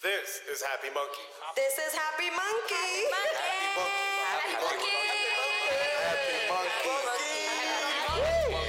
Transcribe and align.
This 0.00 0.38
is 0.46 0.62
Happy 0.62 0.94
Munkey. 0.94 1.26
This 1.56 1.74
is 1.74 1.92
Happy 1.92 2.30
Munkey. 2.30 3.10
Happy 3.10 4.54
Munkey. 4.54 4.94
Happy 6.06 6.38
Munkey. 6.46 7.18
This 8.14 8.67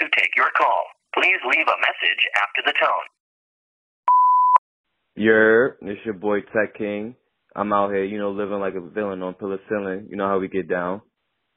to 0.00 0.08
take 0.16 0.30
your 0.36 0.50
call. 0.56 0.84
Please 1.14 1.40
leave 1.44 1.66
a 1.66 1.78
message 1.80 2.22
after 2.36 2.62
the 2.66 2.74
tone. 2.78 3.06
Yer, 5.16 5.76
it's 5.80 6.04
your 6.04 6.14
boy 6.14 6.40
Tech 6.40 6.76
King. 6.76 7.16
I'm 7.54 7.72
out 7.72 7.90
here, 7.90 8.04
you 8.04 8.18
know, 8.18 8.32
living 8.32 8.58
like 8.58 8.74
a 8.74 8.80
villain 8.80 9.22
on 9.22 9.34
penicillin. 9.34 10.10
You 10.10 10.16
know 10.16 10.28
how 10.28 10.38
we 10.38 10.48
get 10.48 10.68
down. 10.68 11.00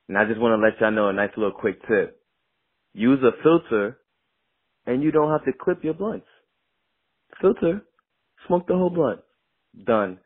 And 0.07 0.17
I 0.17 0.25
just 0.25 0.39
want 0.39 0.59
to 0.59 0.65
let 0.65 0.79
y'all 0.79 0.91
know 0.91 1.09
a 1.09 1.13
nice 1.13 1.31
little 1.35 1.51
quick 1.51 1.81
tip. 1.87 2.21
Use 2.93 3.19
a 3.21 3.31
filter 3.43 3.99
and 4.85 5.03
you 5.03 5.11
don't 5.11 5.29
have 5.29 5.43
to 5.45 5.51
clip 5.51 5.83
your 5.83 5.93
blunts. 5.93 6.25
Filter, 7.41 7.81
smoke 8.47 8.67
the 8.67 8.75
whole 8.75 8.89
blunt. 8.89 9.19
Done. 9.85 10.19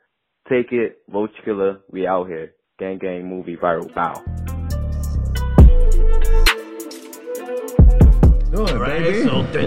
Take 0.50 0.72
it, 0.72 1.00
Roach 1.12 1.32
Killer, 1.44 1.80
we 1.90 2.06
out 2.06 2.28
here. 2.28 2.54
Gang 2.80 2.98
gang 2.98 3.28
movie 3.28 3.58
viral. 3.58 3.94
Bow. 3.94 4.33
Do 8.54 8.68
it, 8.68 8.76
Right, 8.78 9.02
baby. 9.02 9.24
so 9.24 9.42
yes, 9.52 9.66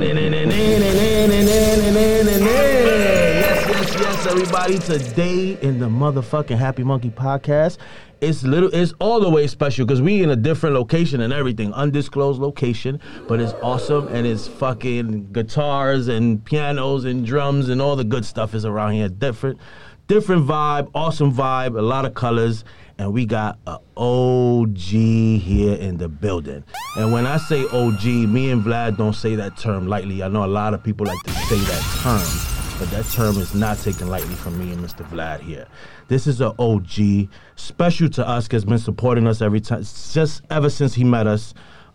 yes, 3.68 3.95
yes, 3.98 4.26
everybody. 4.28 4.78
Today 4.78 5.59
in 5.60 5.80
the 5.80 5.88
motherfucking 5.88 6.56
Happy 6.56 6.84
Munkey 6.84 7.12
podcast, 7.12 7.78
it's 8.20 8.45
little, 8.45 8.70
it's 8.73 8.95
all 9.01 9.18
the 9.18 9.28
way 9.28 9.48
special 9.48 9.87
because 9.87 10.01
we 10.01 10.23
in 10.23 10.30
a 10.30 10.37
different 10.37 10.76
location 10.76 11.20
and 11.20 11.32
everything, 11.32 11.73
undisclosed 11.73 12.40
location, 12.40 13.01
but 13.26 13.40
it's 13.40 13.54
awesome 13.60 14.06
and 14.06 14.24
it's 14.24 14.46
fucking 14.46 15.32
guitars 15.32 16.06
and 16.06 16.45
pianos 16.45 17.04
and 17.06 17.26
drums 17.26 17.68
and 17.68 17.82
all 17.82 17.96
the 17.96 18.04
good 18.04 18.24
stuff 18.24 18.54
is 18.54 18.65
around 18.65 18.93
here. 18.93 19.09
Different, 19.09 19.59
different 20.06 20.46
vibe, 20.46 20.88
awesome 20.95 21.32
vibe, 21.32 21.76
a 21.76 21.82
lot 21.82 22.04
of 22.04 22.15
colors. 22.15 22.65
And 22.99 23.13
we 23.13 23.27
got 23.27 23.59
a 23.66 23.79
OG 23.97 24.79
here 24.79 25.75
in 25.75 25.99
the 25.99 26.09
building. 26.09 26.65
And 26.97 27.13
when 27.13 27.27
I 27.27 27.37
say 27.37 27.65
OG, 27.66 28.05
me 28.05 28.51
and 28.51 28.65
Vlad 28.65 28.97
don't 28.97 29.13
say 29.15 29.35
that 29.35 29.57
term 29.59 29.87
lightly. 29.87 30.23
I 30.23 30.29
know 30.29 30.45
a 30.45 30.47
lot 30.47 30.73
of 30.73 30.83
people 30.83 31.07
like 31.07 31.23
to 31.24 31.30
say 31.30 31.59
that 31.59 32.01
term, 32.02 32.79
but 32.79 32.91
that 32.91 33.05
term 33.13 33.37
is 33.37 33.55
not 33.55 33.79
taken 33.79 34.09
lightly 34.09 34.35
from 34.35 34.59
me 34.59 34.73
and 34.73 34.83
Mr. 34.83 35.07
Vlad 35.11 35.41
here. 35.41 35.67
This 36.09 36.27
is 36.27 36.41
a 36.41 36.55
OG, 36.59 37.29
special 37.57 38.09
to 38.11 38.27
us 38.27 38.47
because 38.49 38.65
been 38.65 38.79
supporting 38.79 39.27
us 39.27 39.43
every 39.43 39.61
time, 39.61 39.83
just 39.83 40.41
ever 40.49 40.71
since 40.71 40.95
he 40.95 41.05
met 41.05 41.27
us. 41.27 41.52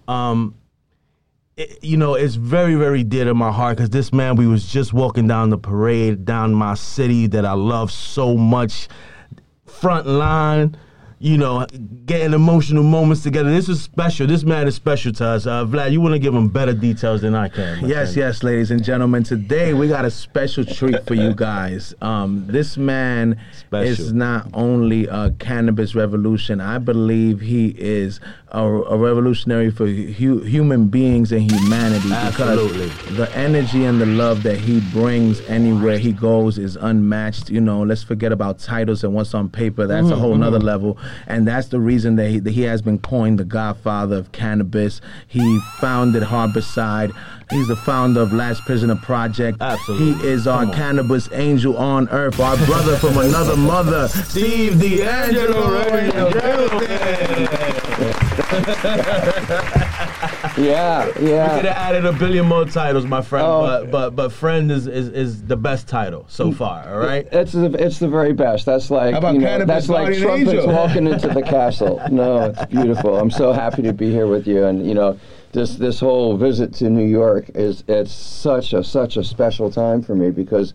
Um, 0.08 0.54
it- 1.58 1.84
you 1.84 1.98
know, 1.98 2.14
it's 2.14 2.36
very, 2.36 2.76
very 2.76 3.04
dear 3.04 3.26
to 3.26 3.34
my 3.34 3.52
heart 3.52 3.78
because 3.78 3.90
this 3.90 4.14
man, 4.14 4.36
we 4.36 4.46
was 4.46 4.68
just 4.68 4.94
walking 4.94 5.28
down 5.28 5.50
the 5.50 5.58
parade 5.58 6.26
down 6.26 6.54
my 6.54 6.76
city 6.76 7.26
that 7.28 7.44
I 7.44 7.54
love 7.54 7.92
so 7.92 8.38
much, 8.38 8.88
front 9.66 10.06
line, 10.06 10.78
you 11.22 11.38
know, 11.38 11.68
getting 12.08 12.34
emotional 12.34 12.82
moments 12.82 13.22
together. 13.22 13.52
This 13.52 13.70
is 13.70 13.80
special. 13.80 14.26
This 14.26 14.44
man 14.44 14.68
is 14.68 14.74
special 14.74 15.14
to 15.14 15.26
us. 15.26 15.46
Uh, 15.46 15.64
Vlad, 15.66 15.92
you 15.92 16.02
want 16.02 16.14
to 16.14 16.20
give 16.20 16.34
him 16.34 16.50
better 16.50 16.74
details 16.74 17.22
than 17.22 17.36
I 17.36 17.48
can. 17.48 17.88
Yes, 17.88 18.14
friend. 18.14 18.18
yes, 18.18 18.42
ladies 18.44 18.72
and 18.72 18.84
gentlemen. 18.84 19.22
Today 19.24 19.76
we 19.76 19.88
got 19.88 20.04
a 20.04 20.10
special 20.10 20.66
treat 20.66 21.06
for 21.06 21.14
you 21.14 21.36
guys. 21.36 21.94
Um, 22.02 22.48
this 22.48 22.76
man 22.76 23.40
Special. 23.54 23.86
is 23.92 24.14
not 24.14 24.48
only 24.56 25.06
a 25.06 25.30
cannabis 25.38 25.94
revolution. 25.94 26.60
I 26.60 26.80
believe 26.80 27.40
he 27.40 27.68
is 27.78 28.20
a, 28.48 28.66
a 28.66 28.98
revolutionary 28.98 29.70
for 29.70 29.86
hu- 29.86 30.42
human 30.42 30.88
beings 30.88 31.32
and 31.32 31.52
humanity. 31.52 32.12
Absolutely. 32.12 32.88
Because 32.90 33.18
the 33.18 33.38
energy 33.38 33.86
and 33.86 34.02
the 34.02 34.08
love 34.08 34.42
that 34.42 34.58
he 34.58 34.80
brings 34.92 35.40
anywhere 35.42 36.00
he 36.00 36.14
goes 36.14 36.58
is 36.58 36.78
unmatched. 36.78 37.52
You 37.52 37.62
know, 37.62 37.84
let's 37.84 38.02
forget 38.02 38.32
about 38.32 38.58
titles 38.58 39.04
and 39.04 39.14
what's 39.14 39.36
on 39.36 39.50
paper. 39.50 39.86
That's 39.86 40.02
Mm-hmm, 40.02 40.14
a 40.14 40.16
whole 40.16 40.36
nother 40.36 40.58
level. 40.60 40.98
And 41.28 41.48
that's 41.48 41.68
the 41.68 41.80
reason 41.80 42.16
that 42.18 42.30
he, 42.30 42.40
that 42.40 42.52
he 42.52 42.64
has 42.64 42.82
been 42.82 43.00
coined 43.00 43.40
the 43.40 43.46
godfather 43.46 44.18
of 44.18 44.32
cannabis. 44.32 45.02
He 45.28 45.60
founded 45.80 46.24
Harborside. 46.24 47.16
He's 47.50 47.68
the 47.68 47.76
founder 47.76 48.22
of 48.22 48.32
Last 48.32 48.62
Prisoner 48.62 48.96
Project. 48.96 49.58
Absolutely. 49.60 50.14
He 50.14 50.28
is 50.28 50.48
our 50.48 50.66
cannabis 50.72 51.30
angel 51.34 51.78
on 51.78 52.08
earth, 52.10 52.40
our 52.40 52.56
brother 52.66 52.98
from 52.98 53.18
another 53.18 53.58
mother, 53.58 54.08
Steve 54.08 54.74
DeAngelo. 54.74 55.92
right 59.52 59.81
in 60.58 60.64
yeah, 60.64 61.12
Yeah, 61.20 61.56
Could 61.56 61.66
have 61.66 61.78
added 61.78 62.06
a 62.06 62.14
billion 62.14 62.46
more 62.48 62.66
titles, 62.66 63.06
my 63.06 63.22
friend, 63.22 63.46
Oh. 63.48 63.62
but 63.62 63.92
but 63.92 64.16
but 64.16 64.32
friend 64.32 64.72
is, 64.72 64.88
is 64.88 65.10
is 65.10 65.44
the 65.44 65.56
best 65.58 65.88
title 65.88 66.26
so 66.28 66.52
mm. 66.52 66.56
far. 66.56 66.88
All 66.94 67.00
right. 67.00 67.28
It's 67.32 67.52
the 67.52 67.72
it's 67.74 68.00
the 68.00 68.08
very 68.08 68.34
best. 68.34 68.66
That's 68.66 68.90
like 68.92 69.14
How 69.14 69.20
about 69.20 69.34
you 69.34 69.40
know, 69.40 69.48
Cannabis 69.48 69.68
that's 69.68 69.90
like 69.90 70.18
trumpets 70.18 70.52
Angel? 70.52 70.68
walking 70.74 71.08
into 71.08 71.28
the 71.28 71.42
castle. 71.56 72.02
No, 72.12 72.46
it's 72.46 72.66
beautiful. 72.66 73.18
I'm 73.18 73.32
so 73.32 73.54
happy 73.54 73.82
to 73.84 73.94
be 73.94 74.12
here 74.12 74.28
with 74.28 74.48
you, 74.48 74.66
and 74.66 74.86
you 74.86 74.94
know, 74.94 75.18
this 75.52 75.76
this 75.76 76.00
whole 76.00 76.38
visit 76.38 76.74
to 76.76 76.90
New 76.90 77.08
York 77.08 77.50
is 77.56 77.84
it's 77.88 78.14
such 78.14 78.74
a 78.74 78.84
such 78.84 79.18
a 79.18 79.24
special 79.24 79.72
time 79.72 80.02
for 80.02 80.16
me 80.16 80.32
because 80.32 80.74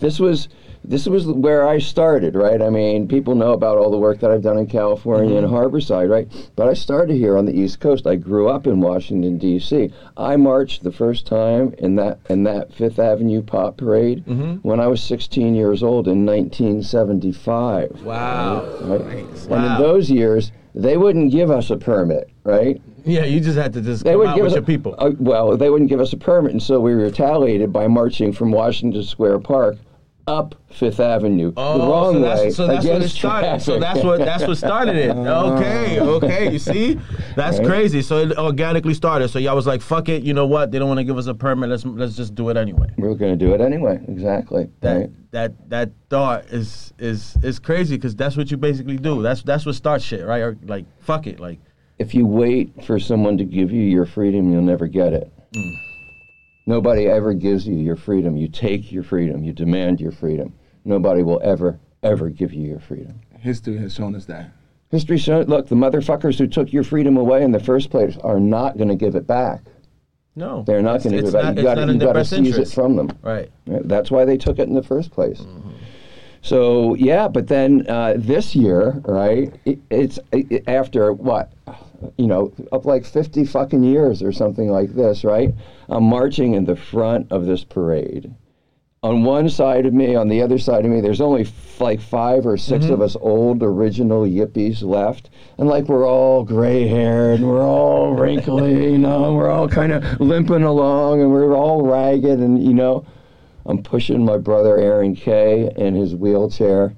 this 0.00 0.18
was 0.18 0.48
this 0.84 1.06
was 1.06 1.26
where 1.26 1.66
I 1.68 1.78
started, 1.78 2.34
right? 2.34 2.62
I 2.62 2.70
mean, 2.70 3.06
people 3.08 3.34
know 3.34 3.52
about 3.52 3.76
all 3.78 3.90
the 3.90 3.98
work 3.98 4.20
that 4.20 4.30
I've 4.30 4.42
done 4.42 4.58
in 4.58 4.66
California 4.66 5.36
and 5.36 5.46
Harborside, 5.46 6.08
right? 6.10 6.28
But 6.56 6.68
I 6.68 6.74
started 6.74 7.16
here 7.16 7.36
on 7.36 7.44
the 7.44 7.52
East 7.58 7.80
Coast. 7.80 8.06
I 8.06 8.16
grew 8.16 8.48
up 8.48 8.66
in 8.66 8.80
Washington 8.80 9.38
D.C. 9.38 9.92
I 10.16 10.36
marched 10.36 10.82
the 10.84 10.92
first 10.92 11.26
time 11.26 11.74
in 11.78 11.96
that 11.96 12.18
in 12.28 12.44
that 12.44 12.72
Fifth 12.72 12.98
Avenue 12.98 13.42
Pot 13.42 13.76
Parade 13.76 14.24
when 14.62 14.80
I 14.80 14.86
was 14.86 15.02
16 15.02 15.54
years 15.54 15.82
old 15.82 16.08
in 16.08 16.24
1975. 16.26 18.02
Wow. 18.02 18.64
Right? 18.82 19.00
And 19.24 19.48
Wow. 19.50 19.76
in 19.76 19.82
those 19.82 20.10
years, 20.10 20.52
they 20.74 20.96
wouldn't 20.96 21.32
give 21.32 21.50
us 21.50 21.70
a 21.70 21.76
permit, 21.76 22.30
right? 22.44 22.80
Yeah, 23.04 23.24
you 23.24 23.40
just 23.40 23.56
had 23.56 23.72
to 23.72 23.80
just 23.80 24.04
They 24.04 24.14
out 24.14 24.36
give 24.36 24.44
us 24.44 24.54
a, 24.54 24.60
people. 24.62 24.94
uh, 24.98 25.12
well, 25.18 25.56
they 25.56 25.70
wouldn't 25.70 25.88
give 25.88 26.00
us 26.00 26.12
a 26.12 26.16
permit, 26.16 26.52
and 26.52 26.62
so 26.62 26.78
we 26.78 26.92
retaliated 26.92 27.72
by 27.72 27.86
marching 27.86 28.32
from 28.32 28.50
Washington 28.50 29.02
Square 29.02 29.38
Park 29.40 29.76
up 30.28 30.54
Fifth 30.70 31.00
Avenue 31.00 31.50
the 31.52 31.60
wrong 31.62 31.80
Oh, 31.80 32.12
so 32.12 32.20
that's, 32.20 32.40
way 32.42 32.50
so 32.50 32.66
that's 32.66 32.86
what 32.86 33.02
it 33.02 33.08
started. 33.08 33.60
So 33.62 33.80
that's 33.80 34.04
what 34.04 34.18
that's 34.18 34.46
what 34.46 34.56
started 34.58 34.96
it. 34.96 35.16
Okay, 35.16 35.98
okay. 36.00 36.52
You 36.52 36.58
see, 36.58 37.00
that's 37.34 37.58
Right. 37.58 37.66
crazy. 37.66 38.02
So 38.02 38.18
it 38.18 38.38
organically 38.38 38.94
started. 38.94 39.28
So 39.28 39.38
y'all 39.38 39.56
was 39.56 39.66
like, 39.66 39.80
"Fuck 39.80 40.08
it," 40.08 40.22
you 40.22 40.34
know 40.34 40.46
what? 40.46 40.70
They 40.70 40.78
don't 40.78 40.88
want 40.88 40.98
to 40.98 41.04
give 41.04 41.16
us 41.18 41.26
a 41.26 41.34
permit. 41.34 41.70
Let's 41.70 41.84
let's 41.84 42.14
just 42.16 42.34
do 42.34 42.50
it 42.50 42.56
anyway. 42.56 42.88
we 42.98 43.08
were 43.08 43.14
going 43.14 43.36
to 43.36 43.44
do 43.44 43.54
it 43.54 43.60
anyway. 43.60 44.00
Exactly. 44.08 44.68
That 44.80 44.96
right? 44.96 45.10
that 45.32 45.70
that 45.70 45.90
thought 46.10 46.44
is 46.46 46.92
is 46.98 47.36
is 47.42 47.58
crazy 47.58 47.96
because 47.96 48.14
that's 48.14 48.36
what 48.36 48.50
you 48.50 48.56
basically 48.58 48.98
do. 48.98 49.22
That's 49.22 49.42
that's 49.42 49.64
what 49.66 49.74
starts 49.74 50.04
shit, 50.04 50.24
right? 50.26 50.40
Or 50.42 50.56
like, 50.66 50.84
fuck 51.00 51.26
it, 51.26 51.40
like. 51.40 51.58
If 51.98 52.14
you 52.14 52.26
wait 52.26 52.84
for 52.84 53.00
someone 53.00 53.36
to 53.38 53.44
give 53.44 53.72
you 53.72 53.82
your 53.82 54.06
freedom, 54.06 54.52
you'll 54.52 54.62
never 54.62 54.86
get 54.86 55.12
it. 55.12 55.32
Hmm. 55.56 55.70
Nobody 56.68 57.06
ever 57.06 57.32
gives 57.32 57.66
you 57.66 57.76
your 57.76 57.96
freedom. 57.96 58.36
You 58.36 58.46
take 58.46 58.92
your 58.92 59.02
freedom. 59.02 59.42
You 59.42 59.54
demand 59.54 60.02
your 60.02 60.12
freedom. 60.12 60.52
Nobody 60.84 61.22
will 61.22 61.40
ever, 61.42 61.80
ever 62.02 62.28
give 62.28 62.52
you 62.52 62.68
your 62.68 62.78
freedom. 62.78 63.18
History 63.38 63.78
has 63.78 63.94
shown 63.94 64.14
us 64.14 64.26
that. 64.26 64.52
History 64.90 65.16
shows, 65.16 65.48
look, 65.48 65.66
the 65.68 65.74
motherfuckers 65.74 66.36
who 66.38 66.46
took 66.46 66.70
your 66.70 66.84
freedom 66.84 67.16
away 67.16 67.42
in 67.42 67.52
the 67.52 67.58
first 67.58 67.88
place 67.88 68.18
are 68.18 68.38
not 68.38 68.76
going 68.76 68.90
to 68.90 68.96
give 68.96 69.14
it 69.14 69.26
back. 69.26 69.62
No, 70.36 70.62
They're 70.66 70.82
not 70.82 71.02
going 71.02 71.16
to 71.16 71.22
give 71.22 71.28
it 71.28 71.32
back. 71.32 71.54
You 71.56 71.60
it's 71.60 71.62
got 71.62 71.74
to 71.76 71.82
in 71.84 71.88
you 71.88 71.98
their 72.00 72.08
got 72.08 72.12
to 72.12 72.18
best 72.18 72.30
seize 72.32 72.58
it 72.58 72.68
from 72.68 72.96
them. 72.96 73.18
Right. 73.22 73.50
That's 73.66 74.10
why 74.10 74.26
they 74.26 74.36
took 74.36 74.58
it 74.58 74.68
in 74.68 74.74
the 74.74 74.82
first 74.82 75.10
place. 75.10 75.40
Mm-hmm. 75.40 75.70
So 76.42 76.94
yeah, 76.94 77.28
but 77.28 77.48
then 77.48 77.86
uh, 77.88 78.14
this 78.16 78.54
year, 78.54 79.00
right? 79.04 79.52
It, 79.64 79.78
it's 79.90 80.18
it, 80.32 80.64
after 80.68 81.12
what, 81.12 81.52
you 82.16 82.26
know, 82.26 82.52
up 82.72 82.84
like 82.84 83.04
fifty 83.04 83.44
fucking 83.44 83.82
years 83.82 84.22
or 84.22 84.32
something 84.32 84.70
like 84.70 84.94
this, 84.94 85.24
right? 85.24 85.52
I'm 85.88 86.04
marching 86.04 86.54
in 86.54 86.64
the 86.64 86.76
front 86.76 87.30
of 87.32 87.46
this 87.46 87.64
parade. 87.64 88.32
On 89.04 89.22
one 89.22 89.48
side 89.48 89.86
of 89.86 89.94
me, 89.94 90.16
on 90.16 90.26
the 90.28 90.42
other 90.42 90.58
side 90.58 90.84
of 90.84 90.90
me, 90.90 91.00
there's 91.00 91.20
only 91.20 91.42
f- 91.42 91.80
like 91.80 92.00
five 92.00 92.44
or 92.44 92.56
6 92.56 92.84
Mm-hmm. 92.84 92.92
of 92.94 93.00
us 93.00 93.14
old 93.20 93.62
original 93.62 94.22
yippies 94.22 94.82
left, 94.82 95.30
and 95.56 95.68
like 95.68 95.84
we're 95.88 96.04
all 96.08 96.42
gray-haired, 96.42 97.38
and 97.38 97.48
we're 97.48 97.62
all 97.62 98.14
wrinkly, 98.14 98.90
you 98.92 98.98
know, 98.98 99.26
and 99.26 99.36
we're 99.36 99.50
all 99.50 99.68
kind 99.68 99.92
of 99.92 100.20
limping 100.20 100.64
along, 100.64 101.20
and 101.20 101.30
we're 101.30 101.54
all 101.56 101.82
ragged, 101.82 102.40
and 102.40 102.60
you 102.62 102.74
know. 102.74 103.04
I'm 103.68 103.82
pushing 103.82 104.24
my 104.24 104.38
brother 104.38 104.78
Aaron 104.78 105.14
Kay 105.14 105.70
in 105.76 105.94
his 105.94 106.14
wheelchair. 106.14 106.94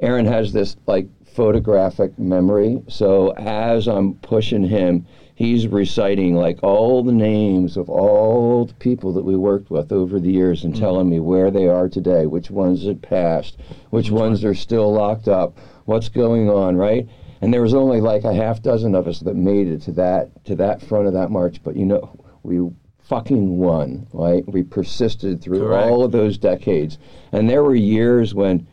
Aaron 0.00 0.24
has 0.24 0.50
this 0.50 0.74
like 0.86 1.08
photographic 1.26 2.18
memory, 2.18 2.82
so 2.88 3.32
as 3.32 3.86
I'm 3.86 4.14
pushing 4.14 4.64
him, 4.64 5.06
he's 5.34 5.68
reciting 5.68 6.34
like 6.34 6.58
all 6.62 7.02
the 7.02 7.12
names 7.12 7.76
of 7.76 7.90
all 7.90 8.64
the 8.64 8.72
people 8.74 9.12
that 9.12 9.24
we 9.26 9.36
worked 9.36 9.70
with 9.70 9.92
over 9.92 10.18
the 10.18 10.32
years 10.32 10.64
and 10.64 10.72
mm-hmm. 10.72 10.82
telling 10.82 11.10
me 11.10 11.20
where 11.20 11.50
they 11.50 11.68
are 11.68 11.86
today, 11.86 12.24
which 12.24 12.50
ones 12.50 12.86
had 12.86 13.02
passed, 13.02 13.58
which 13.90 14.10
ones 14.10 14.42
are 14.42 14.54
still 14.54 14.90
locked 14.90 15.28
up, 15.28 15.58
what's 15.84 16.08
going 16.08 16.48
on, 16.48 16.76
right? 16.76 17.06
And 17.42 17.52
there 17.52 17.60
was 17.60 17.74
only 17.74 18.00
like 18.00 18.24
a 18.24 18.32
half 18.32 18.62
dozen 18.62 18.94
of 18.94 19.06
us 19.06 19.20
that 19.20 19.36
made 19.36 19.68
it 19.68 19.82
to 19.82 19.92
that 19.92 20.46
to 20.46 20.56
that 20.56 20.80
front 20.80 21.08
of 21.08 21.12
that 21.12 21.30
march, 21.30 21.62
but 21.62 21.76
you 21.76 21.84
know, 21.84 22.18
we 22.42 22.70
fucking 23.08 23.58
won, 23.58 24.06
right? 24.12 24.44
We 24.48 24.62
persisted 24.62 25.40
through 25.40 25.60
Correct. 25.60 25.90
all 25.90 26.04
of 26.04 26.12
those 26.12 26.38
decades. 26.38 26.98
And 27.32 27.48
there 27.48 27.62
were 27.62 27.74
years 27.74 28.34
when 28.34 28.66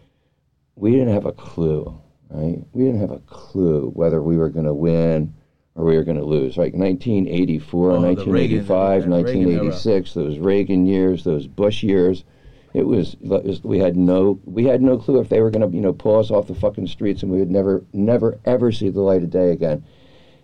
we 0.75 0.91
didn't 0.91 1.13
have 1.13 1.25
a 1.25 1.31
clue, 1.31 1.99
right? 2.29 2.59
We 2.73 2.83
didn't 2.85 3.01
have 3.01 3.11
a 3.11 3.19
clue 3.19 3.91
whether 3.93 4.21
we 4.21 4.37
were 4.37 4.49
going 4.49 4.65
to 4.65 4.73
win 4.73 5.33
or 5.75 5.85
we 5.85 5.95
were 5.95 6.03
going 6.03 6.17
to 6.17 6.25
lose. 6.25 6.57
Like 6.57 6.73
1984, 6.73 7.91
Oh, 7.91 7.99
1985, 8.01 8.29
Reagan- 9.05 9.09
that 9.11 9.15
Reagan 9.23 9.43
1986, 9.45 10.13
those 10.13 10.37
Reagan 10.39 10.85
years, 10.85 11.23
those 11.23 11.47
Bush 11.47 11.83
years. 11.83 12.23
It 12.73 12.87
was, 12.87 13.15
it 13.21 13.43
was 13.45 13.63
we 13.63 13.77
had 13.77 13.95
no 13.95 14.39
we 14.45 14.63
had 14.65 14.81
no 14.81 14.97
clue 14.97 15.19
if 15.19 15.29
they 15.29 15.41
were 15.41 15.51
going 15.51 15.69
to 15.69 15.75
you 15.77 15.81
know 15.83 15.93
pull 15.93 16.17
us 16.17 16.31
off 16.31 16.47
the 16.47 16.55
fucking 16.55 16.87
streets 16.87 17.21
and 17.21 17.31
we 17.31 17.37
would 17.37 17.51
never 17.51 17.83
never 17.93 18.39
ever 18.45 18.71
see 18.71 18.89
the 18.89 18.99
light 18.99 19.21
of 19.21 19.29
day 19.29 19.51
again, 19.51 19.85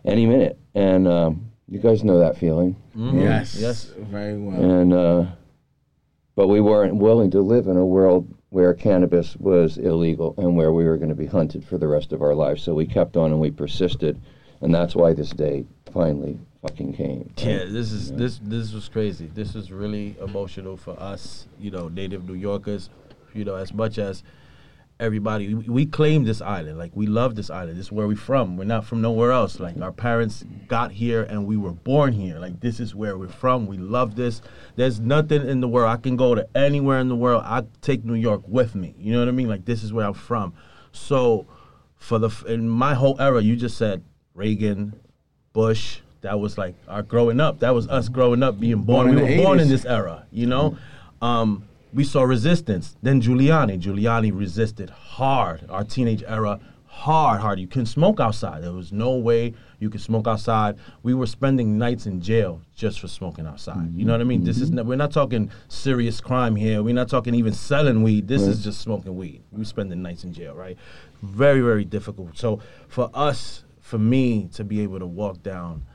any 0.06 0.28
minute. 0.28 0.60
And 0.76 1.08
um, 1.08 1.50
you 1.70 1.80
guys 1.80 2.04
know 2.04 2.20
that 2.20 2.38
feeling. 2.38 2.76
Yes. 2.96 3.56
Yes. 3.56 3.86
Very 3.98 4.38
well. 4.38 4.62
And 4.62 4.94
uh, 4.94 5.26
but 6.36 6.48
we 6.48 6.62
weren't 6.62 6.96
willing 6.96 7.32
to 7.32 7.42
live 7.42 7.68
in 7.68 7.78
a 7.78 7.86
world 7.86 8.34
where 8.50 8.74
cannabis 8.74 9.36
was 9.38 9.78
illegal 9.78 10.34
and 10.38 10.56
where 10.56 10.72
we 10.72 10.84
were 10.86 10.98
going 10.98 11.10
to 11.10 11.16
be 11.16 11.28
hunted 11.28 11.64
for 11.64 11.78
the 11.78 11.88
rest 11.88 12.12
of 12.14 12.22
our 12.22 12.34
lives. 12.34 12.64
So 12.64 12.74
we 12.74 12.88
kept 12.88 13.16
on 13.16 13.32
and 13.32 13.40
we 13.40 13.52
persisted, 13.52 14.20
and 14.62 14.74
that's 14.74 14.96
why 14.96 15.14
this 15.14 15.30
day 15.30 15.66
finally 15.94 16.40
fucking 16.62 16.94
came. 16.94 17.32
Yeah, 17.38 17.66
this 17.66 17.92
is 17.92 18.12
this 18.14 18.40
this 18.42 18.74
was 18.74 18.90
crazy. 18.90 19.30
This 19.34 19.54
was 19.54 19.72
really 19.72 20.16
emotional 20.22 20.78
for 20.78 21.00
us, 21.00 21.48
you 21.60 21.72
know, 21.72 21.88
native 21.88 22.28
New 22.28 22.36
Yorkers. 22.36 22.90
You 23.34 23.46
know, 23.46 23.56
as 23.56 23.74
much 23.74 24.00
as 24.00 24.24
everybody, 25.00 25.54
we, 25.54 25.70
we 25.70 25.86
claim 25.86 26.26
this 26.26 26.42
island. 26.42 26.78
Like 26.78 26.92
we 26.94 27.08
love 27.08 27.36
this 27.36 27.50
island. 27.50 27.78
This 27.78 27.88
is 27.88 27.92
where 27.92 28.08
we're 28.08 28.18
from. 28.18 28.58
We're 28.58 28.66
not 28.66 28.86
from 28.86 29.02
nowhere 29.02 29.32
else. 29.32 29.60
Like 29.60 29.80
our 29.82 29.92
parents 29.92 30.44
got 30.68 30.92
here 30.92 31.24
and 31.24 31.46
we 31.46 31.58
were 31.58 31.72
born 31.72 32.14
here. 32.14 32.38
Like 32.40 32.60
this 32.60 32.80
is 32.80 32.94
where 32.94 33.18
we're 33.18 33.30
from. 33.30 33.68
We 33.68 33.78
love 33.78 34.16
this. 34.16 34.42
There's 34.76 35.00
nothing 35.00 35.48
in 35.48 35.62
the 35.62 35.68
world. 35.68 35.90
I 35.90 35.98
can 35.98 36.16
go 36.16 36.36
to 36.36 36.48
anywhere 36.56 37.00
in 37.00 37.08
the 37.08 37.16
world. 37.16 37.44
I 37.46 37.64
take 37.82 38.04
New 38.04 38.16
York 38.16 38.44
with 38.48 38.76
me. 38.76 38.94
You 38.98 39.14
know 39.14 39.20
what 39.20 39.30
I 39.30 39.32
mean? 39.32 39.48
Like 39.48 39.66
this 39.66 39.84
is 39.84 39.94
where 39.94 40.06
I'm 40.06 40.14
from. 40.14 40.54
So 40.92 41.48
for 41.96 42.20
the 42.20 42.30
in 42.48 42.68
my 42.70 42.94
whole 42.94 43.20
era, 43.20 43.42
you 43.42 43.56
just 43.56 43.78
said 43.78 44.04
Reagan, 44.34 45.00
Bush. 45.54 46.00
That 46.22 46.38
was 46.38 46.58
like 46.58 46.76
our 46.90 47.02
growing 47.02 47.40
up. 47.40 47.60
That 47.60 47.74
was 47.74 47.88
us 47.88 48.10
growing 48.10 48.44
up, 48.44 48.60
being 48.60 48.82
born. 48.82 49.08
Born 49.08 49.16
we 49.16 49.22
were 49.22 49.28
the 49.30 49.38
born 49.38 49.60
in 49.62 49.70
this 49.70 49.86
era, 49.86 50.26
you 50.32 50.48
know. 50.48 50.78
Um, 51.22 51.69
we 51.94 52.04
saw 52.04 52.24
resistance. 52.24 52.96
Then 53.02 53.22
Giuliani, 53.22 53.80
Giuliani 53.80 54.32
resisted 54.34 54.90
hard. 54.90 55.66
Our 55.70 55.84
teenage 55.84 56.24
era, 56.28 56.60
hard, 56.86 57.42
hard. 57.42 57.60
You 57.60 57.68
couldn't 57.68 57.88
smoke 57.88 58.20
outside. 58.20 58.64
There 58.64 58.74
was 58.74 58.92
no 58.92 59.16
way 59.16 59.54
you 59.80 59.90
could 59.90 60.02
smoke 60.02 60.28
outside. 60.28 60.78
We 61.04 61.14
were 61.14 61.26
spending 61.26 61.78
nights 61.78 62.06
in 62.06 62.22
jail 62.22 62.62
just 62.76 63.00
for 63.00 63.08
smoking 63.08 63.46
outside. 63.48 63.94
You 63.96 64.06
know 64.06 64.12
what 64.12 64.22
I 64.22 64.26
mean? 64.26 64.44
This 64.44 64.60
is 64.60 64.68
mm-hmm. 64.70 64.78
not, 64.78 64.86
we're 64.86 64.96
not 64.98 65.12
talking 65.12 65.50
serious 65.68 66.22
crime 66.22 66.56
here. 66.56 66.84
We're 66.84 66.94
not 66.94 67.10
talking 67.10 67.34
even 67.36 67.54
selling 67.54 68.04
weed. 68.04 68.28
This 68.28 68.42
is 68.42 68.64
just 68.64 68.82
smoking 68.82 69.16
weed. 69.16 69.42
We 69.52 69.60
were 69.60 69.66
spending 69.66 70.02
nights 70.02 70.24
in 70.24 70.34
jail, 70.34 70.54
right? 70.54 70.78
Very, 71.22 71.62
very 71.62 71.86
difficult. 71.86 72.38
So 72.38 72.62
for 72.88 73.10
us, 73.14 73.64
for 73.82 73.98
me 73.98 74.50
to 74.54 74.64
be 74.64 74.82
able 74.82 75.00
to 75.00 75.08
walk 75.08 75.42
down 75.42 75.86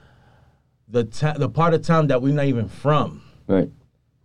the 0.89 1.05
ta- 1.05 1.35
the 1.35 1.49
part 1.49 1.73
of 1.75 1.83
town 1.83 2.09
that 2.09 2.21
we're 2.21 2.35
not 2.35 2.45
even 2.45 2.69
from, 2.69 3.23
Right. 3.47 3.71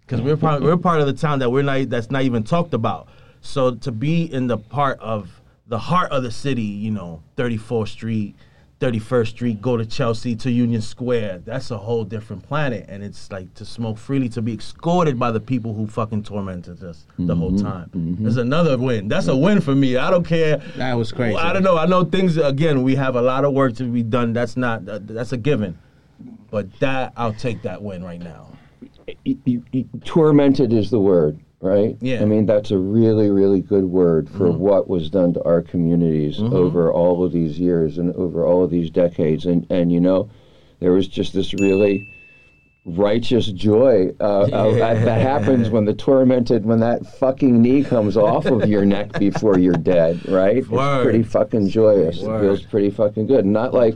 Because 0.09 0.23
we're 0.23 0.37
part 0.37 0.61
we're 0.63 0.77
part 0.77 1.01
of 1.01 1.07
the 1.07 1.13
town 1.13 1.39
that 1.39 1.51
we're 1.51 1.61
not 1.61 1.89
that's 1.89 2.09
not 2.09 2.23
even 2.23 2.43
talked 2.43 2.73
about. 2.73 3.07
So 3.41 3.75
to 3.75 3.91
be 3.91 4.23
in 4.23 4.47
the 4.47 4.57
part 4.57 4.99
of 4.99 5.41
the 5.67 5.77
heart 5.77 6.11
of 6.11 6.23
the 6.23 6.31
city, 6.31 6.63
you 6.63 6.89
know, 6.89 7.21
34th 7.37 7.89
Street, 7.89 8.35
31st 8.79 9.27
Street, 9.27 9.61
go 9.61 9.77
to 9.77 9.85
Chelsea 9.85 10.35
to 10.37 10.51
Union 10.51 10.81
Square, 10.81 11.43
that's 11.45 11.69
a 11.69 11.77
whole 11.77 12.03
different 12.03 12.41
planet. 12.41 12.85
And 12.89 13.03
it's 13.03 13.31
like 13.31 13.53
to 13.53 13.65
smoke 13.65 13.99
freely, 13.99 14.29
to 14.29 14.41
be 14.41 14.55
escorted 14.55 15.19
by 15.19 15.31
the 15.31 15.39
people 15.39 15.75
who 15.75 15.85
fucking 15.85 16.23
tormented 16.23 16.83
us 16.83 17.05
the 17.19 17.35
whole 17.35 17.51
mm-hmm. 17.51 17.65
time. 17.65 17.89
Mm-hmm. 17.89 18.23
There's 18.23 18.37
another 18.37 18.77
win. 18.79 19.07
That's 19.07 19.27
a 19.27 19.37
win 19.37 19.61
for 19.61 19.75
me. 19.75 19.95
I 19.95 20.09
don't 20.09 20.25
care. 20.25 20.57
That 20.75 20.95
was 20.95 21.11
crazy. 21.11 21.37
I 21.37 21.53
don't 21.53 21.63
know. 21.63 21.77
I 21.77 21.85
know 21.85 22.03
things. 22.03 22.35
Again, 22.37 22.81
we 22.81 22.95
have 22.95 23.15
a 23.15 23.21
lot 23.21 23.45
of 23.45 23.53
work 23.53 23.75
to 23.75 23.83
be 23.83 24.01
done. 24.01 24.33
That's 24.33 24.57
not. 24.57 24.85
That's 24.85 25.33
a 25.33 25.37
given. 25.37 25.77
But 26.49 26.79
that 26.79 27.13
I'll 27.15 27.33
take 27.33 27.61
that 27.61 27.81
win 27.83 28.03
right 28.03 28.19
now. 28.19 28.49
Tormented 30.05 30.73
is 30.73 30.89
the 30.89 30.99
word, 30.99 31.39
right? 31.61 31.97
Yeah. 32.01 32.15
Mm-hmm. 32.15 32.23
I 32.23 32.27
mean, 32.27 32.45
that's 32.45 32.71
a 32.71 32.77
really, 32.77 33.29
really 33.29 33.61
good 33.61 33.85
word 33.85 34.29
for 34.29 34.51
what 34.51 34.89
was 34.89 35.09
done 35.09 35.33
to 35.33 35.43
our 35.43 35.61
communities 35.61 36.39
over 36.39 36.91
all 36.91 37.23
of 37.23 37.31
these 37.31 37.59
years 37.59 37.97
and 37.97 38.13
over 38.15 38.45
all 38.45 38.63
of 38.63 38.71
these 38.71 38.89
decades. 38.89 39.45
And, 39.45 39.65
and 39.71 39.91
you 39.91 39.99
know, 39.99 40.29
there 40.79 40.91
was 40.91 41.07
just 41.07 41.33
this 41.33 41.53
really 41.53 42.07
righteous 42.85 43.47
joy 43.47 44.09
uh, 44.19 44.41
uh, 44.41 44.71
that, 44.75 45.05
that 45.05 45.21
happens 45.21 45.69
when 45.69 45.85
the 45.85 45.93
tormented, 45.93 46.65
when 46.65 46.79
that 46.79 47.05
fucking 47.17 47.61
knee 47.61 47.83
comes 47.83 48.17
off 48.17 48.45
of 48.45 48.67
your 48.67 48.85
neck 48.85 49.11
before 49.19 49.59
you're 49.59 49.73
dead, 49.73 50.27
right? 50.27 50.67
Word. 50.67 50.97
It's 50.97 51.03
pretty 51.03 51.23
fucking 51.23 51.69
joyous. 51.69 52.21
Word. 52.21 52.37
It 52.37 52.47
feels 52.47 52.61
pretty 52.63 52.89
fucking 52.89 53.27
good. 53.27 53.45
Not 53.45 53.73
like 53.73 53.95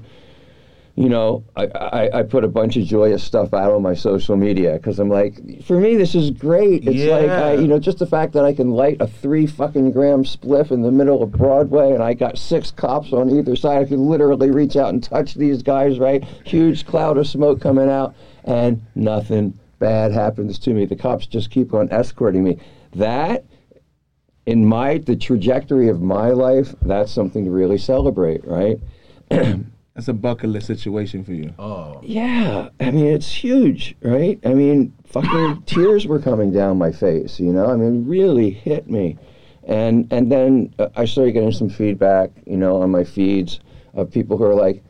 you 0.96 1.10
know, 1.10 1.44
I, 1.56 1.66
I, 1.66 2.20
I 2.20 2.24
put 2.24 2.44
a 2.44 2.48
bunch 2.48 2.78
of 2.78 2.86
joyous 2.86 3.24
stuff 3.24 3.52
out 3.52 3.74
on 3.74 3.82
my 3.82 3.96
social 3.96 4.38
media 4.38 4.74
because 4.74 5.00
I'm 5.00 5.10
like, 5.10 5.64
for 5.64 5.80
me, 5.80 5.96
this 5.96 6.14
is 6.14 6.30
great. 6.30 6.88
It's 6.88 7.10
like, 7.10 7.32
I, 7.32 7.54
you 7.54 7.68
know, 7.68 7.80
just 7.80 7.98
the 7.98 8.06
fact 8.06 8.34
that 8.34 8.46
I 8.46 8.54
can 8.54 8.70
light 8.70 8.98
a 9.00 9.08
three 9.08 9.48
fucking 9.48 9.92
gram 9.92 10.24
spliff 10.24 10.70
in 10.70 10.84
the 10.84 10.92
middle 10.92 11.24
of 11.24 11.32
Broadway 11.32 11.94
and 11.94 12.04
I 12.04 12.14
got 12.14 12.38
six 12.38 12.70
cops 12.70 13.12
on 13.12 13.32
either 13.32 13.56
side. 13.56 13.82
I 13.82 13.86
can 13.86 14.08
literally 14.08 14.52
reach 14.52 14.76
out 14.76 14.90
and 14.90 15.04
touch 15.04 15.34
these 15.34 15.64
guys, 15.64 15.98
right? 15.98 16.24
Huge 16.46 16.86
cloud 16.86 17.18
of 17.18 17.26
smoke 17.26 17.60
coming 17.60 17.90
out 17.90 18.14
and 18.44 18.80
nothing 18.94 19.60
bad 19.80 20.12
happens 20.12 20.60
to 20.60 20.76
me. 20.76 20.86
The 20.86 20.96
cops 20.96 21.26
just 21.26 21.50
keep 21.50 21.74
on 21.74 21.92
escorting 21.92 22.44
me. 22.44 22.60
That 22.94 23.46
in 24.46 24.64
my 24.64 25.00
the 25.00 25.16
trajectory 25.16 25.90
of 25.90 26.04
my 26.04 26.30
life, 26.30 26.76
that's 26.84 27.12
something 27.12 27.46
to 27.46 27.52
really 27.52 27.80
celebrate, 27.80 28.46
right? 28.46 28.80
That's 29.96 30.08
a 30.08 30.14
bucket 30.14 30.50
list 30.50 30.68
situation 30.68 31.24
for 31.24 31.34
you. 31.34 31.54
Oh, 31.60 32.00
Yeah, 32.04 32.70
I 32.80 32.90
mean 32.90 33.08
it's 33.08 33.32
huge, 33.32 33.96
right? 34.02 34.40
I 34.44 34.54
mean, 34.56 34.94
fucking 35.06 35.64
tears 35.68 36.08
were 36.08 36.20
coming 36.20 36.52
down 36.52 36.80
my 36.80 36.92
face, 36.92 37.40
you 37.40 37.54
know. 37.54 37.68
I 37.68 37.76
mean, 37.76 38.08
really 38.08 38.50
hit 38.50 38.90
me, 38.90 39.18
and 39.64 40.12
and 40.12 40.32
then 40.32 40.74
uh, 40.80 40.90
I 40.96 41.06
started 41.06 41.34
getting 41.34 41.52
some 41.52 41.70
feedback, 41.70 42.32
you 42.48 42.58
know, 42.58 42.82
on 42.82 42.90
my 42.90 43.04
feeds 43.04 43.60
of 43.94 44.10
people 44.10 44.36
who 44.38 44.46
are 44.46 44.56
like, 44.56 44.84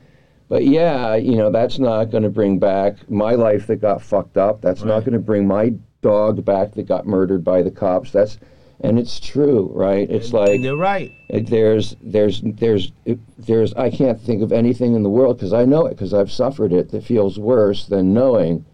"But 0.48 0.66
yeah, 0.66 1.16
you 1.16 1.36
know, 1.36 1.52
that's 1.52 1.80
not 1.80 2.06
going 2.06 2.24
to 2.24 2.30
bring 2.30 2.58
back 2.58 3.10
my 3.10 3.34
life 3.34 3.68
that 3.68 3.78
got 3.78 4.02
fucked 4.02 4.38
up. 4.38 4.62
That's 4.62 4.84
not 4.84 5.02
going 5.02 5.14
to 5.14 5.20
bring 5.20 5.46
my 5.46 5.74
dog 6.02 6.46
back 6.46 6.74
that 6.76 6.88
got 6.88 7.06
murdered 7.06 7.44
by 7.44 7.62
the 7.62 7.72
cops. 7.72 8.12
That's." 8.12 8.38
And 8.84 9.00
it's 9.00 9.18
true, 9.20 9.72
right? 9.74 10.10
It's 10.10 10.34
like 10.34 10.60
you're 10.60 10.76
right. 10.76 11.10
there's 11.30 11.96
there's 12.02 12.42
there's 12.44 12.92
there's 13.38 13.74
I 13.76 13.90
can't 13.90 14.20
think 14.20 14.44
of 14.44 14.52
anything 14.52 14.94
in 14.94 15.04
the 15.04 15.10
world 15.10 15.38
because 15.38 15.54
I 15.54 15.64
know 15.64 15.86
it 15.86 15.92
because 15.92 16.14
I've 16.14 16.32
suffered 16.32 16.74
it 16.74 16.92
that 16.92 17.04
feels 17.04 17.40
worse 17.40 17.86
than 17.86 18.14
knowing 18.14 18.66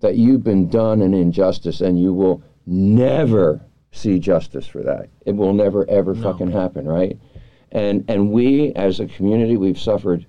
that 0.00 0.16
you've 0.16 0.44
been 0.44 0.68
done 0.68 1.00
an 1.00 1.14
injustice 1.14 1.80
and 1.80 1.98
you 1.98 2.12
will 2.12 2.42
never 2.66 3.62
see 3.90 4.18
justice 4.18 4.66
for 4.66 4.82
that. 4.82 5.08
It 5.24 5.34
will 5.34 5.54
never 5.54 5.88
ever 5.88 6.14
fucking 6.14 6.50
happen, 6.50 6.86
right? 6.86 7.18
And 7.72 8.04
and 8.06 8.30
we 8.30 8.72
as 8.74 9.00
a 9.00 9.06
community 9.06 9.56
we've 9.56 9.80
suffered 9.80 10.26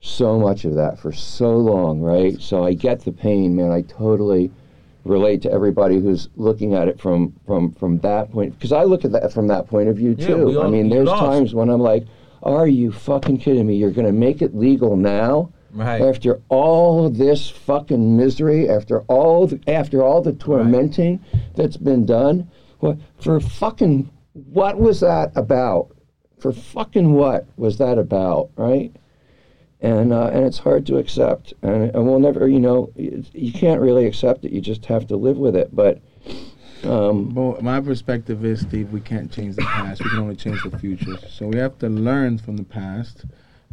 so 0.00 0.38
much 0.38 0.66
of 0.66 0.74
that 0.74 0.98
for 0.98 1.12
so 1.12 1.56
long, 1.56 2.00
right? 2.00 2.40
So 2.40 2.64
I 2.64 2.74
get 2.74 3.00
the 3.00 3.12
pain, 3.12 3.56
man. 3.56 3.72
I 3.72 3.82
totally 3.82 4.50
relate 5.06 5.42
to 5.42 5.50
everybody 5.52 6.00
who's 6.00 6.28
looking 6.36 6.74
at 6.74 6.88
it 6.88 7.00
from 7.00 7.32
from 7.46 7.72
from 7.72 7.98
that 7.98 8.30
point 8.32 8.54
because 8.54 8.72
I 8.72 8.84
look 8.84 9.04
at 9.04 9.12
that 9.12 9.32
from 9.32 9.46
that 9.48 9.66
point 9.66 9.88
of 9.88 9.96
view 9.96 10.14
Yeah, 10.18 10.26
too. 10.26 10.44
we 10.46 10.56
all- 10.56 10.64
I 10.66 10.70
mean, 10.70 10.88
there's 10.88 11.06
lost. 11.06 11.22
times 11.24 11.54
when 11.54 11.68
I'm 11.70 11.80
like, 11.80 12.04
"Are 12.42 12.66
you 12.66 12.90
fucking 12.92 13.38
kidding 13.38 13.66
me? 13.66 13.76
You're 13.76 13.90
going 13.92 14.06
to 14.06 14.12
make 14.12 14.42
it 14.42 14.54
legal 14.56 14.96
now?" 14.96 15.50
Right. 15.74 16.00
After 16.00 16.40
all 16.48 17.10
this 17.10 17.50
fucking 17.50 18.16
misery, 18.16 18.68
after 18.68 19.02
all 19.08 19.46
the, 19.46 19.60
after 19.68 20.02
all 20.02 20.22
the 20.22 20.32
tormenting 20.32 21.20
that's 21.54 21.76
been 21.76 22.06
done, 22.06 22.48
what 22.80 22.96
for 23.18 23.38
fucking 23.40 24.08
what 24.52 24.78
was 24.78 25.00
that 25.00 25.32
about? 25.36 25.88
For 26.38 26.52
fucking 26.52 27.12
what 27.12 27.46
was 27.56 27.78
that 27.78 27.98
about, 27.98 28.50
right? 28.56 28.94
And 29.80 30.12
uh, 30.12 30.30
and 30.32 30.44
it's 30.44 30.58
hard 30.58 30.86
to 30.86 30.96
accept, 30.96 31.52
and, 31.62 31.94
and 31.94 32.06
we'll 32.06 32.18
never, 32.18 32.48
you 32.48 32.60
know, 32.60 32.90
you, 32.96 33.52
can't 33.52 33.80
really 33.80 34.06
accept 34.06 34.44
it. 34.44 34.52
You 34.52 34.60
just 34.60 34.86
have 34.86 35.06
to 35.08 35.16
live 35.16 35.36
with 35.36 35.54
it. 35.54 35.74
But 35.74 36.00
um, 36.84 37.30
But 37.30 37.62
my 37.62 37.80
perspective 37.80 38.44
is, 38.44 38.60
Steve, 38.60 38.92
we 38.92 39.00
can't 39.00 39.30
change 39.30 39.56
the 39.56 39.62
past. 39.62 40.02
We 40.02 40.10
can 40.10 40.20
only 40.20 40.36
change 40.36 40.62
the 40.62 40.78
future. 40.78 41.18
So 41.28 41.48
we 41.48 41.58
have 41.58 41.78
to 41.78 41.88
learn 41.88 42.38
from 42.38 42.56
the 42.56 42.64
past, 42.64 43.24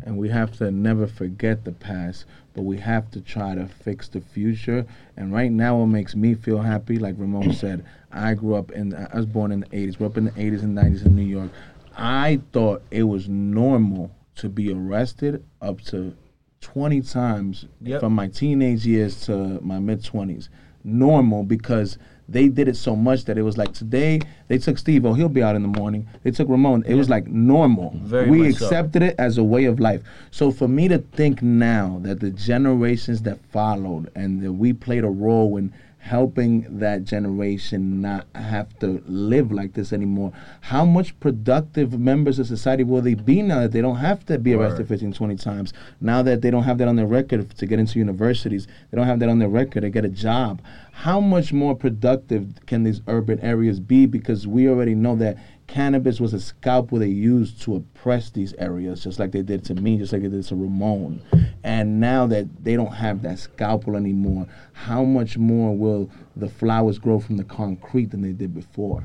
and 0.03 0.17
we 0.17 0.29
have 0.29 0.57
to 0.57 0.71
never 0.71 1.07
forget 1.07 1.63
the 1.63 1.71
past. 1.71 2.25
but 2.53 2.61
we 2.61 2.77
have 2.77 3.09
to 3.09 3.19
try 3.19 3.55
to 3.55 3.67
fix 3.67 4.07
the 4.07 4.21
future. 4.21 4.85
And 5.17 5.33
right 5.33 5.51
now, 5.51 5.77
what 5.77 5.87
makes 5.87 6.15
me 6.15 6.35
feel 6.35 6.59
happy, 6.59 6.97
like 6.97 7.15
Ramon 7.17 7.53
said, 7.63 7.83
I 8.11 8.35
grew 8.35 8.55
up 8.55 8.71
in, 8.71 8.93
I 8.93 9.15
was 9.15 9.25
born 9.25 9.51
in 9.51 9.61
the 9.61 9.67
80s, 9.67 9.97
grew 9.97 10.07
up 10.07 10.17
in 10.17 10.25
the 10.25 10.31
80s 10.31 10.61
and 10.61 10.77
90s 10.77 11.05
in 11.05 11.15
New 11.15 11.23
York. 11.23 11.49
I 11.97 12.41
thought 12.51 12.83
it 12.91 13.03
was 13.03 13.27
normal 13.27 14.11
to 14.35 14.49
be 14.49 14.71
arrested 14.73 15.43
up 15.61 15.81
to 15.81 16.15
20 16.61 17.01
times 17.01 17.65
Yep. 17.81 17.99
from 17.99 18.13
my 18.13 18.27
teenage 18.27 18.85
years 18.85 19.21
to 19.25 19.59
my 19.61 19.79
mid 19.79 20.01
20s. 20.03 20.49
Normal 20.85 21.43
because 21.43 21.97
they 22.27 22.47
did 22.47 22.67
it 22.67 22.75
so 22.75 22.95
much 22.95 23.25
that 23.25 23.37
it 23.37 23.41
was 23.41 23.57
like 23.57 23.73
today 23.73 24.19
they 24.47 24.57
took 24.57 24.77
Steve, 24.77 25.05
oh, 25.05 25.13
he'll 25.13 25.29
be 25.29 25.43
out 25.43 25.55
in 25.55 25.61
the 25.61 25.67
morning. 25.79 26.07
They 26.23 26.31
took 26.31 26.47
Ramon. 26.49 26.83
It 26.85 26.95
was 26.95 27.09
like 27.09 27.27
normal. 27.27 27.91
Very 28.03 28.29
we 28.29 28.37
much 28.49 28.55
so. 28.55 28.65
accepted 28.65 29.01
it 29.03 29.15
as 29.17 29.37
a 29.37 29.43
way 29.43 29.65
of 29.65 29.79
life. 29.79 30.01
So 30.31 30.51
for 30.51 30.67
me 30.67 30.87
to 30.89 30.97
think 30.99 31.41
now 31.41 31.99
that 32.03 32.19
the 32.21 32.31
generations 32.31 33.21
that 33.23 33.39
followed 33.51 34.09
and 34.15 34.41
that 34.41 34.53
we 34.53 34.73
played 34.73 35.03
a 35.03 35.09
role 35.09 35.57
in 35.57 35.73
helping 36.03 36.79
that 36.79 37.05
generation 37.05 38.01
not 38.01 38.27
have 38.35 38.77
to 38.77 39.01
live 39.07 39.53
like 39.53 39.71
this 39.71 39.93
anymore, 39.93 40.33
how 40.59 40.83
much 40.83 41.17
productive 41.21 41.97
members 41.97 42.39
of 42.39 42.45
society 42.45 42.83
will 42.83 43.01
they 43.01 43.13
be 43.13 43.41
now 43.41 43.61
that 43.61 43.71
they 43.71 43.79
don't 43.79 43.95
have 43.95 44.25
to 44.25 44.37
be 44.37 44.53
arrested 44.53 44.85
15, 44.85 45.13
20 45.13 45.35
times? 45.37 45.71
Now 46.01 46.21
that 46.21 46.41
they 46.41 46.51
don't 46.51 46.63
have 46.63 46.77
that 46.79 46.89
on 46.89 46.97
their 46.97 47.07
record 47.07 47.49
to 47.57 47.65
get 47.65 47.79
into 47.79 47.99
universities, 47.99 48.67
they 48.91 48.97
don't 48.97 49.07
have 49.07 49.19
that 49.19 49.29
on 49.29 49.39
their 49.39 49.47
record 49.47 49.81
to 49.83 49.89
get 49.89 50.03
a 50.03 50.09
job. 50.09 50.61
How 50.91 51.21
much 51.21 51.53
more 51.53 51.73
productive 51.73 52.65
can 52.65 52.83
these 52.83 52.99
urban 53.07 53.39
areas 53.39 53.79
be? 53.79 54.05
Because 54.05 54.45
we 54.45 54.67
already 54.67 54.95
know 54.95 55.15
that 55.15 55.37
cannabis 55.73 56.19
was 56.19 56.35
a 56.35 56.39
scalpel 56.39 56.99
they 56.99 57.07
used 57.07 57.59
to 57.63 57.75
oppress 57.75 58.29
these 58.29 58.53
areas, 58.59 59.03
just 59.03 59.17
like 59.17 59.31
they 59.31 59.41
did 59.41 59.65
to 59.65 59.73
me, 59.73 59.97
just 59.97 60.13
like 60.13 60.21
they 60.21 60.27
did 60.27 60.43
to 60.43 60.55
Ramon. 60.55 61.19
And 61.63 61.99
now 61.99 62.27
that 62.27 62.63
they 62.63 62.75
don't 62.75 62.93
have 62.93 63.23
that 63.23 63.39
scalpel 63.39 63.95
anymore, 63.95 64.45
how 64.73 65.03
much 65.03 65.35
more 65.35 65.75
will 65.75 66.11
the 66.35 66.47
flowers 66.47 66.99
grow 66.99 67.19
from 67.19 67.37
the 67.37 67.43
concrete 67.43 68.11
than 68.11 68.21
they 68.21 68.33
did 68.33 68.53
before? 68.53 69.03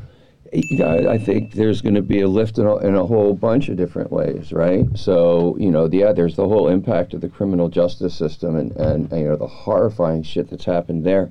You 0.53 0.79
know, 0.79 1.11
I- 1.11 1.19
think 1.19 1.53
there's 1.55 1.81
going 1.81 1.95
to 1.95 2.03
be 2.03 2.21
a 2.21 2.29
lift 2.29 2.59
in 2.59 2.67
a, 2.67 2.77
in 2.79 2.95
a 2.95 3.05
whole 3.05 3.35
bunch 3.35 3.71
of 3.71 3.77
different 3.77 4.13
ways, 4.13 4.53
right? 4.53 4.85
So, 4.95 5.57
you 5.59 5.71
know, 5.71 5.89
yeah, 5.91 6.13
there's 6.13 6.37
the 6.37 6.49
whole 6.49 6.69
impact 6.69 7.15
of 7.15 7.23
the 7.23 7.29
criminal 7.31 7.71
justice 7.71 8.15
system 8.15 8.57
and, 8.57 8.73
and, 8.73 9.11
and 9.11 9.21
you 9.23 9.29
know, 9.29 9.37
the 9.37 9.47
horrifying 9.47 10.23
shit 10.23 10.51
that's 10.51 10.67
happened 10.67 11.05
there. 11.05 11.31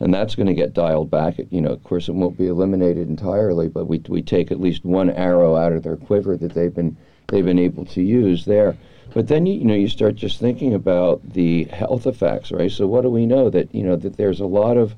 And 0.00 0.12
that's 0.14 0.34
going 0.34 0.46
to 0.46 0.54
get 0.54 0.72
dialed 0.72 1.10
back. 1.10 1.34
You 1.50 1.60
know, 1.60 1.70
of 1.70 1.84
course, 1.84 2.08
it 2.08 2.14
won't 2.14 2.38
be 2.38 2.46
eliminated 2.46 3.08
entirely, 3.08 3.68
but 3.68 3.86
we, 3.86 4.02
we 4.08 4.22
take 4.22 4.50
at 4.50 4.60
least 4.60 4.84
one 4.84 5.10
arrow 5.10 5.56
out 5.56 5.72
of 5.72 5.82
their 5.82 5.96
quiver 5.96 6.36
that 6.38 6.54
they've 6.54 6.74
been 6.74 6.96
they've 7.28 7.44
been 7.44 7.58
able 7.58 7.84
to 7.84 8.02
use 8.02 8.44
there. 8.44 8.76
But 9.12 9.28
then 9.28 9.46
you, 9.46 9.54
you 9.54 9.64
know 9.64 9.74
you 9.74 9.88
start 9.88 10.14
just 10.14 10.38
thinking 10.38 10.74
about 10.74 11.20
the 11.32 11.64
health 11.64 12.06
effects, 12.06 12.50
right? 12.50 12.70
So 12.70 12.86
what 12.86 13.02
do 13.02 13.10
we 13.10 13.26
know 13.26 13.50
that 13.50 13.74
you 13.74 13.82
know 13.82 13.96
that 13.96 14.16
there's 14.16 14.40
a 14.40 14.46
lot 14.46 14.76
of 14.76 14.94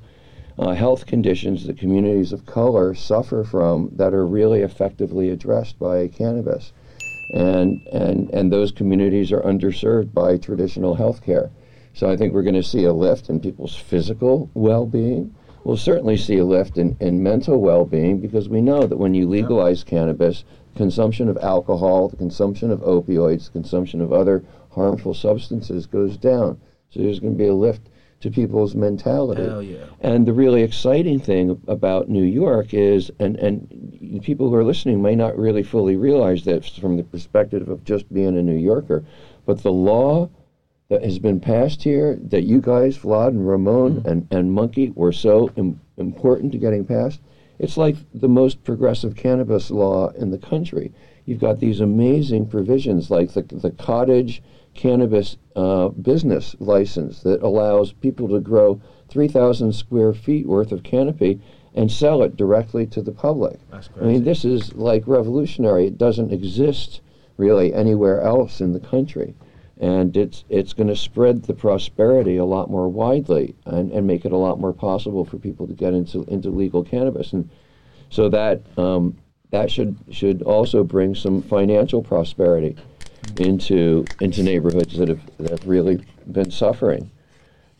uh, 0.57 0.73
health 0.73 1.05
conditions 1.05 1.65
that 1.65 1.77
communities 1.77 2.31
of 2.31 2.45
color 2.45 2.93
suffer 2.93 3.43
from 3.43 3.89
that 3.93 4.13
are 4.13 4.25
really 4.25 4.61
effectively 4.61 5.29
addressed 5.29 5.79
by 5.79 6.07
cannabis, 6.07 6.73
and 7.33 7.81
and 7.91 8.29
and 8.29 8.51
those 8.51 8.71
communities 8.71 9.31
are 9.31 9.41
underserved 9.41 10.13
by 10.13 10.37
traditional 10.37 10.95
health 10.95 11.23
care. 11.23 11.49
So 11.93 12.09
I 12.09 12.17
think 12.17 12.33
we're 12.33 12.43
going 12.43 12.55
to 12.55 12.63
see 12.63 12.85
a 12.85 12.93
lift 12.93 13.29
in 13.29 13.39
people's 13.39 13.75
physical 13.75 14.49
well-being. 14.53 15.33
We'll 15.63 15.77
certainly 15.77 16.17
see 16.17 16.37
a 16.37 16.45
lift 16.45 16.77
in, 16.77 16.97
in 16.99 17.23
mental 17.23 17.61
well-being 17.61 18.19
because 18.19 18.49
we 18.49 18.61
know 18.61 18.85
that 18.85 18.97
when 18.97 19.13
you 19.13 19.27
legalize 19.29 19.83
cannabis, 19.83 20.43
consumption 20.75 21.29
of 21.29 21.37
alcohol, 21.37 22.09
the 22.09 22.17
consumption 22.17 22.71
of 22.71 22.81
opioids, 22.81 23.45
the 23.45 23.51
consumption 23.51 24.01
of 24.01 24.11
other 24.11 24.43
harmful 24.71 25.13
substances 25.13 25.85
goes 25.85 26.17
down. 26.17 26.59
So 26.89 26.99
there's 26.99 27.19
going 27.19 27.33
to 27.33 27.37
be 27.37 27.47
a 27.47 27.53
lift 27.53 27.89
to 28.21 28.31
people's 28.31 28.73
mentality. 28.73 29.43
Hell 29.43 29.61
yeah. 29.61 29.85
And 29.99 30.25
the 30.25 30.33
really 30.33 30.63
exciting 30.63 31.19
thing 31.19 31.61
about 31.67 32.09
New 32.09 32.23
York 32.23 32.73
is, 32.73 33.11
and, 33.19 33.35
and 33.37 34.21
people 34.23 34.49
who 34.49 34.55
are 34.55 34.63
listening 34.63 35.01
may 35.01 35.15
not 35.15 35.37
really 35.37 35.63
fully 35.63 35.95
realize 35.95 36.43
this 36.43 36.69
from 36.77 36.97
the 36.97 37.03
perspective 37.03 37.69
of 37.69 37.83
just 37.83 38.11
being 38.13 38.37
a 38.37 38.41
New 38.41 38.57
Yorker, 38.57 39.03
but 39.45 39.61
the 39.61 39.71
law 39.71 40.29
that 40.93 41.03
has 41.03 41.17
been 41.17 41.39
passed 41.39 41.81
here 41.81 42.19
that 42.21 42.43
you 42.43 42.61
guys, 42.61 42.99
Vlad 42.99 43.29
and 43.29 43.47
Ramon 43.47 44.03
and, 44.05 44.27
and 44.29 44.53
Monkey, 44.53 44.91
were 44.91 45.11
so 45.11 45.49
Im- 45.55 45.81
important 45.97 46.51
to 46.51 46.59
getting 46.59 46.85
passed, 46.85 47.19
it's 47.57 47.77
like 47.77 47.95
the 48.13 48.29
most 48.29 48.63
progressive 48.63 49.15
cannabis 49.15 49.71
law 49.71 50.09
in 50.09 50.29
the 50.29 50.37
country. 50.37 50.93
You've 51.25 51.39
got 51.39 51.59
these 51.59 51.79
amazing 51.79 52.45
provisions 52.45 53.09
like 53.09 53.33
the, 53.33 53.41
the 53.41 53.71
cottage 53.71 54.43
cannabis 54.75 55.37
uh, 55.55 55.87
business 55.87 56.55
license 56.59 57.23
that 57.23 57.41
allows 57.41 57.93
people 57.93 58.27
to 58.29 58.39
grow 58.39 58.79
3,000 59.09 59.73
square 59.73 60.13
feet 60.13 60.45
worth 60.45 60.71
of 60.71 60.83
canopy 60.83 61.41
and 61.73 61.91
sell 61.91 62.21
it 62.21 62.37
directly 62.37 62.85
to 62.85 63.01
the 63.01 63.11
public. 63.11 63.59
I 64.03 64.05
mean, 64.05 64.23
this 64.25 64.45
is 64.45 64.75
like 64.75 65.07
revolutionary. 65.07 65.87
It 65.87 65.97
doesn't 65.97 66.31
exist 66.31 67.01
really 67.37 67.73
anywhere 67.73 68.21
else 68.21 68.61
in 68.61 68.73
the 68.73 68.79
country. 68.79 69.33
And 69.79 70.15
it's 70.15 70.43
it's 70.49 70.73
going 70.73 70.87
to 70.87 70.95
spread 70.95 71.43
the 71.43 71.53
prosperity 71.53 72.37
a 72.37 72.45
lot 72.45 72.69
more 72.69 72.87
widely 72.87 73.55
and, 73.65 73.91
and 73.91 74.05
make 74.05 74.23
it 74.23 74.31
a 74.31 74.37
lot 74.37 74.59
more 74.59 74.73
possible 74.73 75.25
for 75.25 75.37
people 75.37 75.67
to 75.67 75.73
get 75.73 75.93
into 75.93 76.23
into 76.25 76.49
legal 76.49 76.83
cannabis. 76.83 77.33
And 77.33 77.49
so 78.09 78.29
that 78.29 78.61
um, 78.77 79.17
that 79.49 79.71
should 79.71 79.97
should 80.11 80.43
also 80.43 80.83
bring 80.83 81.15
some 81.15 81.41
financial 81.41 82.03
prosperity 82.03 82.75
into 83.37 84.05
into 84.21 84.43
neighborhoods 84.43 84.97
that 84.97 85.07
have 85.07 85.21
that 85.37 85.49
have 85.49 85.67
really 85.67 86.05
been 86.31 86.51
suffering. 86.51 87.09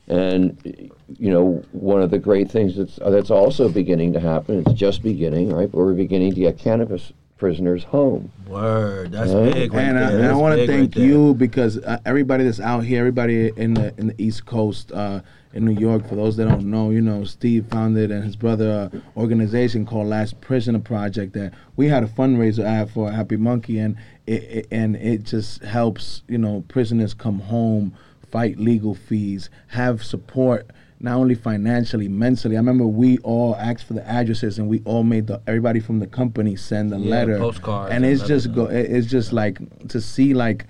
And 0.08 0.92
you 1.18 1.32
know, 1.32 1.64
one 1.72 2.02
of 2.02 2.10
the 2.10 2.20
great 2.20 2.50
things 2.50 2.76
that's 2.76 2.96
that's 2.96 3.32
also 3.32 3.70
beginning 3.70 4.14
to 4.14 4.20
happen. 4.20 4.64
It's 4.66 4.74
just 4.74 5.04
beginning, 5.04 5.50
right? 5.50 5.72
But 5.72 5.78
we're 5.78 5.94
beginning 5.94 6.34
to 6.34 6.42
get 6.42 6.58
cannabis 6.58 7.14
prisoners 7.44 7.84
home. 7.84 8.32
Word. 8.48 9.12
That's 9.12 9.30
Yeah. 9.30 9.52
big 9.52 9.74
right 9.74 9.84
and 9.84 10.00
I, 10.00 10.12
there. 10.12 10.20
and 10.22 10.28
I 10.32 10.34
want 10.34 10.54
to 10.54 10.62
big 10.66 10.70
right 10.70 10.78
thank 10.78 10.96
you 10.96 11.34
because 11.34 11.78
uh, 11.78 11.98
everybody 12.06 12.46
that's 12.46 12.62
out 12.62 12.86
here, 12.86 13.00
everybody 13.00 13.52
in 13.58 13.74
the 13.74 13.94
in 13.98 14.08
the 14.08 14.16
East 14.18 14.46
Coast, 14.46 14.94
uh, 14.94 15.20
in 15.54 15.66
New 15.66 15.78
York. 15.78 16.08
For 16.08 16.16
those 16.16 16.38
that 16.38 16.48
don't 16.48 16.72
know, 16.72 16.90
you 16.90 17.02
know, 17.02 17.26
Steve 17.26 17.66
founded 17.70 18.12
and 18.12 18.24
his 18.24 18.38
brother 18.38 18.90
uh, 18.94 19.20
organization 19.20 19.86
called 19.86 20.08
Last 20.08 20.40
Prisoner 20.40 20.80
Project. 20.80 21.34
That 21.34 21.52
we 21.76 21.90
had 21.90 22.02
a 22.02 22.08
fundraiser 22.08 22.64
at 22.64 22.90
for 22.92 23.12
Happy 23.12 23.36
Munkey, 23.36 23.84
and 23.84 23.98
it, 24.26 24.44
it 24.44 24.68
and 24.72 24.96
it 24.96 25.24
just 25.24 25.64
helps 25.64 26.24
you 26.30 26.38
know 26.38 26.64
prisoners 26.70 27.14
come 27.14 27.40
home, 27.40 27.94
fight 28.32 28.58
legal 28.58 28.96
fees, 28.96 29.50
have 29.68 30.02
support 30.02 30.72
not 31.04 31.18
only 31.18 31.36
financially, 31.36 32.08
mentally. 32.08 32.56
I 32.56 32.60
remember 32.60 32.86
we 32.86 33.18
all 33.20 33.56
asked 33.58 33.86
for 33.86 33.94
the 33.94 34.08
addresses, 34.08 34.58
and 34.58 34.70
we 34.70 34.82
all 34.86 35.04
made 35.04 35.28
the 35.28 35.42
everybody 35.46 35.82
from 35.82 36.00
the 36.00 36.08
company 36.08 36.56
send 36.56 36.94
a 36.94 36.98
Yeah, 36.98 37.12
letter, 37.12 37.38
postcards 37.38 37.94
and 37.94 38.06
and 38.06 38.14
it's 38.14 38.24
just 38.24 38.54
go. 38.54 38.66
It's 38.68 39.08
just 39.08 39.34
like 39.34 39.60
to 39.90 40.00
see 40.00 40.34
like 40.34 40.66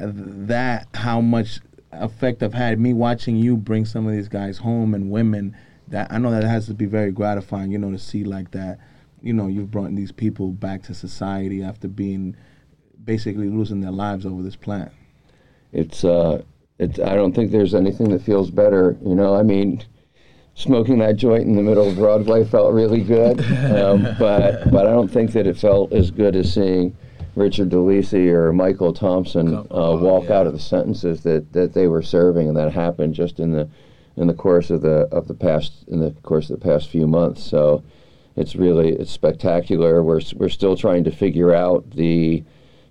that 0.00 0.88
how 0.92 1.20
much 1.20 1.60
effect 1.92 2.42
I've 2.42 2.52
had 2.52 2.78
me 2.78 2.92
watching 2.92 3.36
you 3.36 3.56
bring 3.56 3.84
some 3.86 4.06
of 4.06 4.12
these 4.12 4.28
guys 4.28 4.58
home 4.58 4.92
and 4.92 5.10
women. 5.10 5.56
That 5.88 6.12
I 6.12 6.18
know 6.18 6.32
that 6.32 6.42
has 6.42 6.66
to 6.66 6.74
be 6.74 6.86
very 6.86 7.12
gratifying, 7.12 7.70
you 7.70 7.78
know, 7.78 7.92
to 7.92 7.98
see 7.98 8.24
like 8.24 8.50
that. 8.50 8.78
You 9.22 9.32
know, 9.32 9.46
you've 9.46 9.70
brought 9.70 9.94
these 9.94 10.10
people 10.12 10.50
back 10.50 10.82
to 10.84 10.94
society 10.94 11.62
after 11.62 11.86
being 11.86 12.36
basically 13.04 13.48
losing 13.48 13.80
their 13.80 13.92
lives 13.92 14.26
over 14.26 14.42
this 14.42 14.56
plant. 14.56 14.90
It's 15.72 16.04
uh, 16.04 16.42
it's. 16.78 16.98
I 16.98 17.14
don't 17.14 17.34
think 17.34 17.50
there's 17.50 17.74
anything 17.74 18.10
that 18.10 18.22
feels 18.22 18.50
better. 18.50 18.96
You 19.04 19.14
know, 19.14 19.34
I 19.34 19.42
mean, 19.42 19.82
smoking 20.54 20.98
that 20.98 21.16
joint 21.16 21.44
in 21.44 21.56
the 21.56 21.62
middle 21.62 21.88
of 21.88 21.96
Broadway 21.96 22.44
felt 22.44 22.72
really 22.72 23.02
good, 23.02 23.40
um, 23.72 24.02
but 24.18 24.70
but 24.70 24.86
I 24.86 24.90
don't 24.90 25.10
think 25.10 25.32
that 25.32 25.46
it 25.46 25.56
felt 25.56 25.92
as 25.92 26.10
good 26.10 26.36
as 26.36 26.52
seeing 26.52 26.96
Richard 27.36 27.68
DeLisi 27.68 28.28
or 28.28 28.52
Michael 28.52 28.94
Thompson 28.94 29.54
uh, 29.54 29.64
oh, 29.70 29.98
walk 29.98 30.24
yeah. 30.24 30.38
out 30.38 30.46
of 30.46 30.54
the 30.54 30.58
sentences 30.58 31.22
that, 31.22 31.52
that 31.52 31.74
they 31.74 31.86
were 31.86 32.02
serving, 32.02 32.48
and 32.48 32.56
that 32.56 32.72
happened 32.72 33.14
just 33.14 33.38
in 33.38 33.52
the 33.52 33.68
in 34.16 34.26
the 34.26 34.34
course 34.34 34.70
of 34.70 34.80
the 34.80 35.06
of 35.12 35.28
the 35.28 35.34
past 35.34 35.84
in 35.88 36.00
the 36.00 36.10
course 36.22 36.50
of 36.50 36.58
the 36.58 36.64
past 36.66 36.88
few 36.88 37.06
months. 37.06 37.42
So 37.42 37.84
it's 38.36 38.56
really 38.56 38.92
it's 38.92 39.12
spectacular. 39.12 40.02
We're 40.02 40.22
we're 40.34 40.48
still 40.48 40.76
trying 40.76 41.04
to 41.04 41.10
figure 41.10 41.54
out 41.54 41.90
the 41.90 42.42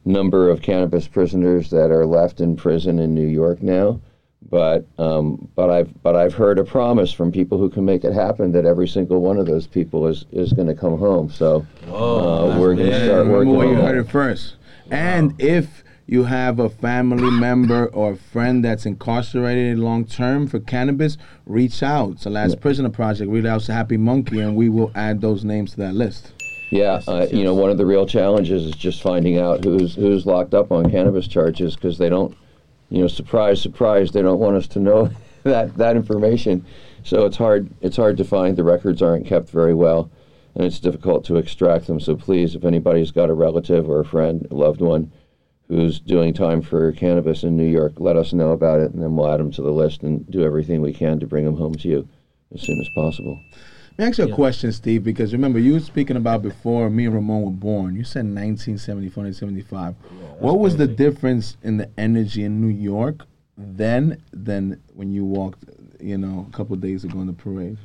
number 0.05 0.49
of 0.49 0.61
cannabis 0.61 1.07
prisoners 1.07 1.69
that 1.71 1.91
are 1.91 2.05
left 2.05 2.39
in 2.39 2.55
prison 2.55 2.99
in 2.99 3.13
New 3.13 3.27
York 3.27 3.61
now. 3.61 3.99
But 4.47 4.85
um, 4.99 5.49
but 5.55 5.71
I've 5.71 6.03
but 6.03 6.15
I've 6.15 6.35
heard 6.35 6.59
a 6.59 6.63
promise 6.63 7.11
from 7.11 7.31
people 7.31 7.57
who 7.57 7.69
can 7.69 7.83
make 7.83 8.03
it 8.03 8.13
happen 8.13 8.51
that 8.51 8.63
every 8.63 8.87
single 8.87 9.19
one 9.19 9.37
of 9.37 9.47
those 9.47 9.65
people 9.65 10.05
is, 10.05 10.25
is 10.31 10.53
going 10.53 10.67
to 10.67 10.75
come 10.75 10.99
home. 10.99 11.31
So 11.31 11.65
Whoa, 11.87 12.51
uh, 12.51 12.59
we're 12.59 12.75
going 12.75 12.91
to 12.91 13.05
start 13.05 13.25
Remember 13.25 13.33
working 13.33 13.55
where 13.55 13.67
you 13.67 13.75
on 13.75 13.81
heard 13.81 13.97
it 13.97 14.11
first. 14.11 14.55
And 14.91 15.33
if 15.41 15.83
you 16.05 16.25
have 16.25 16.59
a 16.59 16.69
family 16.69 17.31
member 17.31 17.87
or 17.87 18.11
a 18.11 18.15
friend 18.15 18.63
that's 18.63 18.85
incarcerated 18.85 19.79
long 19.79 20.05
term 20.05 20.47
for 20.47 20.59
cannabis, 20.59 21.17
reach 21.47 21.81
out 21.81 22.19
to 22.19 22.29
Last 22.29 22.61
Prisoner 22.61 22.89
Project. 22.89 23.31
Reach 23.31 23.45
out 23.45 23.61
to 23.61 23.73
Happy 23.73 23.97
Munkey, 23.97 24.45
and 24.45 24.55
we 24.55 24.69
will 24.69 24.91
add 24.93 25.21
those 25.21 25.43
names 25.43 25.71
to 25.71 25.77
that 25.77 25.95
list. 25.95 26.33
Yeah, 26.69 27.01
uh, 27.07 27.27
you 27.31 27.43
know, 27.43 27.53
one 27.53 27.69
of 27.69 27.77
the 27.77 27.85
real 27.85 28.05
challenges 28.05 28.65
is 28.65 28.75
just 28.75 29.01
finding 29.01 29.37
out 29.37 29.63
who's 29.63 29.95
who's 29.95 30.25
locked 30.25 30.53
up 30.53 30.71
on 30.71 30.89
cannabis 30.89 31.27
charges 31.27 31.75
because 31.75 31.97
they 31.97 32.09
don't, 32.09 32.35
you 32.89 33.01
know, 33.01 33.07
surprise, 33.07 33.61
surprise, 33.61 34.11
they 34.11 34.21
don't 34.21 34.39
want 34.39 34.55
us 34.55 34.67
to 34.69 34.79
know 34.79 35.09
that 35.43 35.75
that 35.77 35.95
information. 35.95 36.65
So 37.03 37.25
it's 37.25 37.37
hard. 37.37 37.69
It's 37.81 37.97
hard 37.97 38.17
to 38.17 38.23
find. 38.23 38.57
The 38.57 38.63
records 38.63 39.01
aren't 39.01 39.27
kept 39.27 39.49
very 39.49 39.75
well, 39.75 40.09
and 40.55 40.65
it's 40.65 40.79
difficult 40.79 41.23
to 41.25 41.37
extract 41.37 41.87
them. 41.87 41.99
So 41.99 42.15
please, 42.15 42.55
if 42.55 42.65
anybody's 42.65 43.11
got 43.11 43.29
a 43.29 43.33
relative 43.33 43.87
or 43.87 43.99
a 43.99 44.05
friend, 44.05 44.47
a 44.49 44.55
loved 44.55 44.81
one, 44.81 45.11
who's 45.67 45.99
doing 45.99 46.33
time 46.33 46.61
for 46.61 46.91
cannabis 46.91 47.43
in 47.43 47.57
New 47.57 47.67
York, 47.67 47.93
let 47.97 48.15
us 48.15 48.33
know 48.33 48.51
about 48.51 48.79
it, 48.79 48.91
and 48.91 49.01
then 49.01 49.15
we'll 49.15 49.31
add 49.31 49.39
them 49.39 49.51
to 49.51 49.61
the 49.61 49.71
list 49.71 50.03
and 50.03 50.29
do 50.29 50.43
everything 50.43 50.81
we 50.81 50.93
can 50.93 51.19
to 51.19 51.27
bring 51.27 51.45
them 51.45 51.57
home 51.57 51.75
to 51.75 51.87
you 51.87 52.07
as 52.53 52.61
soon 52.61 52.79
as 52.79 52.89
possible. 52.95 53.39
Let 53.97 54.03
me 54.03 54.09
ask 54.09 54.17
you 54.17 54.25
a 54.25 54.35
question, 54.35 54.73
Steve, 54.73 55.05
because 55.05 55.31
remember 55.31 55.57
you 55.57 55.71
were 55.71 55.79
speaking 55.79 56.17
about 56.17 56.41
before 56.41 56.89
me 56.89 57.05
and 57.05 57.15
Ramon 57.15 57.43
were 57.43 57.51
born. 57.51 57.95
You 57.95 58.03
said 58.03 58.25
1974, 58.25 59.23
1975. 59.23 59.95
what 60.39 60.59
was 60.59 60.75
the 60.75 60.85
difference 60.85 61.55
in 61.63 61.77
the 61.77 61.89
energy 61.97 62.43
in 62.43 62.59
New 62.59 62.67
York 62.75 63.25
then 63.57 64.21
than 64.33 64.81
when 64.93 65.13
you 65.13 65.23
walked, 65.23 65.63
you 66.01 66.17
know, 66.17 66.45
a 66.49 66.51
couple 66.51 66.73
of 66.73 66.81
days 66.81 67.05
ago 67.05 67.21
in 67.21 67.27
the 67.27 67.33
parade? 67.33 67.77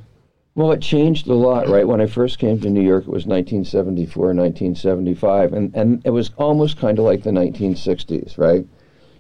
Well, 0.57 0.73
it 0.73 0.83
changed 0.83 1.29
a 1.29 1.35
lot, 1.35 1.69
right? 1.69 1.87
When 1.87 2.01
I 2.01 2.07
first 2.07 2.41
came 2.41 2.59
to 2.59 2.69
New 2.69 2.83
York, 2.83 3.05
it 3.05 3.11
was 3.11 3.25
1974, 3.25 4.35
1975, 4.35 5.53
and, 5.53 5.77
and 5.77 6.03
it 6.05 6.11
was 6.11 6.33
almost 6.37 6.77
kind 6.77 6.99
of 6.99 7.05
like 7.05 7.23
the 7.23 7.31
1960s, 7.31 8.37
right? 8.37 8.67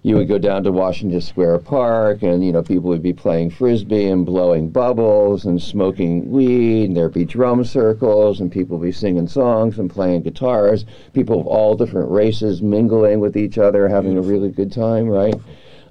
You 0.03 0.17
would 0.17 0.29
go 0.29 0.39
down 0.39 0.65
to 0.65 0.73
Washington 0.73 1.21
Square 1.21 1.59
Park, 1.59 2.23
and 2.23 2.43
you 2.43 2.53
know 2.53 2.63
people 2.63 2.89
would 2.89 3.03
be 3.03 3.13
playing 3.13 3.51
frisbee 3.51 4.07
and 4.07 4.25
blowing 4.25 4.71
bubbles 4.71 5.45
and 5.45 5.61
smoking 5.61 6.31
weed, 6.31 6.87
and 6.87 6.97
there'd 6.97 7.13
be 7.13 7.27
drum 7.27 7.65
circles, 7.65 8.41
and 8.41 8.51
people 8.51 8.79
would 8.79 8.87
be 8.87 8.93
singing 8.93 9.29
songs 9.29 9.79
and 9.79 9.91
playing 9.91 10.23
guitars. 10.23 10.87
People 11.13 11.39
of 11.39 11.47
all 11.47 11.75
different 11.77 12.11
races 12.11 12.63
mingling 12.63 13.21
with 13.21 13.37
each 13.37 13.59
other, 13.59 13.89
having 13.89 14.17
a 14.17 14.23
really 14.23 14.49
good 14.49 14.73
time, 14.73 15.07
right? 15.07 15.35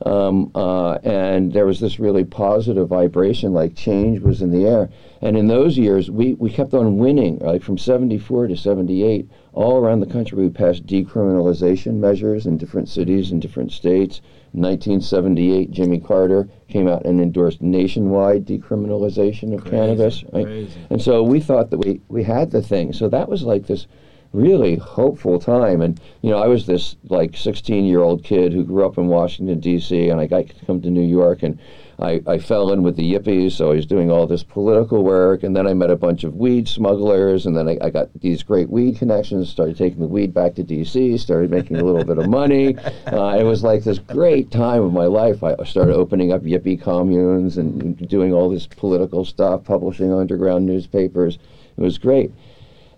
Um, 0.06 0.52
uh, 0.56 0.94
and 1.04 1.52
there 1.52 1.66
was 1.66 1.80
this 1.80 2.00
really 2.00 2.24
positive 2.24 2.88
vibration, 2.88 3.54
like 3.54 3.76
change 3.76 4.22
was 4.22 4.42
in 4.42 4.52
the 4.52 4.66
air. 4.66 4.90
And 5.22 5.38
in 5.38 5.48
those 5.48 5.78
years, 5.78 6.10
we, 6.10 6.36
we 6.36 6.50
kept 6.50 6.74
on 6.74 6.98
winning, 6.98 7.40
like 7.40 7.62
from 7.62 7.78
74 7.78 8.48
to 8.48 8.56
78. 8.56 9.30
All 9.52 9.78
around 9.78 10.00
the 10.00 10.06
country, 10.06 10.38
we 10.38 10.50
passed 10.50 10.86
decriminalization 10.86 11.96
measures 11.96 12.46
in 12.46 12.58
different 12.58 12.88
cities 12.88 13.32
and 13.32 13.42
different 13.42 13.74
states. 13.74 14.22
In 14.54 14.62
1978, 14.62 15.72
Jimmy 15.72 16.00
Carter 16.00 16.48
came 16.70 16.88
out 16.88 17.06
and 17.06 17.20
endorsed 17.20 17.62
nationwide 17.62 18.46
decriminalization 18.46 19.54
of 19.54 19.66
cannabis. 19.66 20.24
Right? 20.32 20.46
crazy. 20.46 20.80
And 20.90 21.02
so 21.02 21.24
we 21.24 21.42
thought 21.42 21.72
that 21.72 21.80
we, 21.80 22.00
we 22.08 22.24
had 22.24 22.52
the 22.52 22.62
thing. 22.62 22.94
So 22.94 23.10
that 23.10 23.28
was 23.28 23.44
like 23.44 23.68
this 23.68 23.88
really 24.34 24.76
hopeful 24.76 25.40
time. 25.40 25.82
And 25.82 26.00
you 26.22 26.30
know, 26.30 26.42
I 26.42 26.48
was 26.48 26.66
this 26.66 26.96
like 27.10 27.36
16 27.36 27.86
year 27.86 28.02
old 28.02 28.24
kid 28.24 28.54
who 28.54 28.64
grew 28.64 28.86
up 28.86 28.98
in 28.98 29.08
Washington 29.08 29.60
D.C. 29.60 30.10
and 30.10 30.20
I 30.20 30.28
got 30.28 30.48
to 30.48 30.66
come 30.66 30.82
to 30.82 30.90
New 30.90 31.08
York 31.08 31.44
and. 31.44 31.60
I, 32.02 32.22
I 32.26 32.38
fell 32.38 32.72
in 32.72 32.82
with 32.82 32.96
the 32.96 33.14
yippies, 33.14 33.52
so 33.52 33.72
I 33.72 33.76
was 33.76 33.86
doing 33.86 34.10
all 34.10 34.26
this 34.26 34.42
political 34.42 35.04
work, 35.04 35.44
and 35.44 35.54
then 35.54 35.68
I 35.68 35.74
met 35.74 35.92
a 35.92 35.98
bunch 35.98 36.24
of 36.24 36.34
weed 36.34 36.70
smugglers, 36.70 37.46
and 37.46 37.58
then 37.58 37.68
I, 37.68 37.78
I 37.82 37.90
got 37.90 38.08
these 38.22 38.42
great 38.42 38.70
weed 38.70 38.98
connections, 38.98 39.50
started 39.50 39.76
taking 39.76 40.00
the 40.00 40.08
weed 40.08 40.34
back 40.34 40.56
to 40.56 40.64
D.C., 40.64 41.18
started 41.18 41.52
making 41.52 41.76
a 41.76 41.84
little 41.84 42.06
bit 42.06 42.18
of 42.18 42.30
money. 42.30 42.78
Uh, 43.10 43.36
it 43.40 43.44
was 43.44 43.64
like 43.64 43.84
this 43.84 43.98
great 43.98 44.52
time 44.52 44.84
of 44.84 44.94
my 44.94 45.06
life. 45.06 45.44
I 45.44 45.56
started 45.64 45.96
opening 45.96 46.32
up 46.32 46.44
yippie 46.44 46.80
communes 46.80 47.58
and 47.58 48.08
doing 48.08 48.34
all 48.34 48.50
this 48.50 48.68
political 48.68 49.26
stuff, 49.26 49.64
publishing 49.64 50.14
underground 50.14 50.66
newspapers. 50.66 51.40
It 51.78 51.82
was 51.82 51.98
great 51.98 52.32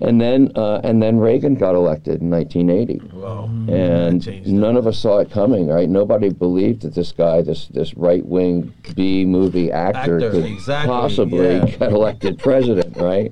and 0.01 0.19
then 0.19 0.51
uh, 0.55 0.81
and 0.83 1.01
then 1.01 1.19
Reagan 1.19 1.55
got 1.55 1.75
elected 1.75 2.21
in 2.21 2.29
1980, 2.29 3.15
Wow. 3.15 3.45
and 3.69 4.47
none 4.47 4.75
of 4.75 4.87
us 4.87 4.97
saw 4.97 5.19
it 5.19 5.29
coming. 5.29 5.67
Right? 5.67 5.87
Nobody 5.87 6.29
believed 6.29 6.81
that 6.81 6.95
this 6.95 7.11
guy, 7.11 7.41
this 7.41 7.67
this 7.67 7.93
right 7.95 8.25
wing 8.25 8.73
B 8.95 9.25
movie 9.25 9.71
actor, 9.71 10.15
Actor, 10.15 10.31
could 10.31 10.45
exactly, 10.45 10.87
possibly 10.89 11.55
yeah. 11.55 11.65
get 11.65 11.91
elected 11.91 12.39
president. 12.39 12.97
Right? 12.97 13.31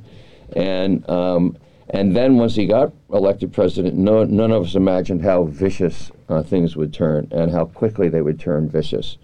And 0.55 1.07
um, 1.09 1.57
and 1.89 2.15
then 2.15 2.37
once 2.37 2.55
he 2.55 2.67
got 2.67 2.93
elected 3.11 3.51
president, 3.51 3.95
no, 3.95 4.23
none 4.23 4.51
of 4.51 4.63
us 4.63 4.75
imagined 4.75 5.23
how 5.23 5.45
vicious 5.45 6.11
uh, 6.29 6.43
things 6.43 6.75
would 6.75 6.93
turn 6.93 7.27
and 7.31 7.51
how 7.51 7.65
quickly 7.65 8.09
they 8.09 8.21
would 8.21 8.39
turn 8.39 8.69
vicious 8.69 9.17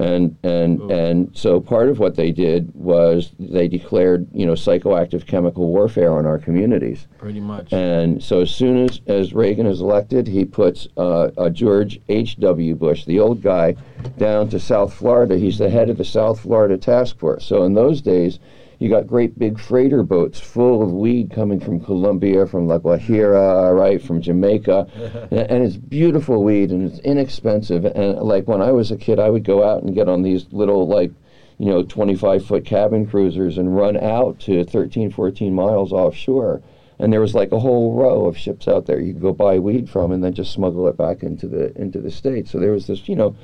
and 0.00 0.36
and 0.42 0.80
and 0.90 1.30
so 1.36 1.60
part 1.60 1.88
of 1.88 1.98
what 1.98 2.16
they 2.16 2.32
did 2.32 2.72
was 2.74 3.32
they 3.38 3.68
declared 3.68 4.26
you 4.32 4.44
know 4.44 4.52
psychoactive 4.52 5.26
chemical 5.26 5.68
warfare 5.68 6.12
on 6.12 6.26
our 6.26 6.38
communities 6.38 7.06
Pretty 7.18 7.40
much. 7.40 7.72
and 7.72 8.22
so 8.22 8.40
as 8.40 8.50
soon 8.50 8.84
as, 8.88 9.00
as 9.06 9.32
Reagan 9.32 9.66
is 9.66 9.80
elected, 9.80 10.26
he 10.26 10.44
puts 10.44 10.88
uh, 10.96 11.30
uh, 11.38 11.48
George 11.48 12.00
H.W. 12.08 12.74
Bush, 12.74 13.04
the 13.04 13.20
old 13.20 13.40
guy, 13.42 13.76
down 14.18 14.48
to 14.50 14.58
South 14.60 14.92
Florida. 14.92 15.38
He's 15.38 15.58
the 15.58 15.70
head 15.70 15.88
of 15.90 15.96
the 15.96 16.04
South 16.04 16.40
Florida 16.40 16.76
Task 16.76 17.18
Force. 17.18 17.44
So 17.46 17.62
in 17.64 17.74
those 17.74 18.02
days, 18.02 18.38
you 18.84 18.90
got 18.90 19.06
great 19.06 19.38
big 19.38 19.58
freighter 19.58 20.02
boats 20.02 20.38
full 20.38 20.82
of 20.82 20.92
weed 20.92 21.30
coming 21.30 21.58
from 21.58 21.80
Colombia, 21.80 22.46
from 22.46 22.68
La 22.68 22.78
Guajira, 22.78 23.74
right, 23.74 24.00
from 24.02 24.20
Jamaica. 24.20 24.86
and, 25.30 25.50
and 25.50 25.64
it's 25.64 25.76
beautiful 25.76 26.44
weed 26.44 26.70
and 26.70 26.92
it's 26.92 26.98
inexpensive. 26.98 27.86
And 27.86 28.18
like 28.18 28.46
when 28.46 28.60
I 28.60 28.72
was 28.72 28.90
a 28.90 28.98
kid, 28.98 29.18
I 29.18 29.30
would 29.30 29.42
go 29.42 29.66
out 29.66 29.82
and 29.82 29.94
get 29.94 30.06
on 30.06 30.20
these 30.20 30.44
little, 30.50 30.86
like, 30.86 31.10
you 31.56 31.64
know, 31.64 31.82
25 31.82 32.44
foot 32.44 32.66
cabin 32.66 33.06
cruisers 33.06 33.56
and 33.56 33.74
run 33.74 33.96
out 33.96 34.38
to 34.40 34.64
13, 34.64 35.10
14 35.10 35.54
miles 35.54 35.90
offshore 35.90 36.62
and 36.98 37.12
there 37.12 37.20
was 37.20 37.34
like 37.34 37.50
a 37.50 37.58
whole 37.58 37.94
row 37.94 38.26
of 38.26 38.38
ships 38.38 38.68
out 38.68 38.86
there 38.86 39.00
you 39.00 39.12
could 39.12 39.22
go 39.22 39.32
buy 39.32 39.58
weed 39.58 39.90
from 39.90 40.12
and 40.12 40.22
then 40.22 40.32
just 40.32 40.52
smuggle 40.52 40.86
it 40.86 40.96
back 40.96 41.24
into 41.24 41.48
the 41.48 41.76
into 41.76 42.00
the 42.00 42.10
states 42.10 42.52
so 42.52 42.60
there 42.60 42.70
was 42.70 42.86
this 42.86 43.08
you 43.08 43.16
know 43.16 43.34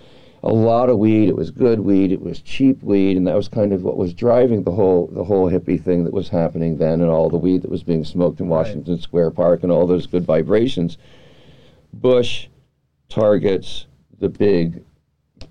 a 0.42 0.52
lot 0.52 0.88
of 0.88 0.98
weed 0.98 1.28
it 1.28 1.36
was 1.36 1.50
good 1.50 1.80
weed 1.80 2.12
it 2.12 2.22
was 2.22 2.40
cheap 2.40 2.82
weed 2.82 3.16
and 3.16 3.26
that 3.26 3.36
was 3.36 3.48
kind 3.48 3.72
of 3.72 3.82
what 3.82 3.96
was 3.96 4.14
driving 4.14 4.62
the 4.64 4.70
whole 4.70 5.06
the 5.08 5.24
whole 5.24 5.50
hippie 5.50 5.82
thing 5.82 6.04
that 6.04 6.12
was 6.12 6.28
happening 6.28 6.78
then 6.78 7.00
and 7.00 7.10
all 7.10 7.28
the 7.28 7.36
weed 7.36 7.60
that 7.62 7.70
was 7.70 7.82
being 7.82 8.04
smoked 8.04 8.40
in 8.40 8.48
Washington 8.48 8.98
Square 9.00 9.32
Park 9.32 9.62
and 9.62 9.70
all 9.70 9.86
those 9.86 10.06
good 10.06 10.24
vibrations 10.24 10.96
Bush 11.92 12.48
targets 13.08 13.86
the 14.18 14.28
big 14.28 14.82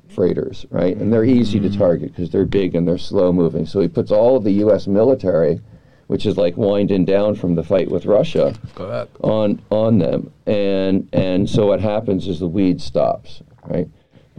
freighters, 0.07 0.65
right? 0.69 0.95
And 0.97 1.11
they're 1.11 1.25
easy 1.25 1.59
to 1.59 1.69
target 1.69 2.11
because 2.11 2.29
they're 2.29 2.45
big 2.45 2.75
and 2.75 2.87
they're 2.87 2.97
slow 2.97 3.31
moving. 3.31 3.65
So 3.65 3.79
he 3.79 3.87
puts 3.87 4.11
all 4.11 4.37
of 4.37 4.43
the 4.43 4.51
U.S. 4.53 4.87
military, 4.87 5.61
which 6.07 6.25
is 6.25 6.37
like 6.37 6.57
winding 6.57 7.05
down 7.05 7.35
from 7.35 7.55
the 7.55 7.63
fight 7.63 7.89
with 7.89 8.05
Russia, 8.05 8.53
on 9.21 9.61
on 9.69 9.99
them, 9.99 10.31
and 10.45 11.07
and 11.13 11.49
so 11.49 11.67
what 11.67 11.79
happens 11.79 12.27
is 12.27 12.39
the 12.39 12.47
weed 12.47 12.81
stops, 12.81 13.41
right? 13.65 13.87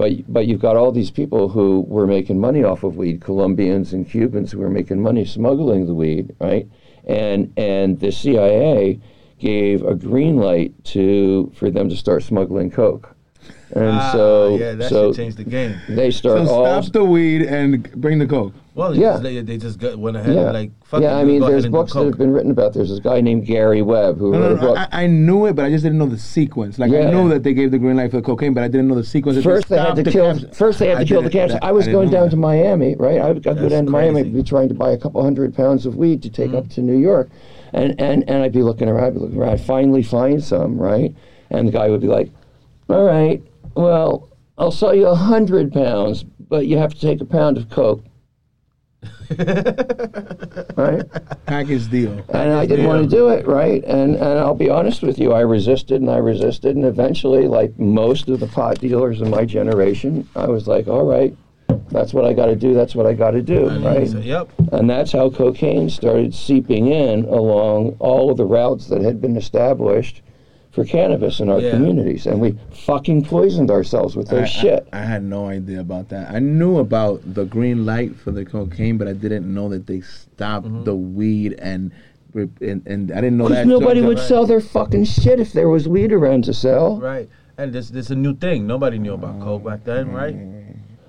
But 0.01 0.33
but 0.33 0.47
you've 0.47 0.63
got 0.63 0.79
all 0.79 0.93
these 0.93 1.11
people 1.11 1.51
who 1.51 1.83
were 1.83 2.07
making 2.07 2.41
money 2.41 2.65
off 2.65 2.85
of 2.85 2.97
weed, 2.97 3.21
Colombians 3.21 3.93
and 3.93 4.09
Cubans 4.09 4.51
who 4.51 4.59
were 4.59 4.71
making 4.71 5.03
money 5.03 5.27
smuggling 5.27 5.85
the 5.85 5.93
weed, 5.93 6.35
right? 6.41 6.67
And 7.07 7.53
and 7.59 8.01
the 8.01 8.11
CIA 8.11 8.99
gave 9.39 9.85
a 9.85 9.95
green 9.95 10.39
light 10.39 10.73
to 10.97 11.53
for 11.55 11.71
them 11.71 11.91
to 11.91 11.97
start 11.97 12.23
smuggling 12.23 12.71
coke, 12.71 13.15
and 13.73 13.85
Ah, 13.89 14.13
so 14.13 14.57
yeah, 14.57 14.73
that 14.75 14.89
so 14.89 15.09
should 15.13 15.17
change 15.17 15.35
the 15.37 15.45
game. 15.45 15.77
they 15.89 16.11
start 16.11 16.47
So 16.47 16.53
all 16.65 16.83
stop 16.83 16.93
the 16.93 17.05
weed 17.05 17.43
and 17.43 17.91
bring 18.01 18.19
the 18.19 18.27
coke. 18.27 18.53
Well, 18.75 18.95
Yeah. 18.97 19.15
yeah. 19.15 19.19
they, 19.19 19.41
they 19.43 19.57
just 19.59 19.79
got, 19.79 19.99
went 19.99 20.17
ahead 20.17 20.35
yeah 20.35 20.45
and 20.45 20.53
like, 20.55 20.71
fuck 20.85 21.03
yeah. 21.03 21.17
it, 21.19 21.21
I 21.21 21.25
mean, 21.25 21.41
there's 21.41 21.67
books 21.67 21.93
that 21.93 22.05
have 22.05 22.17
been 22.17 22.33
written 22.33 22.51
about. 22.53 22.73
There's 22.73 22.89
this 22.89 23.01
guy 23.01 23.21
named 23.21 23.45
Gary 23.45 23.83
Webb 23.83 24.19
who 24.19 24.31
No, 24.33 24.41
wrote 24.41 24.49
no, 24.49 24.55
a 24.57 24.61
book. 24.61 24.79
I, 24.93 25.03
I 25.05 25.07
knew 25.07 25.47
it, 25.47 25.55
but 25.57 25.65
I 25.67 25.71
just 25.71 25.83
didn't 25.83 25.99
know 25.99 26.07
the 26.07 26.17
sequence. 26.19 26.79
Like 26.79 26.91
I 26.93 27.01
Yeah. 27.01 27.11
knew 27.11 27.29
that 27.31 27.43
they 27.43 27.53
gave 27.53 27.73
the 27.73 27.79
green 27.79 27.97
light 27.97 28.11
for 28.13 28.19
the 28.19 28.23
cocaine, 28.23 28.55
but 28.55 28.63
I 28.63 28.69
didn't 28.69 28.89
know 28.89 28.95
the 28.95 29.05
sequence. 29.05 29.43
First, 29.43 29.69
they 29.69 29.77
had 29.79 29.97
to 29.97 30.03
the 30.05 30.11
kill. 30.11 30.27
cancer. 30.27 30.49
First, 30.55 30.79
they 30.79 30.87
had 30.89 30.95
to 30.99 31.01
I 31.01 31.05
kill 31.05 31.21
the 31.23 31.29
didn't- 31.29 31.41
cancer. 31.41 31.55
that- 31.55 31.65
I 31.65 31.73
was 31.73 31.85
didn't 31.85 31.99
going 32.01 32.11
down 32.11 32.25
that. 32.27 32.31
to 32.31 32.37
Miami, 32.37 32.95
right? 32.97 33.21
I 33.21 33.33
got 33.33 33.35
to 33.35 33.41
go 33.41 33.55
That's 33.55 33.73
down 33.75 33.85
to 33.87 33.91
Miami, 33.91 34.23
crazy. 34.23 34.31
be 34.37 34.43
trying 34.45 34.69
to 34.69 34.75
buy 34.75 34.91
a 34.93 34.99
couple 34.99 35.23
hundred 35.23 35.55
pounds 35.55 35.85
of 35.85 35.97
weed 35.97 36.23
to 36.23 36.31
take 36.31 36.55
up 36.55 36.65
Mm-hmm. 36.65 36.75
to 36.75 36.81
New 36.81 36.97
York, 36.99 37.29
and 37.73 38.01
and 38.01 38.25
and 38.31 38.43
I'd 38.43 38.53
be 38.53 38.63
looking 38.63 38.89
around, 38.89 39.05
I'd 39.05 39.15
be 39.15 39.21
looking 39.21 39.39
around. 39.39 39.51
I'd 39.51 39.61
finally 39.61 40.03
find 40.03 40.43
some, 40.43 40.79
right? 40.79 41.15
And 41.51 41.67
the 41.69 41.73
guy 41.73 41.89
would 41.91 42.01
be 42.01 42.07
like, 42.07 42.31
"All 42.89 43.05
right, 43.05 43.43
well, 43.75 44.29
I'll 44.59 44.71
sell 44.71 44.95
you 44.95 45.07
a 45.07 45.15
hundred 45.15 45.73
pounds, 45.73 46.23
but 46.23 46.67
you 46.67 46.79
have 46.79 46.95
to 46.95 47.01
take 47.01 47.21
a 47.21 47.25
pound 47.25 47.57
of 47.57 47.69
coke." 47.69 48.05
right? 50.77 51.05
package 51.47 51.89
deal. 51.89 52.25
and 52.31 52.53
I 52.53 52.67
didn't 52.67 52.87
want 52.87 53.03
to 53.03 53.09
do 53.09 53.29
it, 53.29 53.47
right? 53.47 53.83
And 53.85 54.17
and 54.17 54.39
I'll 54.39 54.55
be 54.55 54.69
honest 54.69 55.03
with 55.03 55.19
you, 55.19 55.33
I 55.33 55.41
resisted 55.41 56.01
and 56.01 56.11
I 56.11 56.19
resisted, 56.19 56.77
and 56.77 56.85
eventually, 56.85 57.47
like 57.47 57.79
most 57.79 58.29
of 58.29 58.41
the 58.41 58.49
pot 58.49 58.81
dealers 58.81 59.21
in 59.21 59.31
my 59.31 59.45
generation, 59.45 60.29
I 60.35 60.49
was 60.49 60.67
like, 60.67 60.89
all 60.89 61.05
right, 61.05 61.35
that's 61.91 62.13
what 62.13 62.25
I 62.25 62.33
got 62.33 62.47
to 62.47 62.57
do. 62.57 62.75
That's 62.75 62.95
what 62.95 63.07
I 63.07 63.15
got 63.15 63.33
to 63.33 63.43
do, 63.43 63.69
right? 63.81 64.09
So, 64.09 64.19
yep. 64.19 64.51
And 64.73 64.91
that's 64.91 65.13
how 65.13 65.31
cocaine 65.31 65.89
started 65.89 66.35
seeping 66.35 66.89
in 66.89 67.25
along 67.25 67.97
all 67.99 68.31
of 68.31 68.37
the 68.37 68.45
routes 68.45 68.89
that 68.89 69.03
had 69.03 69.21
been 69.21 69.37
established 69.37 70.23
for 70.71 70.85
cannabis 70.85 71.41
in 71.41 71.49
our 71.49 71.61
Yeah. 71.61 71.73
communities, 71.73 72.27
and 72.27 72.41
we 72.41 72.55
fucking 72.73 73.25
poisoned 73.25 73.71
ourselves 73.71 74.15
with 74.17 74.29
their 74.29 74.43
I, 74.43 74.47
shit. 74.47 74.87
I, 74.93 75.01
I 75.01 75.03
had 75.03 75.25
no 75.25 75.47
idea 75.47 75.81
about 75.81 76.09
that. 76.11 76.31
I 76.33 76.39
knew 76.39 76.79
about 76.79 77.23
the 77.35 77.45
green 77.45 77.85
light 77.85 78.15
for 78.17 78.31
the 78.31 78.45
cocaine, 78.45 78.97
but 78.97 79.09
I 79.09 79.13
didn't 79.15 79.53
know 79.53 79.69
that 79.69 79.87
they 79.87 80.01
stopped 80.01 80.67
Mm-hmm. 80.67 80.85
the 80.85 80.95
weed 80.95 81.55
and 81.59 81.91
and, 82.33 82.87
and 82.87 83.11
I 83.11 83.17
didn't 83.17 83.37
know 83.39 83.49
Because 83.49 83.65
that. 83.65 83.67
nobody 83.67 84.01
Georgia- 84.01 84.07
would 84.07 84.19
sell 84.21 84.47
their 84.47 84.61
fucking 84.61 85.05
shit 85.05 85.41
if 85.41 85.53
there 85.53 85.69
was 85.69 85.89
weed 85.89 86.13
around 86.13 86.45
to 86.45 86.55
sell. 86.55 87.01
Right. 87.01 87.29
And 87.59 87.73
this 87.73 87.91
this 87.91 88.07
is 88.07 88.11
a 88.13 88.17
new 88.17 88.35
thing. 88.37 88.67
Nobody 88.69 88.99
knew 88.99 89.15
about 89.15 89.41
coke 89.41 89.65
back 89.65 89.83
then, 89.85 90.13
right? 90.13 90.37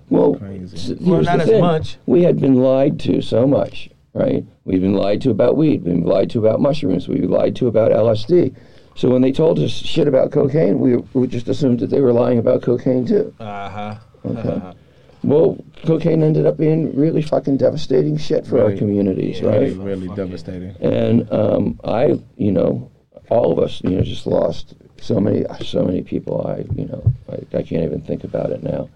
Well, 0.09 0.33
Crazy. 0.35 0.75
s- 0.93 0.99
Well, 0.99 1.21
not 1.21 1.39
as 1.41 1.47
thing. 1.47 1.61
much. 1.61 1.97
We 2.07 2.23
had 2.23 2.41
been 2.41 2.55
lied 2.55 2.99
to 3.01 3.21
so 3.21 3.45
much, 3.47 3.89
right? 4.15 4.43
We've 4.65 4.81
been 4.81 4.95
lied 4.95 5.21
to 5.21 5.29
about 5.29 5.55
weed. 5.55 5.83
We've 5.83 5.93
been 5.93 6.03
lied 6.05 6.31
to 6.31 6.39
about 6.39 6.59
mushrooms. 6.59 7.07
We've 7.07 7.21
been 7.21 7.29
lied 7.29 7.55
to 7.57 7.67
about 7.67 7.91
LSD. 7.91 8.53
So 8.95 9.09
when 9.09 9.21
they 9.21 9.31
told 9.31 9.59
us 9.59 9.71
shit 9.71 10.07
about 10.07 10.31
cocaine, 10.31 10.79
we, 10.79 10.97
we 11.13 11.27
just 11.27 11.47
assumed 11.47 11.79
that 11.79 11.89
they 11.89 12.01
were 12.01 12.13
lying 12.13 12.39
about 12.39 12.61
cocaine 12.61 13.05
too. 13.05 13.33
Uh 13.39 13.69
huh. 13.69 13.95
Okay. 14.25 14.77
Well, 15.23 15.63
cocaine 15.85 16.23
ended 16.23 16.45
up 16.45 16.57
being 16.57 16.95
really 16.95 17.21
fucking 17.21 17.57
devastating 17.57 18.17
shit 18.17 18.45
for 18.45 18.63
our 18.63 18.75
communities, 18.75 19.39
Yeah. 19.39 19.49
Really, 19.51 19.73
right? 19.73 19.85
really 19.85 20.07
devastating. 20.15 20.75
And 20.81 21.31
um, 21.31 21.79
I, 21.83 22.19
you 22.37 22.51
know, 22.51 22.91
all 23.29 23.51
of 23.51 23.59
us, 23.59 23.81
you 23.83 23.91
know, 23.91 24.01
just 24.01 24.25
lost 24.25 24.73
so 24.99 25.19
many, 25.19 25.45
so 25.63 25.83
many 25.83 26.01
people. 26.01 26.45
I, 26.47 26.65
you 26.75 26.85
know, 26.87 27.13
I, 27.29 27.57
I 27.57 27.61
can't 27.61 27.83
even 27.83 28.01
think 28.01 28.23
about 28.23 28.51
it 28.51 28.63
now. 28.63 28.89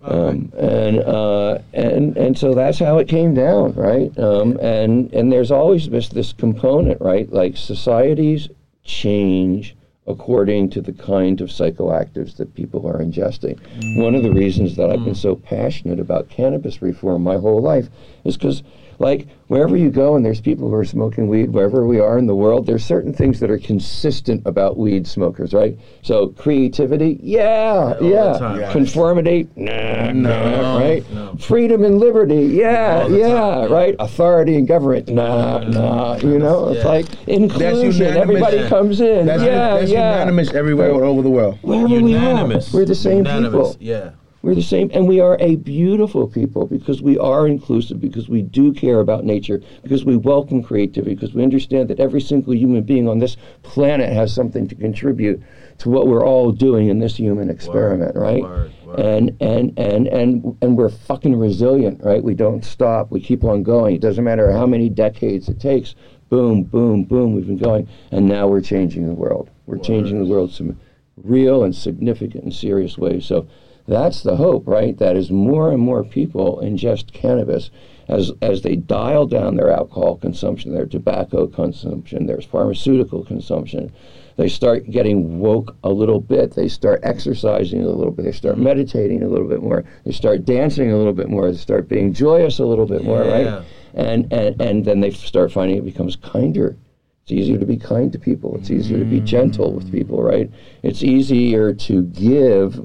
Um, 0.00 0.52
and 0.56 1.00
uh, 1.00 1.58
and 1.74 2.16
and 2.16 2.38
so 2.38 2.54
that's 2.54 2.78
how 2.78 2.98
it 2.98 3.08
came 3.08 3.34
down, 3.34 3.72
right? 3.74 4.16
Um, 4.16 4.56
and 4.58 5.12
and 5.12 5.32
there's 5.32 5.50
always 5.50 5.88
this 5.88 6.08
this 6.08 6.32
component, 6.32 7.00
right? 7.00 7.30
Like 7.32 7.56
societies 7.56 8.48
change 8.88 9.76
according 10.06 10.70
to 10.70 10.80
the 10.80 10.92
kind 10.92 11.42
of 11.42 11.50
psychoactives 11.50 12.36
that 12.38 12.54
people 12.54 12.88
are 12.88 12.98
ingesting. 12.98 13.58
One 13.98 14.14
of 14.14 14.22
the 14.22 14.32
reasons 14.32 14.74
that 14.76 14.88
I've 14.88 15.04
been 15.04 15.12
mm. 15.12 15.16
so 15.16 15.36
passionate 15.36 16.00
about 16.00 16.30
cannabis 16.30 16.80
reform 16.80 17.22
my 17.22 17.36
whole 17.36 17.60
life 17.60 17.90
is 18.24 18.38
because, 18.38 18.62
like, 19.00 19.28
wherever 19.46 19.76
you 19.76 19.90
go 19.90 20.16
and 20.16 20.24
there's 20.26 20.40
people 20.40 20.68
who 20.68 20.74
are 20.74 20.84
smoking 20.84 21.28
weed, 21.28 21.50
wherever 21.52 21.86
we 21.86 22.00
are 22.00 22.18
in 22.18 22.26
the 22.26 22.34
world, 22.34 22.66
there's 22.66 22.84
certain 22.84 23.12
things 23.12 23.38
that 23.40 23.50
are 23.50 23.58
consistent 23.58 24.42
about 24.44 24.76
weed 24.76 25.06
smokers, 25.06 25.54
right? 25.54 25.78
So 26.02 26.28
creativity, 26.28 27.18
yeah, 27.22 27.94
the 28.00 28.08
yeah. 28.08 28.72
Conformity, 28.72 29.48
nah, 29.56 30.10
nah, 30.12 30.78
right? 30.78 31.10
no. 31.12 31.36
Freedom 31.38 31.84
and 31.84 31.98
liberty, 31.98 32.46
yeah, 32.46 33.06
yeah, 33.06 33.28
time, 33.34 33.72
right? 33.72 33.96
Authority 33.98 34.56
and 34.56 34.66
government, 34.66 35.08
nah, 35.08 35.60
nah. 35.60 36.16
You 36.16 36.38
know, 36.38 36.68
it's 36.68 36.82
Yeah. 36.84 36.88
like 36.88 37.06
inclusion. 37.28 37.92
unanimous. 37.92 38.16
Everybody 38.22 38.56
Yeah. 38.58 38.68
comes 38.68 39.00
in, 39.00 39.26
That's, 39.26 39.42
yeah, 39.42 39.74
that's 39.78 39.90
yeah. 39.90 40.12
unanimous 40.14 40.52
everywhere 40.54 40.92
Right. 40.92 41.02
all 41.02 41.10
over 41.10 41.22
the 41.22 41.30
world. 41.30 41.58
Wherever 41.62 41.86
Unanimous. 41.88 42.72
we 42.72 42.78
are, 42.78 42.82
we're 42.82 42.86
the 42.86 42.94
same 42.94 43.18
Unanimous. 43.18 43.52
people. 43.52 43.76
Yeah. 43.80 44.10
We're 44.48 44.54
the 44.54 44.62
same, 44.62 44.90
and 44.94 45.06
we 45.06 45.20
are 45.20 45.36
a 45.40 45.56
beautiful 45.56 46.26
people 46.26 46.66
because 46.66 47.02
we 47.02 47.18
are 47.18 47.46
inclusive, 47.46 48.00
because 48.00 48.30
we 48.30 48.40
do 48.40 48.72
care 48.72 49.00
about 49.00 49.26
nature, 49.26 49.60
because 49.82 50.06
we 50.06 50.16
welcome 50.16 50.62
creativity, 50.62 51.14
because 51.14 51.34
we 51.34 51.42
understand 51.42 51.88
that 51.90 52.00
every 52.00 52.22
single 52.22 52.54
human 52.54 52.82
being 52.82 53.10
on 53.10 53.18
this 53.18 53.36
planet 53.62 54.10
has 54.10 54.32
something 54.32 54.66
to 54.66 54.74
contribute 54.74 55.42
to 55.80 55.90
what 55.90 56.06
we're 56.06 56.24
all 56.24 56.50
doing 56.50 56.88
in 56.88 56.98
this 56.98 57.16
human 57.16 57.50
experiment, 57.50 58.16
right? 58.16 58.42
word, 58.42 58.72
word. 58.86 58.98
And 58.98 59.36
and 59.38 59.78
and 59.78 60.06
and 60.06 60.56
and 60.62 60.78
we're 60.78 60.88
fucking 60.88 61.36
resilient, 61.36 62.02
right? 62.02 62.24
We 62.24 62.32
don't 62.32 62.64
stop. 62.64 63.10
We 63.10 63.20
keep 63.20 63.44
on 63.44 63.62
going. 63.62 63.96
It 63.96 64.00
doesn't 64.00 64.24
matter 64.24 64.50
how 64.50 64.64
many 64.64 64.88
decades 64.88 65.50
it 65.50 65.60
takes. 65.60 65.94
Boom, 66.30 66.62
boom, 66.62 67.04
boom. 67.04 67.34
We've 67.34 67.46
been 67.46 67.58
going, 67.58 67.86
and 68.12 68.26
now 68.26 68.48
we're 68.48 68.62
changing 68.62 69.08
the 69.08 69.14
world. 69.14 69.50
We're 69.66 69.76
changing 69.76 70.20
the 70.20 70.30
world 70.30 70.52
some 70.52 70.80
real 71.22 71.64
and 71.64 71.76
significant 71.76 72.44
and 72.44 72.54
serious 72.54 72.96
ways. 72.96 73.26
So 73.26 73.46
that's 73.88 74.22
the 74.22 74.36
hope, 74.36 74.68
right? 74.68 74.96
That 74.98 75.16
as 75.16 75.30
more 75.30 75.72
and 75.72 75.80
more 75.80 76.04
people 76.04 76.60
ingest 76.62 77.12
cannabis, 77.12 77.70
as 78.06 78.32
as 78.42 78.62
they 78.62 78.76
dial 78.76 79.26
down 79.26 79.56
their 79.56 79.70
alcohol 79.70 80.16
consumption, 80.16 80.74
their 80.74 80.86
tobacco 80.86 81.46
consumption, 81.46 82.26
their 82.26 82.40
pharmaceutical 82.40 83.24
consumption, 83.24 83.90
they 84.36 84.48
start 84.48 84.90
getting 84.90 85.38
woke 85.40 85.74
a 85.82 85.90
little 85.90 86.20
bit. 86.20 86.54
They 86.54 86.68
start 86.68 87.00
exercising 87.02 87.82
a 87.82 87.88
little 87.88 88.12
bit. 88.12 88.24
They 88.24 88.32
start 88.32 88.58
meditating 88.58 89.22
a 89.22 89.28
little 89.28 89.48
bit 89.48 89.62
more. 89.62 89.84
They 90.04 90.12
start 90.12 90.44
dancing 90.44 90.92
a 90.92 90.96
little 90.96 91.14
bit 91.14 91.28
more. 91.28 91.50
They 91.50 91.56
start 91.56 91.88
being 91.88 92.12
joyous 92.12 92.58
a 92.58 92.66
little 92.66 92.86
bit 92.86 93.04
more, 93.04 93.24
Yeah. 93.24 93.32
right? 93.32 93.64
And 93.94 94.32
and 94.32 94.60
and 94.60 94.84
then 94.84 95.00
they 95.00 95.10
start 95.10 95.50
finding 95.50 95.78
it 95.78 95.84
becomes 95.84 96.14
kinder. 96.16 96.76
It's 97.22 97.32
easier 97.32 97.58
to 97.58 97.66
be 97.66 97.76
kind 97.76 98.12
to 98.12 98.18
people. 98.18 98.56
It's 98.56 98.70
easier 98.70 98.98
to 98.98 99.04
be 99.04 99.20
mm. 99.20 99.24
gentle 99.26 99.72
with 99.72 99.90
people, 99.92 100.22
right? 100.22 100.50
It's 100.82 101.02
easier 101.02 101.74
to 101.74 102.02
give 102.04 102.80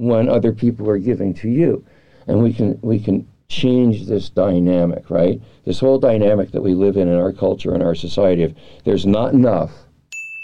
when 0.00 0.28
other 0.30 0.52
people 0.52 0.88
are 0.88 0.98
giving 0.98 1.34
to 1.34 1.48
you. 1.48 1.84
And 2.26 2.42
we 2.42 2.52
can 2.52 2.78
we 2.82 2.98
can 2.98 3.28
change 3.48 4.06
this 4.06 4.30
dynamic, 4.30 5.10
right? 5.10 5.40
This 5.64 5.80
whole 5.80 5.98
dynamic 5.98 6.52
that 6.52 6.62
we 6.62 6.72
live 6.74 6.96
in 6.96 7.08
in 7.08 7.18
our 7.18 7.32
culture 7.32 7.74
and 7.74 7.82
our 7.82 7.94
society 7.94 8.44
of 8.44 8.54
there's 8.84 9.04
not 9.04 9.34
enough. 9.34 9.72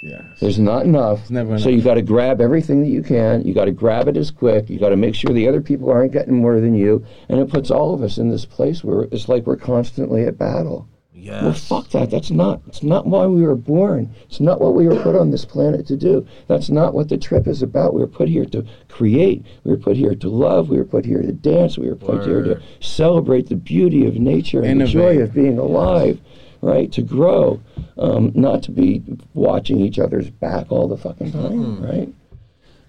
Yes. 0.03 0.23
There's 0.41 0.59
not 0.59 0.85
enough. 0.85 1.31
never 1.31 1.59
So 1.59 1.69
enough. 1.69 1.79
you 1.79 1.83
got 1.83 1.95
to 1.95 2.03
grab 2.03 2.41
everything 2.41 2.83
that 2.83 2.91
you 2.91 3.03
can. 3.03 3.43
You 3.47 3.55
got 3.55 3.65
to 3.65 3.73
grab 3.73 4.09
it 4.09 4.17
as 4.17 4.31
quick. 4.31 4.69
You 4.69 4.79
got 4.79 4.91
to 4.91 4.97
make 4.97 5.15
sure 5.15 5.33
the 5.33 5.49
other 5.49 5.63
people 5.63 5.91
aren't 5.91 6.13
getting 6.13 6.35
more 6.37 6.61
than 6.61 6.75
you. 6.75 7.05
And 7.29 7.41
it 7.41 7.49
puts 7.49 7.71
all 7.71 7.95
of 7.95 8.03
us 8.03 8.19
in 8.19 8.29
this 8.31 8.45
place 8.45 8.85
where 8.85 9.05
it's 9.11 9.29
like 9.29 9.47
we're 9.47 9.57
constantly 9.57 10.25
at 10.25 10.39
battle. 10.39 10.87
Yes. 11.27 11.43
Well, 11.43 11.53
fuck 11.55 11.91
that. 11.91 12.11
That's 12.11 12.31
not. 12.31 12.61
It's 12.69 12.85
not 12.85 13.07
why 13.07 13.27
we 13.27 13.43
were 13.43 13.57
born. 13.57 14.15
It's 14.29 14.39
not 14.39 14.61
what 14.61 14.75
we 14.75 14.87
were 14.87 15.03
put 15.03 15.17
on 15.17 15.33
this 15.33 15.45
planet 15.45 15.85
to 15.89 15.97
do. 15.97 16.25
That's 16.47 16.71
not 16.71 16.95
what 16.95 17.09
the 17.09 17.19
trip 17.19 17.49
is 17.49 17.63
about. 17.63 17.95
We 17.95 18.01
were 18.01 18.07
put 18.07 18.29
here 18.29 18.45
to 18.47 18.65
create. 18.89 19.45
We 19.65 19.73
were 19.73 19.77
put 19.77 19.97
here 19.97 20.15
to 20.15 20.29
love. 20.29 20.69
We 20.69 20.77
were 20.77 20.85
put 20.85 21.05
here 21.05 21.23
to 21.23 21.33
dance. 21.33 21.77
We 21.77 21.89
were 21.89 21.97
put 21.97 22.25
here 22.25 22.45
to 22.45 22.63
celebrate 22.81 23.49
the 23.49 23.57
beauty 23.57 24.07
of 24.07 24.15
nature 24.15 24.63
and 24.63 24.81
the 24.81 24.87
joy 24.87 25.19
of 25.19 25.35
being 25.35 25.59
alive. 25.59 26.21
Right 26.63 26.91
to 26.93 27.03
grow, 27.03 27.61
um, 27.99 28.33
not 28.35 28.63
to 28.65 28.71
be 28.71 29.03
watching 29.35 29.79
each 29.81 29.99
other's 29.99 30.31
back 30.31 30.73
all 30.73 30.89
the 30.89 30.97
fucking 30.97 31.31
time. 31.33 31.85
Right. 31.85 32.09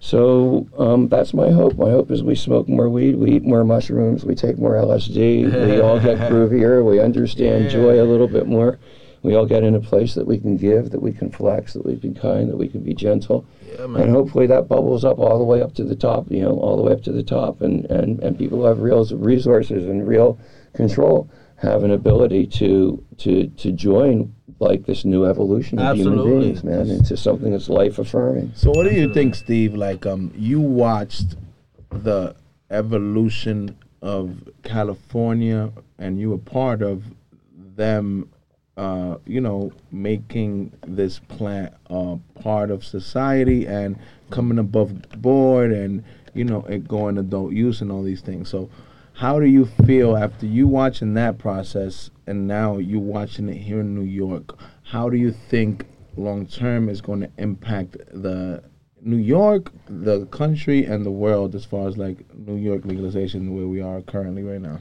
So 0.00 0.66
um, 0.78 1.08
that's 1.08 1.34
my 1.34 1.50
hope. 1.50 1.76
My 1.76 1.90
hope 1.90 2.10
is 2.10 2.22
we 2.22 2.34
smoke 2.36 2.68
more 2.68 2.88
weed, 2.88 3.16
we 3.16 3.32
eat 3.32 3.44
more 3.44 3.64
mushrooms, 3.64 4.24
we 4.24 4.34
take 4.34 4.58
more 4.58 4.74
LSD, 4.74 5.66
we 5.66 5.80
all 5.80 5.98
get 5.98 6.18
groovier, 6.30 6.84
we 6.84 7.00
understand 7.00 7.64
Yeah. 7.64 7.70
joy 7.70 8.02
a 8.02 8.04
little 8.06 8.28
bit 8.28 8.46
more. 8.46 8.78
We 9.24 9.34
all 9.34 9.46
get 9.46 9.64
in 9.64 9.74
a 9.74 9.80
place 9.80 10.14
that 10.14 10.26
we 10.28 10.38
can 10.38 10.56
give, 10.56 10.90
that 10.90 11.02
we 11.02 11.12
can 11.12 11.30
flex, 11.32 11.72
that 11.72 11.84
we 11.84 11.96
can 11.96 12.12
be 12.12 12.20
kind, 12.20 12.48
that 12.48 12.56
we 12.56 12.68
can 12.68 12.82
be 12.84 12.94
gentle. 12.94 13.44
Yeah, 13.66 13.84
And 13.84 14.10
hopefully 14.10 14.46
that 14.46 14.68
bubbles 14.68 15.04
up 15.04 15.18
all 15.18 15.38
the 15.38 15.44
way 15.44 15.60
up 15.60 15.74
to 15.74 15.84
the 15.84 15.96
top, 15.96 16.30
you 16.30 16.42
know, 16.42 16.52
all 16.60 16.76
the 16.76 16.84
way 16.84 16.92
up 16.92 17.02
to 17.02 17.12
the 17.12 17.24
top. 17.24 17.60
And, 17.60 17.84
and, 17.86 18.22
and 18.22 18.38
people 18.38 18.58
who 18.58 18.64
have 18.66 18.78
real 18.78 19.04
resources 19.06 19.86
and 19.86 20.06
real 20.06 20.38
control 20.74 21.28
have 21.56 21.82
an 21.82 21.90
ability 21.90 22.46
to, 22.46 23.04
to, 23.18 23.48
to 23.48 23.72
join 23.72 24.32
like 24.60 24.86
this 24.86 25.04
new 25.04 25.24
evolution 25.24 25.78
of 25.78 25.96
human 25.96 26.40
beings, 26.40 26.64
man, 26.64 26.90
into 26.90 27.16
something 27.16 27.52
that's 27.52 27.68
life 27.68 27.98
affirming. 27.98 28.52
So 28.54 28.70
what 28.70 28.88
do 28.88 28.94
you 28.94 29.12
think, 29.12 29.34
Steve? 29.34 29.74
Like, 29.74 30.04
um, 30.06 30.32
you 30.36 30.60
watched 30.60 31.36
the 31.90 32.34
evolution 32.70 33.76
of 34.02 34.48
California, 34.62 35.70
and 35.98 36.18
you 36.18 36.30
were 36.30 36.38
part 36.38 36.82
of 36.82 37.04
them. 37.76 38.30
Uh, 38.76 39.18
you 39.26 39.40
know, 39.40 39.72
making 39.90 40.72
this 40.86 41.18
plant 41.18 41.74
uh, 41.90 42.14
part 42.40 42.70
of 42.70 42.84
society 42.84 43.66
and 43.66 43.98
coming 44.30 44.56
above 44.56 45.02
board, 45.20 45.72
and 45.72 46.04
you 46.32 46.44
know, 46.44 46.64
it 46.66 46.86
going 46.86 47.18
adult 47.18 47.52
use 47.52 47.80
and 47.80 47.90
all 47.90 48.04
these 48.04 48.20
things. 48.20 48.48
So, 48.48 48.70
how 49.18 49.40
do 49.40 49.46
you 49.46 49.64
feel 49.84 50.16
after 50.16 50.46
you 50.46 50.68
watching 50.68 51.14
that 51.14 51.38
process, 51.38 52.08
and 52.28 52.46
now 52.46 52.78
you 52.78 53.00
watching 53.00 53.48
it 53.48 53.56
here 53.56 53.80
in 53.80 53.92
New 53.92 54.04
York? 54.04 54.56
How 54.84 55.10
do 55.10 55.16
you 55.16 55.32
think 55.32 55.86
long 56.16 56.46
term 56.46 56.88
is 56.88 57.00
going 57.00 57.22
to 57.22 57.30
impact 57.36 57.96
the 58.12 58.62
New 59.02 59.16
York, 59.16 59.72
the 59.88 60.26
country, 60.26 60.84
and 60.84 61.04
the 61.04 61.10
world 61.10 61.56
as 61.56 61.64
far 61.64 61.88
as 61.88 61.98
like 61.98 62.32
New 62.32 62.54
York 62.54 62.84
legalization 62.84 63.56
where 63.56 63.66
we 63.66 63.82
are 63.82 64.02
currently 64.02 64.44
right 64.44 64.60
now? 64.60 64.78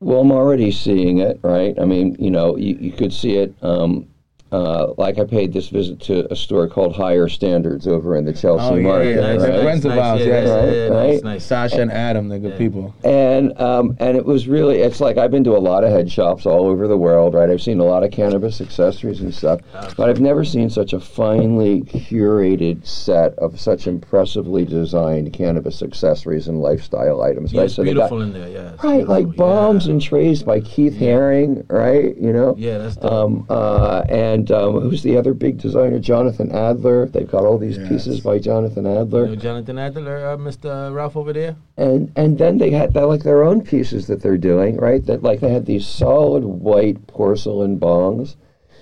Well, 0.00 0.20
I'm 0.20 0.30
already 0.30 0.70
seeing 0.70 1.20
it, 1.20 1.40
right? 1.42 1.74
I 1.80 1.86
mean, 1.86 2.16
you 2.18 2.30
know, 2.30 2.58
you, 2.58 2.76
you 2.78 2.92
could 2.92 3.14
see 3.14 3.36
it. 3.36 3.54
Um, 3.62 4.08
uh, 4.52 4.92
like 4.96 5.18
I 5.18 5.24
paid 5.24 5.52
this 5.52 5.68
visit 5.68 6.00
to 6.02 6.30
a 6.32 6.36
store 6.36 6.68
called 6.68 6.94
Higher 6.94 7.28
Standards 7.28 7.86
over 7.88 8.16
in 8.16 8.24
the 8.24 8.32
Chelsea 8.32 8.64
Oh, 8.64 8.76
yeah, 8.76 8.82
market, 8.82 9.08
yeah, 9.16 9.20
Nice, 9.20 9.40
They're 9.40 9.48
right? 9.50 9.54
nice, 9.56 9.62
friends 9.64 9.84
of 9.84 9.90
nice, 9.90 9.98
ours, 10.00 10.20
yeah, 10.20 10.26
yeah, 10.26 10.32
yeah, 10.46 10.54
right, 10.54 10.72
yeah, 10.74 10.82
right. 10.88 11.06
nice, 11.14 11.22
nice. 11.22 11.44
Sasha 11.44 11.80
and 11.80 11.90
Adam, 11.92 12.28
they're 12.28 12.38
good 12.38 12.52
Yeah. 12.52 12.58
people. 12.58 12.94
And 13.04 13.60
um, 13.60 13.96
and 13.98 14.16
it 14.16 14.24
was 14.24 14.46
really 14.48 14.78
it's 14.78 15.00
like 15.00 15.18
I've 15.18 15.30
been 15.32 15.44
to 15.44 15.56
a 15.56 15.58
lot 15.58 15.82
of 15.84 15.90
head 15.90 16.10
shops 16.10 16.46
all 16.46 16.66
over 16.68 16.86
the 16.86 16.96
world, 16.96 17.34
right? 17.34 17.50
I've 17.50 17.60
seen 17.62 17.80
a 17.80 17.84
lot 17.84 18.04
of 18.04 18.10
cannabis 18.12 18.60
accessories 18.60 19.20
and 19.20 19.34
stuff, 19.34 19.60
but 19.96 20.08
I've 20.08 20.20
never 20.20 20.44
seen 20.44 20.70
such 20.70 20.92
a 20.92 21.00
finely 21.00 21.82
curated 21.82 22.86
set 22.86 23.34
of 23.38 23.58
such 23.60 23.86
impressively 23.86 24.64
designed 24.64 25.32
cannabis 25.32 25.82
accessories 25.82 26.48
and 26.48 26.60
lifestyle 26.60 27.22
items, 27.22 27.52
Yeah, 27.52 27.60
right? 27.60 27.64
it's 27.66 27.76
they 27.76 27.84
got 27.84 27.92
beautiful 28.10 28.22
in 28.22 28.32
there. 28.32 28.48
Yeah. 28.48 28.72
it's 28.74 28.84
right 28.84 29.06
like 29.06 29.34
bombs 29.36 29.86
yeah. 29.86 29.92
and 29.92 30.02
trays 30.02 30.42
by 30.42 30.60
Keith 30.60 30.94
Haring, 30.94 31.64
right? 31.68 32.16
You 32.16 32.32
know, 32.32 32.54
Yeah, 32.58 32.78
that's 32.78 32.96
dope. 32.96 33.12
um, 33.12 33.46
uh, 33.48 34.04
and 34.08 34.35
um, 34.50 34.80
who's 34.80 35.02
the 35.02 35.16
other 35.16 35.34
big 35.34 35.58
designer? 35.58 35.98
Jonathan 35.98 36.50
Adler. 36.52 37.06
They've 37.06 37.30
got 37.30 37.44
all 37.44 37.58
these 37.58 37.78
Yes. 37.78 37.88
pieces 37.88 38.20
by 38.20 38.38
Jonathan 38.38 38.86
Adler 38.86 39.24
You 39.24 39.28
know 39.30 39.34
Jonathan 39.36 39.78
Adler, 39.78 40.26
uh, 40.28 40.36
Mr. 40.36 40.94
Ralph 40.94 41.16
over 41.16 41.32
there. 41.32 41.56
and 41.76 42.10
and 42.16 42.38
then 42.38 42.58
they 42.58 42.70
had 42.70 42.92
they're 42.94 43.06
like 43.06 43.22
their 43.22 43.42
own 43.44 43.60
pieces 43.62 44.06
that 44.08 44.20
they're 44.22 44.38
doing 44.52 44.76
right 44.76 45.04
that 45.06 45.22
like 45.22 45.40
they 45.40 45.50
had 45.50 45.66
these 45.66 45.86
solid 45.86 46.44
white 46.44 47.06
porcelain 47.06 47.78
bongs 47.78 48.36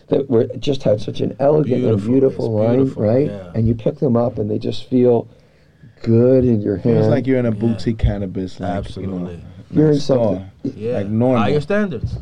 that 0.09 0.29
were 0.29 0.45
just 0.59 0.83
had 0.83 1.01
such 1.01 1.21
an 1.21 1.35
elegant 1.40 1.81
Beautiful. 1.83 1.93
and 1.95 2.07
beautiful 2.12 2.45
It's 2.47 2.69
line, 2.69 2.77
beautiful, 2.79 3.03
right? 3.03 3.27
yeah. 3.31 3.53
And 3.55 3.67
you 3.69 3.75
pick 3.75 3.99
them 3.99 4.17
up 4.17 4.38
and 4.38 4.51
they 4.51 4.59
just 4.59 4.88
feel 4.88 5.29
good 6.03 6.45
in 6.45 6.61
your 6.61 6.77
hand. 6.77 6.99
It's 6.99 7.09
like 7.09 7.27
you're 7.27 7.38
in 7.38 7.47
a 7.47 7.53
boutique 7.53 7.99
cannabis, 7.99 8.61
like 8.61 8.71
Absolutely. 8.71 9.35
You 9.35 9.38
know, 9.38 9.45
You're 9.83 9.93
in 9.93 9.99
store. 10.01 10.35
something. 10.62 10.73
Yeah. 10.83 10.99
Like 10.99 11.07
normal. 11.09 11.43
Higher 11.43 11.61
standards. 11.61 12.19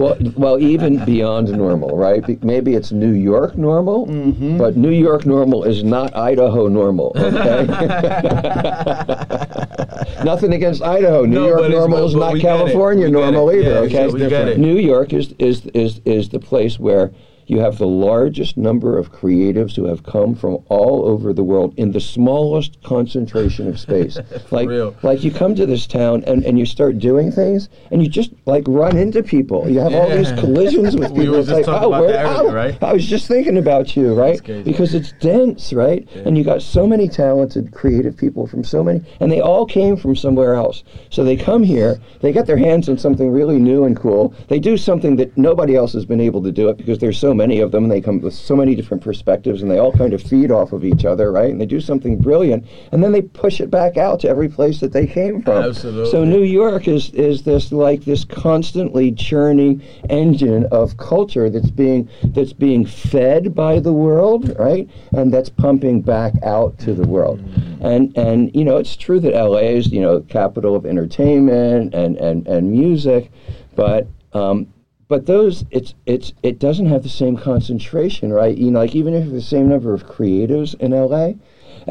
Well, 0.00 0.16
well, 0.34 0.58
even 0.58 1.04
beyond 1.04 1.52
normal, 1.52 1.94
right? 1.94 2.24
Maybe 2.42 2.74
it's 2.74 2.90
New 2.90 3.12
York 3.12 3.58
normal, 3.58 4.06
Mm-hmm. 4.06 4.56
but 4.56 4.74
New 4.74 4.88
York 4.90 5.26
normal 5.26 5.64
is 5.64 5.84
not 5.84 6.16
Idaho 6.16 6.68
normal. 6.68 7.12
Okay. 7.16 7.66
Nothing 10.24 10.54
against 10.54 10.80
Idaho. 10.82 11.26
New 11.26 11.34
No, 11.40 11.48
York 11.48 11.70
normal 11.70 12.06
is 12.06 12.14
not 12.14 12.32
we 12.32 12.40
get 12.40 12.54
it. 12.54 12.58
California 12.58 13.10
normal 13.10 13.52
either. 13.52 13.76
Okay. 13.84 14.56
New 14.56 14.78
York 14.78 15.12
is 15.12 15.34
is 15.38 15.66
is 15.74 16.00
is 16.06 16.30
the 16.30 16.40
place 16.40 16.78
where 16.78 17.10
you 17.50 17.58
have 17.58 17.78
the 17.78 17.86
largest 17.86 18.56
number 18.56 18.96
of 18.96 19.10
creatives 19.10 19.74
who 19.74 19.84
have 19.86 20.04
come 20.04 20.36
from 20.36 20.58
all 20.68 21.04
over 21.04 21.32
the 21.32 21.42
world 21.42 21.74
in 21.76 21.90
the 21.90 22.00
smallest 22.00 22.80
concentration 22.84 23.66
of 23.66 23.78
space. 23.78 24.16
like, 24.52 24.68
real. 24.68 24.96
like 25.02 25.24
you 25.24 25.32
come 25.32 25.56
to 25.56 25.66
this 25.66 25.84
town 25.88 26.22
and, 26.28 26.44
and 26.44 26.60
you 26.60 26.64
start 26.64 27.00
doing 27.00 27.32
things 27.32 27.68
and 27.90 28.04
you 28.04 28.08
just 28.08 28.30
like 28.46 28.62
run 28.68 28.96
into 28.96 29.20
people. 29.24 29.68
You 29.68 29.80
have 29.80 29.92
all 29.92 30.08
these 30.08 30.30
collisions 30.32 30.96
with 30.96 31.10
We 31.20 31.22
people. 31.22 31.34
were 31.34 31.40
It's 31.40 31.48
like, 31.48 31.66
oh, 31.66 31.88
about 31.88 32.02
where, 32.02 32.26
oh, 32.26 32.52
right? 32.52 32.80
I 32.80 32.92
was 32.92 33.04
just 33.04 33.26
thinking 33.26 33.58
about 33.58 33.96
you, 33.96 34.14
right? 34.14 34.40
Because 34.44 34.94
it's 34.94 35.10
dense, 35.12 35.72
right? 35.72 36.08
And 36.24 36.38
you 36.38 36.44
got 36.44 36.62
so 36.62 36.86
many 36.86 37.08
talented, 37.08 37.72
creative 37.72 38.16
people 38.16 38.46
from 38.46 38.62
so 38.62 38.84
many, 38.84 39.04
and 39.18 39.30
they 39.30 39.40
all 39.40 39.66
came 39.66 39.96
from 39.96 40.14
somewhere 40.14 40.54
else. 40.54 40.84
So 41.10 41.24
they 41.24 41.36
come 41.36 41.64
here, 41.64 42.00
they 42.20 42.32
get 42.32 42.46
their 42.46 42.56
hands 42.56 42.88
on 42.88 42.96
something 42.96 43.28
really 43.32 43.58
new 43.58 43.84
and 43.84 43.96
cool. 43.96 44.34
They 44.46 44.60
do 44.60 44.76
something 44.76 45.16
that 45.16 45.36
nobody 45.36 45.74
else 45.74 45.92
has 45.94 46.04
been 46.04 46.20
able 46.20 46.42
to 46.44 46.52
do 46.52 46.68
it 46.68 46.76
because 46.76 46.98
there's 46.98 47.18
so 47.18 47.34
many 47.40 47.60
of 47.60 47.72
them, 47.72 47.84
and 47.84 47.92
they 47.92 48.02
come 48.02 48.20
with 48.20 48.34
so 48.34 48.54
many 48.54 48.74
different 48.74 49.02
perspectives, 49.02 49.62
and 49.62 49.70
they 49.70 49.78
all 49.78 49.92
kind 49.92 50.12
of 50.12 50.22
feed 50.22 50.50
off 50.50 50.72
of 50.72 50.84
each 50.84 51.06
other, 51.06 51.32
right? 51.32 51.50
And 51.50 51.58
they 51.60 51.66
do 51.66 51.80
something 51.80 52.18
brilliant, 52.18 52.66
and 52.92 53.02
then 53.02 53.12
they 53.12 53.22
push 53.22 53.60
it 53.60 53.70
back 53.70 53.96
out 53.96 54.20
to 54.20 54.28
every 54.28 54.48
place 54.48 54.78
that 54.80 54.92
they 54.92 55.06
came 55.06 55.42
from. 55.42 55.64
Absolutely. 55.64 56.10
So 56.10 56.24
New 56.24 56.42
York 56.42 56.86
is 56.86 57.10
is 57.10 57.42
this 57.42 57.72
like 57.72 58.04
this 58.04 58.24
constantly 58.24 59.12
churning 59.12 59.82
engine 60.10 60.66
of 60.70 60.98
culture 60.98 61.48
that's 61.48 61.70
being 61.70 62.08
that's 62.34 62.52
being 62.52 62.84
fed 62.84 63.54
by 63.54 63.80
the 63.80 63.92
world, 63.92 64.54
right? 64.58 64.88
And 65.12 65.32
that's 65.32 65.48
pumping 65.48 66.02
back 66.02 66.34
out 66.42 66.78
to 66.80 66.92
the 66.92 67.08
world. 67.08 67.40
And 67.80 68.14
and 68.16 68.54
you 68.54 68.64
know, 68.64 68.76
it's 68.76 68.96
true 68.96 69.18
that 69.20 69.32
LA 69.32 69.70
is, 69.78 69.90
you 69.90 70.02
know, 70.02 70.20
capital 70.20 70.76
of 70.76 70.84
entertainment 70.84 71.94
and 71.94 72.16
and 72.16 72.46
and 72.46 72.70
music, 72.70 73.32
but 73.74 74.06
um 74.34 74.66
but 75.10 75.26
those 75.26 75.64
it's 75.70 75.92
it's 76.06 76.32
it 76.42 76.58
doesn't 76.58 76.86
have 76.86 77.02
the 77.02 77.08
same 77.10 77.36
concentration, 77.36 78.32
right? 78.32 78.56
You 78.56 78.70
know, 78.70 78.78
like 78.78 78.94
even 78.94 79.12
if 79.12 79.28
the 79.30 79.42
same 79.42 79.68
number 79.68 79.92
of 79.92 80.06
creatives 80.06 80.74
in 80.78 80.92
LA, 80.92 81.32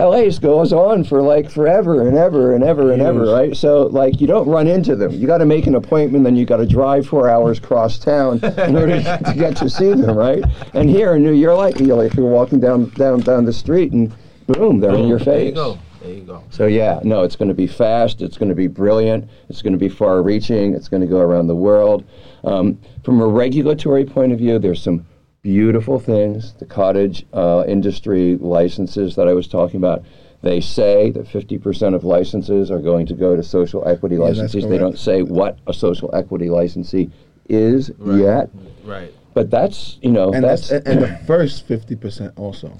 LA 0.01 0.23
just 0.23 0.41
goes 0.41 0.71
on 0.71 1.03
for 1.03 1.21
like 1.21 1.51
forever 1.51 2.08
and 2.08 2.17
ever 2.17 2.55
and 2.55 2.63
ever 2.63 2.93
and 2.93 3.01
ever, 3.01 3.25
right? 3.25 3.55
So 3.58 3.88
like 3.88 4.21
you 4.21 4.27
don't 4.27 4.47
run 4.47 4.67
into 4.67 4.95
them. 4.95 5.12
You 5.12 5.27
got 5.27 5.39
to 5.39 5.45
make 5.45 5.67
an 5.67 5.75
appointment, 5.75 6.23
then 6.23 6.38
you 6.38 6.45
got 6.45 6.58
to 6.58 6.65
drive 6.65 7.05
four 7.08 7.29
hours 7.29 7.60
cross 7.60 7.99
town 7.99 8.39
in 8.43 8.77
order 8.77 9.01
to 9.25 9.34
get 9.36 9.58
to 9.58 9.69
see 9.69 9.89
them, 9.93 10.15
right? 10.17 10.43
And 10.73 10.89
here 10.89 11.15
in 11.15 11.21
New 11.23 11.34
York, 11.34 11.58
like 11.58 11.79
you're 11.79 11.97
like 11.97 12.13
you're 12.15 12.25
walking 12.29 12.62
down 12.62 12.89
down 12.91 13.19
down 13.19 13.43
the 13.43 13.53
street 13.53 13.91
and 13.91 14.15
boom, 14.47 14.79
they're 14.79 14.95
in 14.95 15.08
your 15.08 15.19
There 15.19 15.39
you 15.39 15.45
face. 15.51 15.55
go. 15.55 15.77
There 16.01 16.13
you 16.13 16.21
go. 16.21 16.43
So 16.49 16.65
yeah, 16.65 16.99
no, 17.03 17.23
it's 17.23 17.35
going 17.35 17.49
to 17.49 17.53
be 17.55 17.67
fast. 17.67 18.21
It's 18.21 18.38
going 18.38 18.49
to 18.49 18.55
be 18.55 18.67
brilliant. 18.67 19.29
It's 19.49 19.62
going 19.62 19.73
to 19.73 19.79
be 19.79 19.89
far-reaching. 19.89 20.73
It's 20.73 20.88
going 20.88 21.01
to 21.01 21.07
go 21.07 21.19
around 21.19 21.47
the 21.47 21.55
world. 21.55 22.03
Um, 22.43 22.79
from 23.03 23.21
a 23.21 23.27
regulatory 23.27 24.05
point 24.05 24.31
of 24.31 24.38
view, 24.39 24.59
there's 24.59 24.81
some 24.81 25.05
beautiful 25.41 25.99
things. 25.99 26.53
The 26.53 26.65
cottage 26.65 27.25
uh, 27.33 27.65
industry 27.67 28.38
licenses 28.38 29.15
that 29.15 29.27
I 29.27 29.33
was 29.33 29.47
talking 29.47 29.77
about. 29.77 30.03
They 30.41 30.62
say 30.62 31.12
that 31.12 31.25
50% 31.27 31.93
of 31.95 32.05
licenses 32.05 32.71
are 32.71 32.79
going 32.79 33.05
to 33.07 33.13
go 33.13 33.35
to 33.35 33.43
social 33.43 33.85
equity 33.85 34.15
that's 34.15 34.39
licensees. 34.39 34.69
They 34.69 34.77
don't 34.77 34.97
say 34.97 35.21
what 35.21 35.57
a 35.67 35.73
social 35.73 36.15
equity 36.15 36.49
licensee 36.49 37.12
is 37.49 37.91
Right. 37.97 38.19
yet, 38.21 38.49
Right. 38.85 39.13
but 39.33 39.49
that's 39.49 39.97
you 40.01 40.12
know 40.12 40.31
and 40.31 40.43
that's 40.43 40.69
that's 40.69 40.88
and 40.88 41.01
the 41.01 41.19
first 41.27 41.65
fifty 41.67 41.95
percent 41.95 42.31
also. 42.38 42.71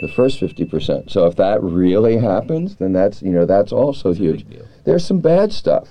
The 0.00 0.08
first 0.08 0.40
50%. 0.40 1.10
So 1.10 1.26
if 1.26 1.36
that 1.36 1.62
really 1.62 2.18
happens, 2.18 2.76
then 2.76 2.92
that's, 2.92 3.22
you 3.22 3.30
know, 3.30 3.46
that's 3.46 3.72
also 3.72 4.12
huge. 4.12 4.46
There's 4.84 5.04
some 5.06 5.20
bad 5.20 5.52
stuff. 5.52 5.88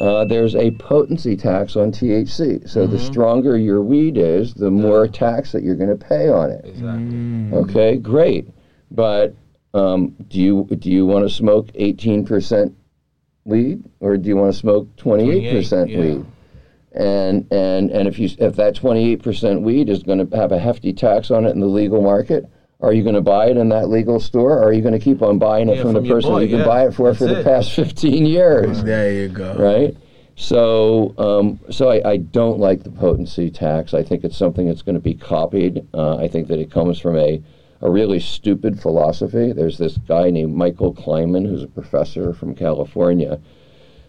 Uh, 0.00 0.24
there's 0.26 0.54
a 0.54 0.70
potency 0.72 1.34
tax 1.36 1.74
on 1.74 1.90
THC. 1.90 2.68
So 2.68 2.82
Mm-hmm. 2.82 2.92
the 2.92 2.98
stronger 2.98 3.56
your 3.58 3.82
weed 3.82 4.16
is, 4.16 4.54
the 4.54 4.70
more 4.70 5.08
tax 5.08 5.50
that 5.52 5.62
you're 5.62 5.74
going 5.74 5.90
to 5.90 5.96
pay 5.96 6.28
on 6.28 6.50
it. 6.50 6.64
Exactly. 6.64 7.58
Okay, 7.58 7.96
great. 7.96 8.48
But 8.90 9.34
um, 9.74 10.14
do 10.28 10.38
you 10.38 10.68
do 10.78 10.90
you 10.90 11.04
want 11.04 11.28
to 11.28 11.34
smoke 11.34 11.66
18% 11.72 12.74
weed 13.44 13.82
or 14.00 14.16
do 14.16 14.28
you 14.28 14.36
want 14.36 14.52
to 14.52 14.58
smoke 14.58 14.88
28% 14.96 14.98
28, 14.98 15.88
yeah. 15.88 16.00
weed? 16.00 16.26
And 16.92 17.52
and 17.52 17.90
and 17.90 18.08
if 18.08 18.18
you 18.18 18.28
if 18.38 18.56
that 18.56 18.74
28% 18.74 19.62
weed 19.62 19.88
is 19.88 20.02
going 20.02 20.26
to 20.26 20.36
have 20.36 20.52
a 20.52 20.58
hefty 20.58 20.92
tax 20.92 21.30
on 21.30 21.44
it 21.44 21.50
in 21.50 21.60
the 21.60 21.66
legal 21.66 22.02
market, 22.02 22.48
are 22.80 22.92
you 22.92 23.02
going 23.02 23.14
to 23.14 23.20
buy 23.20 23.46
it 23.46 23.56
in 23.56 23.68
that 23.70 23.88
legal 23.88 24.20
store 24.20 24.58
or 24.58 24.64
are 24.64 24.72
you 24.72 24.82
going 24.82 24.92
to 24.92 25.00
keep 25.00 25.20
on 25.22 25.38
buying 25.38 25.68
it 25.68 25.76
Yeah, 25.76 25.82
from, 25.82 25.94
from 25.94 26.02
the 26.04 26.08
person 26.08 26.30
boy, 26.30 26.40
you 26.42 26.48
can 26.48 26.58
yeah. 26.60 26.64
buy 26.64 26.86
it 26.86 26.94
for 26.94 27.12
for 27.14 27.26
the 27.26 27.40
it. 27.40 27.44
past 27.44 27.72
15 27.74 28.24
years? 28.26 28.82
There 28.84 29.12
you 29.12 29.28
go. 29.28 29.54
right? 29.56 29.96
So, 30.36 31.14
um, 31.18 31.58
so 31.70 31.90
I, 31.90 32.10
I 32.12 32.16
don't 32.18 32.60
like 32.60 32.84
the 32.84 32.90
potency 32.90 33.50
tax. 33.50 33.92
I 33.94 34.04
think 34.04 34.22
it's 34.22 34.36
something 34.36 34.68
that's 34.68 34.82
going 34.82 34.94
to 34.94 35.00
be 35.00 35.14
copied. 35.14 35.84
Uh, 35.92 36.16
I 36.16 36.28
think 36.28 36.46
that 36.48 36.60
it 36.60 36.70
comes 36.70 37.00
from 37.00 37.16
a, 37.16 37.42
a 37.80 37.90
really 37.90 38.20
stupid 38.20 38.80
philosophy. 38.80 39.52
There's 39.52 39.78
this 39.78 39.98
guy 40.06 40.30
named 40.30 40.54
Michael 40.54 40.94
Kleinman, 40.94 41.44
who's 41.48 41.64
a 41.64 41.68
professor 41.68 42.32
from 42.32 42.54
California, 42.54 43.40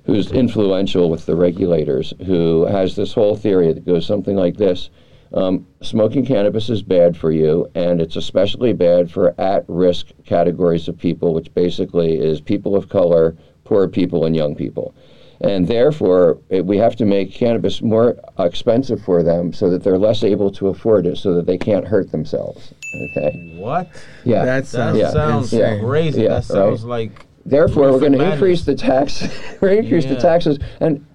who's 0.05 0.32
influential 0.32 1.10
with 1.10 1.25
the 1.25 1.36
regulators, 1.36 2.13
who 2.27 2.65
has 2.65 2.95
this 2.95 3.13
whole 3.13 3.36
theory 3.36 3.73
that 3.73 3.86
goes 3.86 4.05
something 4.05 4.36
like 4.36 4.58
this. 4.58 4.91
Um, 5.34 5.68
smoking 5.82 6.26
cannabis 6.26 6.70
is 6.70 6.82
bad 6.82 7.15
for 7.15 7.32
you, 7.32 7.70
and 7.76 8.02
it's 8.02 8.15
especially 8.15 8.74
bad 8.74 9.12
for 9.12 9.39
at 9.39 9.63
risk 9.68 10.08
categories 10.26 10.88
of 10.88 10.98
people, 10.98 11.34
which 11.34 11.54
basically 11.54 12.18
is 12.18 12.42
people 12.42 12.76
of 12.76 12.89
color, 12.89 13.36
poor 13.63 13.88
people, 13.88 14.26
and 14.26 14.36
young 14.36 14.56
people. 14.56 14.96
And 15.42 15.68
therefore, 15.68 16.39
it, 16.50 16.65
we 16.65 16.78
have 16.78 16.96
to 16.98 17.06
make 17.06 17.32
cannabis 17.34 17.82
more 17.82 18.18
expensive 18.39 19.02
for 19.02 19.24
them 19.24 19.54
so 19.54 19.70
that 19.70 19.84
they're 19.84 19.98
less 19.98 20.24
able 20.24 20.52
to 20.52 20.68
afford 20.68 21.06
it, 21.06 21.18
so 21.18 21.34
that 21.36 21.46
they 21.46 21.58
can't 21.58 21.88
hurt 21.88 22.12
themselves. 22.12 22.74
Okay? 23.12 23.54
What? 23.58 23.88
Yeah. 24.26 24.44
That 24.44 24.62
That 24.63 24.68
sounds 24.68 24.98
Yeah. 24.98 25.12
sounds 25.12 25.54
Yeah. 25.54 25.80
crazy. 25.80 26.24
Yeah, 26.24 26.30
that 26.30 26.44
sounds 26.46 26.84
right. 26.84 26.89
like 27.12 27.26
Therefore, 27.46 27.92
we're 27.92 28.00
going 28.00 28.12
to 28.12 28.32
increase 28.32 28.63
the 28.65 28.76
tax. 28.76 29.22
we're 29.62 29.70
going 29.70 29.78
to 29.82 29.84
increase 29.86 30.06
the 30.06 30.18
taxes 30.18 30.60
and 30.82 30.98
w- 30.98 31.06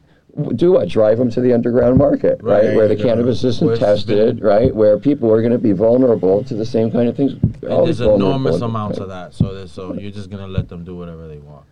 do 0.56 0.72
what? 0.72 0.88
Drive 0.88 1.18
them 1.18 1.30
to 1.30 1.40
the 1.40 1.52
underground 1.52 1.96
market, 1.98 2.40
right? 2.42 2.64
Right. 2.66 2.76
Where 2.76 2.88
the 2.88 2.96
cannabis 2.96 3.44
isn't 3.44 3.78
tested, 3.78 4.36
been- 4.36 4.44
right? 4.46 4.74
Where 4.74 4.98
people 4.98 5.30
are 5.32 5.40
going 5.40 5.52
to 5.52 5.58
be 5.58 5.72
vulnerable 5.72 6.42
to 6.44 6.54
the 6.54 6.66
same 6.66 6.90
kind 6.90 7.08
of 7.08 7.16
things. 7.16 7.34
They're 7.60 7.70
And 7.70 7.86
there's 7.86 7.98
vulnerable, 7.98 8.26
enormous 8.26 8.54
right? 8.60 8.62
amounts 8.70 8.98
of 8.98 9.08
that. 9.08 9.34
So 9.34 9.66
so 9.66 9.94
you're 9.94 10.10
just 10.10 10.30
gonna 10.30 10.48
let 10.48 10.68
them 10.68 10.84
do 10.84 10.96
whatever 10.96 11.28
they 11.28 11.38
want. 11.38 11.64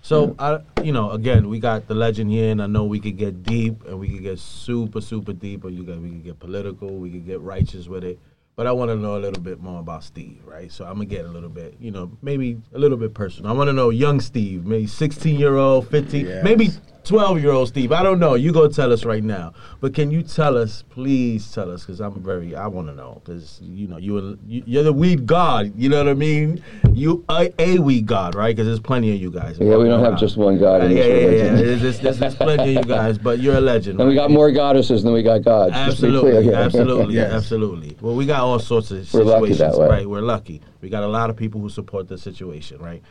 So 0.00 0.34
I, 0.38 0.60
you 0.82 0.92
know, 0.92 1.10
again, 1.10 1.48
we 1.50 1.58
got 1.60 1.86
the 1.86 1.94
legend 1.94 2.30
here, 2.30 2.50
and 2.50 2.62
I 2.62 2.66
know 2.66 2.84
we 2.84 2.98
could 2.98 3.18
get 3.18 3.42
deep, 3.42 3.84
and 3.86 3.98
we 4.00 4.08
could 4.08 4.22
get 4.22 4.38
super, 4.38 5.00
super 5.02 5.34
deep, 5.34 5.64
or 5.64 5.70
you 5.70 5.82
got 5.82 5.98
we 5.98 6.08
could 6.10 6.24
get 6.24 6.38
political, 6.40 6.88
we 6.96 7.10
could 7.10 7.26
get 7.26 7.40
righteous 7.40 7.88
with 7.88 8.04
it. 8.04 8.18
But 8.56 8.66
I 8.66 8.72
want 8.72 8.90
to 8.90 8.96
know 8.96 9.16
a 9.16 9.20
little 9.20 9.42
bit 9.42 9.60
more 9.60 9.80
about 9.80 10.02
Steve, 10.02 10.40
right? 10.46 10.72
So 10.72 10.84
I'm 10.84 10.94
gonna 10.94 11.04
get 11.04 11.26
a 11.26 11.28
little 11.28 11.48
bit, 11.50 11.76
you 11.78 11.90
know, 11.90 12.10
maybe 12.22 12.58
a 12.74 12.78
little 12.78 12.96
bit 12.96 13.12
personal. 13.12 13.52
I 13.52 13.54
want 13.54 13.68
to 13.68 13.72
know 13.74 13.90
young 13.90 14.20
Steve, 14.20 14.64
maybe 14.64 14.86
16 14.86 15.38
year 15.38 15.56
old, 15.56 15.88
15, 15.88 16.26
Yes. 16.26 16.42
maybe 16.42 16.70
12 17.08 17.40
year 17.40 17.50
old 17.52 17.68
Steve. 17.68 17.90
I 17.90 18.02
don't 18.02 18.18
know. 18.20 18.34
You 18.34 18.52
go 18.52 18.68
tell 18.68 18.92
us 18.92 19.04
right 19.04 19.24
now. 19.24 19.54
But 19.80 19.94
can 19.94 20.10
you 20.10 20.22
tell 20.22 20.56
us, 20.56 20.82
please 20.90 21.50
tell 21.52 21.70
us, 21.70 21.82
because 21.84 22.00
I'm 22.00 22.22
very, 22.22 22.54
I 22.54 22.66
want 22.66 22.88
to 22.88 22.94
know, 22.94 23.22
because 23.24 23.58
you 23.62 23.86
know 23.88 23.96
you 23.96 24.38
you- 24.46 24.62
you're 24.66 24.82
the 24.82 24.92
weed 24.92 25.24
god. 25.26 25.72
You 25.76 25.88
know 25.88 25.98
what 25.98 26.08
I 26.08 26.14
mean? 26.14 26.62
You 26.92 27.24
a, 27.28 27.50
a 27.58 27.78
weed 27.78 28.06
god, 28.06 28.34
right? 28.34 28.54
Because 28.54 28.66
there's 28.66 28.80
plenty 28.80 29.10
of 29.14 29.20
you 29.20 29.30
guys. 29.30 29.58
Yeah, 29.58 29.76
we 29.76 29.84
don't 29.88 30.04
have 30.04 30.18
just 30.18 30.36
one 30.36 30.58
God 30.58 30.84
in 30.84 30.90
yeah, 30.90 30.96
this 31.02 31.06
yeah, 31.06 31.14
yeah, 31.14 31.44
yeah. 31.44 31.56
There's, 31.56 31.80
there's, 31.82 32.00
there's, 32.00 32.18
there's 32.18 32.34
plenty 32.34 32.76
of 32.76 32.84
you 32.86 32.92
guys, 32.94 33.16
but 33.18 33.38
you're 33.38 33.56
a 33.56 33.60
legend. 33.60 33.98
And 34.00 34.08
we 34.08 34.14
got 34.14 34.30
more 34.30 34.50
goddesses 34.52 35.02
than 35.02 35.12
we 35.12 35.22
got 35.22 35.42
gods. 35.42 35.72
just 35.74 36.00
to 36.00 36.12
be 36.12 36.18
clear 36.18 36.36
Absolutely, 36.38 36.54
absolutely, 36.64 37.14
Yes. 37.14 37.32
absolutely. 37.32 37.96
Well, 38.00 38.14
we 38.14 38.26
got 38.26 38.40
all 38.40 38.58
sorts 38.58 38.90
of 38.90 39.12
We're 39.14 39.22
lucky 39.24 39.52
situations, 39.54 39.58
that 39.58 39.80
way. 39.80 39.88
right? 39.88 40.08
We're 40.08 40.20
lucky. 40.20 40.60
We 40.82 40.88
got 40.90 41.02
a 41.04 41.08
lot 41.08 41.30
of 41.30 41.36
people 41.36 41.60
who 41.60 41.68
support 41.70 42.08
the 42.08 42.18
situation, 42.18 42.78
right? 42.80 43.02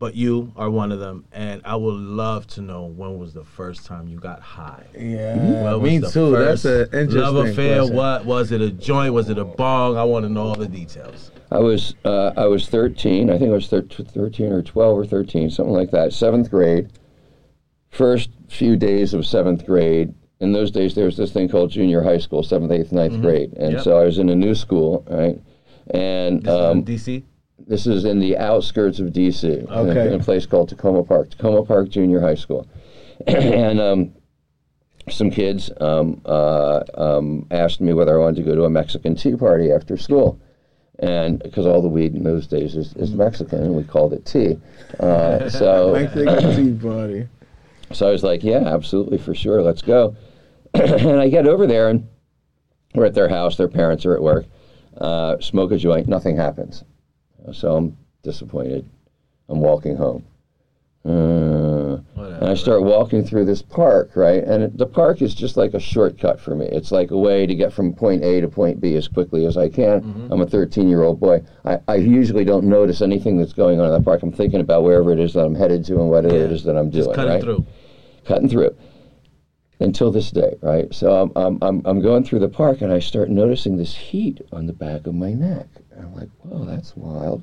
But 0.00 0.14
you 0.14 0.52
are 0.54 0.70
one 0.70 0.92
of 0.92 1.00
them, 1.00 1.24
and 1.32 1.60
I 1.64 1.74
would 1.74 1.94
love 1.96 2.46
to 2.48 2.62
know 2.62 2.84
when 2.84 3.18
was 3.18 3.34
the 3.34 3.42
first 3.42 3.84
time 3.84 4.06
you 4.06 4.16
got 4.20 4.40
high. 4.40 4.84
Yeah, 4.96 5.74
When 5.74 5.82
me 5.82 6.08
too. 6.08 6.30
That's 6.36 6.64
an 6.64 6.82
interesting 6.92 7.20
love 7.20 7.34
affair. 7.48 7.78
question. 7.78 7.96
What 7.96 8.24
was 8.24 8.52
it? 8.52 8.60
A 8.60 8.70
joint? 8.70 9.12
Was 9.12 9.28
it 9.28 9.38
a 9.38 9.44
bong? 9.44 9.96
I 9.96 10.04
want 10.04 10.24
to 10.24 10.28
know 10.28 10.42
all 10.46 10.54
the 10.54 10.68
details. 10.68 11.32
I 11.50 11.58
was 11.58 11.96
uh, 12.04 12.30
I 12.36 12.46
was 12.46 12.68
13. 12.68 13.28
I 13.28 13.38
think 13.38 13.50
I 13.50 13.54
was 13.54 13.66
thir- 13.66 13.82
13 13.82 14.52
or 14.52 14.62
12 14.62 14.98
or 14.98 15.04
13, 15.04 15.50
something 15.50 15.74
like 15.74 15.90
that. 15.90 16.12
Seventh 16.12 16.48
grade. 16.48 16.90
First 17.90 18.30
few 18.48 18.76
days 18.76 19.14
of 19.14 19.26
seventh 19.26 19.66
grade, 19.66 20.14
in 20.40 20.52
those 20.52 20.70
days 20.70 20.94
there 20.94 21.06
was 21.06 21.16
this 21.16 21.32
thing 21.32 21.48
called 21.48 21.70
junior 21.72 22.02
high 22.02 22.18
school, 22.18 22.44
seventh, 22.44 22.70
eighth, 22.70 22.92
ninth 22.92 23.20
grade, 23.20 23.52
and 23.54 23.72
Yep. 23.72 23.82
so 23.82 23.98
I 23.98 24.04
was 24.04 24.18
in 24.18 24.28
a 24.28 24.36
new 24.36 24.54
school, 24.54 25.04
right? 25.10 25.40
And 25.90 26.42
This 26.42 26.52
is 26.54 26.60
in 26.60 26.66
um, 26.66 26.84
DC. 26.84 27.22
This 27.68 27.86
is 27.86 28.06
in 28.06 28.18
the 28.18 28.36
outskirts 28.38 28.98
of 28.98 29.12
DC, 29.12 29.44
in 29.44 29.68
a- 29.90 29.92
in 30.06 30.14
a 30.14 30.24
place 30.24 30.46
called 30.46 30.74
Takoma 30.74 31.06
Park, 31.06 31.28
Takoma 31.30 31.66
Park 31.68 31.90
Junior 31.90 32.18
High 32.20 32.34
School, 32.34 32.66
and 33.26 33.78
um, 33.78 34.12
some 35.10 35.30
kids 35.30 35.70
um, 35.80 36.20
uh, 36.24 36.80
um, 36.94 37.46
asked 37.50 37.82
me 37.82 37.92
whether 37.92 38.18
I 38.18 38.22
wanted 38.22 38.36
to 38.36 38.42
go 38.42 38.54
to 38.54 38.64
a 38.64 38.70
Mexican 38.70 39.14
tea 39.14 39.36
party 39.36 39.70
after 39.70 39.96
school. 39.98 40.40
And 41.00 41.40
because 41.40 41.64
all 41.64 41.80
the 41.80 41.88
weed 41.88 42.14
in 42.14 42.24
those 42.24 42.46
days 42.48 42.74
is, 42.74 42.92
is 42.96 43.12
Mexican, 43.12 43.62
and 43.62 43.74
we 43.76 43.84
called 43.84 44.12
it 44.14 44.24
tea. 44.24 44.58
Uh, 44.98 45.48
so, 45.50 45.92
Mexican 45.92 46.56
tea 46.56 46.82
party. 46.82 47.28
so 47.92 48.08
I 48.08 48.10
was 48.12 48.24
like, 48.24 48.42
yeah, 48.42 48.64
absolutely, 48.66 49.18
for 49.18 49.34
sure, 49.34 49.62
let's 49.62 49.82
go. 49.82 50.16
and 50.74 51.20
I 51.20 51.28
get 51.28 51.46
over 51.46 51.66
there, 51.66 51.88
and 51.90 52.08
we're 52.94 53.04
at 53.04 53.14
their 53.14 53.28
house. 53.28 53.56
Their 53.56 53.68
parents 53.68 54.06
are 54.06 54.14
at 54.14 54.22
work. 54.22 54.46
Uh, 54.96 55.38
smoke 55.38 55.70
a 55.70 55.76
joint, 55.76 56.08
nothing 56.08 56.36
happens. 56.36 56.82
So 57.52 57.76
I'm 57.76 57.96
disappointed. 58.22 58.88
I'm 59.48 59.60
walking 59.60 59.96
home. 59.96 60.24
Uh, 61.04 61.98
and 62.16 62.48
I 62.48 62.54
start 62.54 62.82
walking 62.82 63.24
through 63.24 63.46
this 63.46 63.62
park, 63.62 64.10
right? 64.14 64.44
And 64.44 64.64
it, 64.64 64.76
the 64.76 64.86
park 64.86 65.22
is 65.22 65.34
just 65.34 65.56
like 65.56 65.72
a 65.72 65.80
shortcut 65.80 66.40
for 66.40 66.54
me. 66.54 66.66
It's 66.66 66.92
like 66.92 67.10
a 67.10 67.16
way 67.16 67.46
to 67.46 67.54
get 67.54 67.72
from 67.72 67.94
point 67.94 68.22
A 68.22 68.40
to 68.40 68.48
point 68.48 68.80
B 68.80 68.94
as 68.94 69.08
quickly 69.08 69.46
as 69.46 69.56
I 69.56 69.68
can. 69.68 70.28
I'm 70.30 70.40
a 70.40 70.46
13 70.46 70.88
year 70.88 71.02
old 71.02 71.18
boy. 71.18 71.42
I, 71.64 71.78
I 71.88 71.94
usually 71.96 72.44
don't 72.44 72.66
notice 72.66 73.00
anything 73.00 73.38
that's 73.38 73.52
going 73.52 73.80
on 73.80 73.86
in 73.86 73.92
the 73.92 74.02
park. 74.02 74.22
I'm 74.22 74.32
thinking 74.32 74.60
about 74.60 74.82
wherever 74.82 75.10
it 75.12 75.18
is 75.18 75.32
that 75.34 75.44
I'm 75.44 75.54
headed 75.54 75.84
to 75.86 75.94
and 75.94 76.10
whatever 76.10 76.36
it 76.36 76.52
is 76.52 76.64
that 76.64 76.76
I'm 76.76 76.90
doing. 76.90 77.04
Just 77.04 77.14
cutting 77.14 77.32
right? 77.32 77.42
through. 77.42 77.66
cutting 78.24 78.48
through 78.48 78.76
until 79.80 80.10
this 80.10 80.30
day, 80.30 80.56
right? 80.60 80.92
So 80.92 81.22
I'm, 81.22 81.32
I'm, 81.36 81.58
I'm, 81.62 81.82
I'm 81.84 82.02
going 82.02 82.24
through 82.24 82.40
the 82.40 82.48
park 82.48 82.82
and 82.82 82.92
I 82.92 82.98
start 82.98 83.30
noticing 83.30 83.76
this 83.76 83.94
heat 83.94 84.40
on 84.52 84.66
the 84.66 84.72
back 84.72 85.06
of 85.06 85.14
my 85.14 85.32
neck. 85.32 85.68
I'm 85.98 86.14
like, 86.14 86.28
whoa, 86.42 86.64
that's 86.64 86.96
wild. 86.96 87.42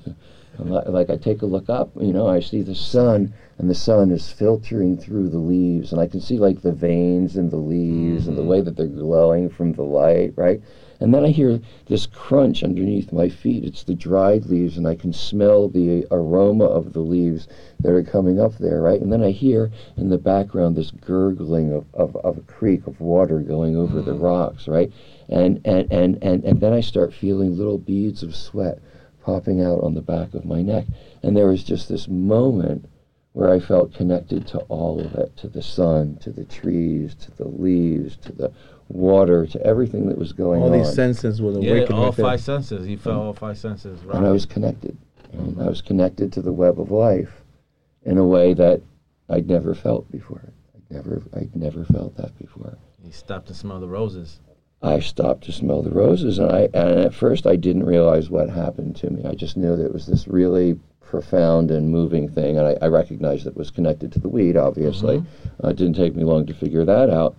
I'm 0.58 0.72
li- 0.72 0.84
like 0.88 1.10
I 1.10 1.18
take 1.18 1.42
a 1.42 1.46
look 1.46 1.70
up, 1.70 1.92
you 2.00 2.14
know, 2.14 2.28
I 2.28 2.40
see 2.40 2.62
the 2.62 2.76
sun 2.76 3.34
and 3.58 3.70
the 3.70 3.76
sun 3.76 4.12
is 4.12 4.32
filtering 4.32 4.98
through 4.98 5.30
the 5.30 5.38
leaves 5.38 5.92
and 5.92 6.00
I 6.00 6.08
can 6.08 6.22
see 6.22 6.38
like 6.38 6.62
the 6.62 6.72
veins 6.72 7.36
in 7.38 7.50
the 7.50 7.58
leaves 7.58 8.28
and 8.28 8.38
the 8.38 8.42
mm-hmm. 8.42 8.50
way 8.50 8.62
that 8.62 8.78
they're 8.78 8.88
glowing 8.88 9.50
from 9.50 9.74
the 9.74 9.84
light, 9.84 10.34
right? 10.36 10.62
And 11.00 11.14
then 11.14 11.26
I 11.26 11.30
hear 11.30 11.60
this 11.88 12.06
crunch 12.06 12.64
underneath 12.64 13.12
my 13.12 13.30
feet. 13.30 13.64
It's 13.64 13.84
the 13.84 13.94
dried 13.94 14.46
leaves, 14.46 14.78
and 14.78 14.88
I 14.88 14.96
can 14.96 15.12
smell 15.14 15.68
the 15.68 16.06
aroma 16.10 16.66
of 16.66 16.94
the 16.94 17.02
leaves 17.02 17.48
that 17.80 17.92
are 17.92 18.04
coming 18.04 18.40
up 18.40 18.58
there, 18.58 18.82
right? 18.82 19.02
And 19.02 19.12
then 19.12 19.24
I 19.24 19.32
hear 19.32 19.72
in 19.98 20.10
the 20.10 20.18
background 20.18 20.76
this 20.76 20.92
gurgling 20.92 21.74
of, 21.74 21.86
of, 21.94 22.16
of 22.18 22.38
a 22.38 22.42
creek 22.42 22.88
of 22.88 23.02
water 23.02 23.40
going 23.40 23.76
over 23.76 24.02
the 24.02 24.16
mm. 24.16 24.22
rocks, 24.22 24.68
right? 24.68 24.92
And, 25.28 25.62
and, 25.66 25.92
and, 25.92 26.18
and, 26.24 26.44
and 26.44 26.62
then 26.62 26.74
I 26.74 26.82
start 26.82 27.14
feeling 27.14 27.58
little 27.58 27.78
beads 27.78 28.24
of 28.24 28.36
sweat 28.36 28.80
popping 29.22 29.62
out 29.62 29.82
on 29.82 29.96
the 29.96 30.02
back 30.02 30.34
of 30.34 30.46
my 30.46 30.62
neck. 30.62 30.86
And 31.24 31.36
there 31.36 31.48
was 31.48 31.64
just 31.64 31.90
this 31.90 32.08
moment 32.08 32.88
where 33.34 33.52
I 33.52 33.60
felt 33.60 33.94
connected 33.94 34.48
to 34.48 34.60
all 34.70 35.02
of 35.02 35.14
it 35.16 35.36
to 35.38 35.50
the 35.50 35.62
sun, 35.62 36.18
to 36.22 36.32
the 36.32 36.46
trees, 36.46 37.16
to 37.16 37.32
the 37.32 37.48
leaves, 37.48 38.16
to 38.18 38.32
the 38.32 38.54
water, 38.90 39.46
to 39.48 39.62
everything 39.66 40.08
that 40.10 40.18
was 40.18 40.32
going 40.34 40.62
All 40.62 40.68
on. 40.72 40.74
All 40.80 40.84
these 40.86 40.94
senses 40.94 41.42
were 41.42 41.52
Yeah, 41.60 41.72
awakened. 41.72 41.92
all 41.98 42.06
right 42.06 42.16
there. 42.16 42.26
five 42.26 42.42
senses. 42.42 42.86
He 42.86 42.96
felt 42.96 43.18
all 43.18 43.34
five 43.34 43.58
senses. 43.58 44.04
Right. 44.06 44.18
and 44.18 44.26
I 44.28 44.32
was 44.32 44.46
connected. 44.46 44.98
And 45.34 45.62
I 45.62 45.68
was 45.68 45.82
connected 45.82 46.32
to 46.34 46.42
the 46.42 46.54
web 46.54 46.80
of 46.80 46.92
life 46.92 47.42
in 48.04 48.18
a 48.18 48.26
way 48.26 48.54
that 48.54 48.82
I'd 49.30 49.48
never 49.48 49.74
felt 49.74 50.10
before. 50.12 50.54
I'd 50.76 50.96
never, 50.96 51.22
I'd 51.34 51.56
never 51.56 51.84
felt 51.84 52.16
that 52.18 52.38
before. 52.38 52.78
He 53.04 53.12
stopped 53.12 53.48
to 53.48 53.54
smell 53.54 53.80
the 53.80 53.88
roses. 53.88 54.40
I 54.82 55.00
stopped 55.00 55.46
to 55.46 55.52
smell 55.52 55.82
the 55.82 55.90
roses, 55.90 56.38
and 56.38 56.52
I 56.52 56.62
and 56.74 57.00
at 57.00 57.14
first 57.14 57.48
I 57.48 57.56
didn't 57.56 57.86
realize 57.86 58.30
what 58.30 58.50
happened 58.50 58.96
to 58.98 59.10
me. 59.10 59.24
I 59.26 59.34
just 59.34 59.58
knew 59.58 59.76
that 59.76 59.86
it 59.86 59.94
was 59.94 60.06
this 60.06 60.28
really 60.28 60.80
profound 61.02 61.72
and 61.72 61.90
moving 61.90 62.30
thing, 62.30 62.58
and 62.58 62.68
I, 62.68 62.78
I 62.82 62.88
recognized 62.88 63.46
that 63.46 63.52
it 63.52 63.58
was 63.58 63.72
connected 63.72 64.12
to 64.12 64.20
the 64.20 64.30
weed. 64.30 64.58
Obviously, 64.58 65.24
uh, 65.64 65.70
it 65.70 65.78
didn't 65.78 65.96
take 65.96 66.16
me 66.16 66.24
long 66.24 66.46
to 66.46 66.54
figure 66.54 66.86
that 66.86 67.10
out. 67.10 67.36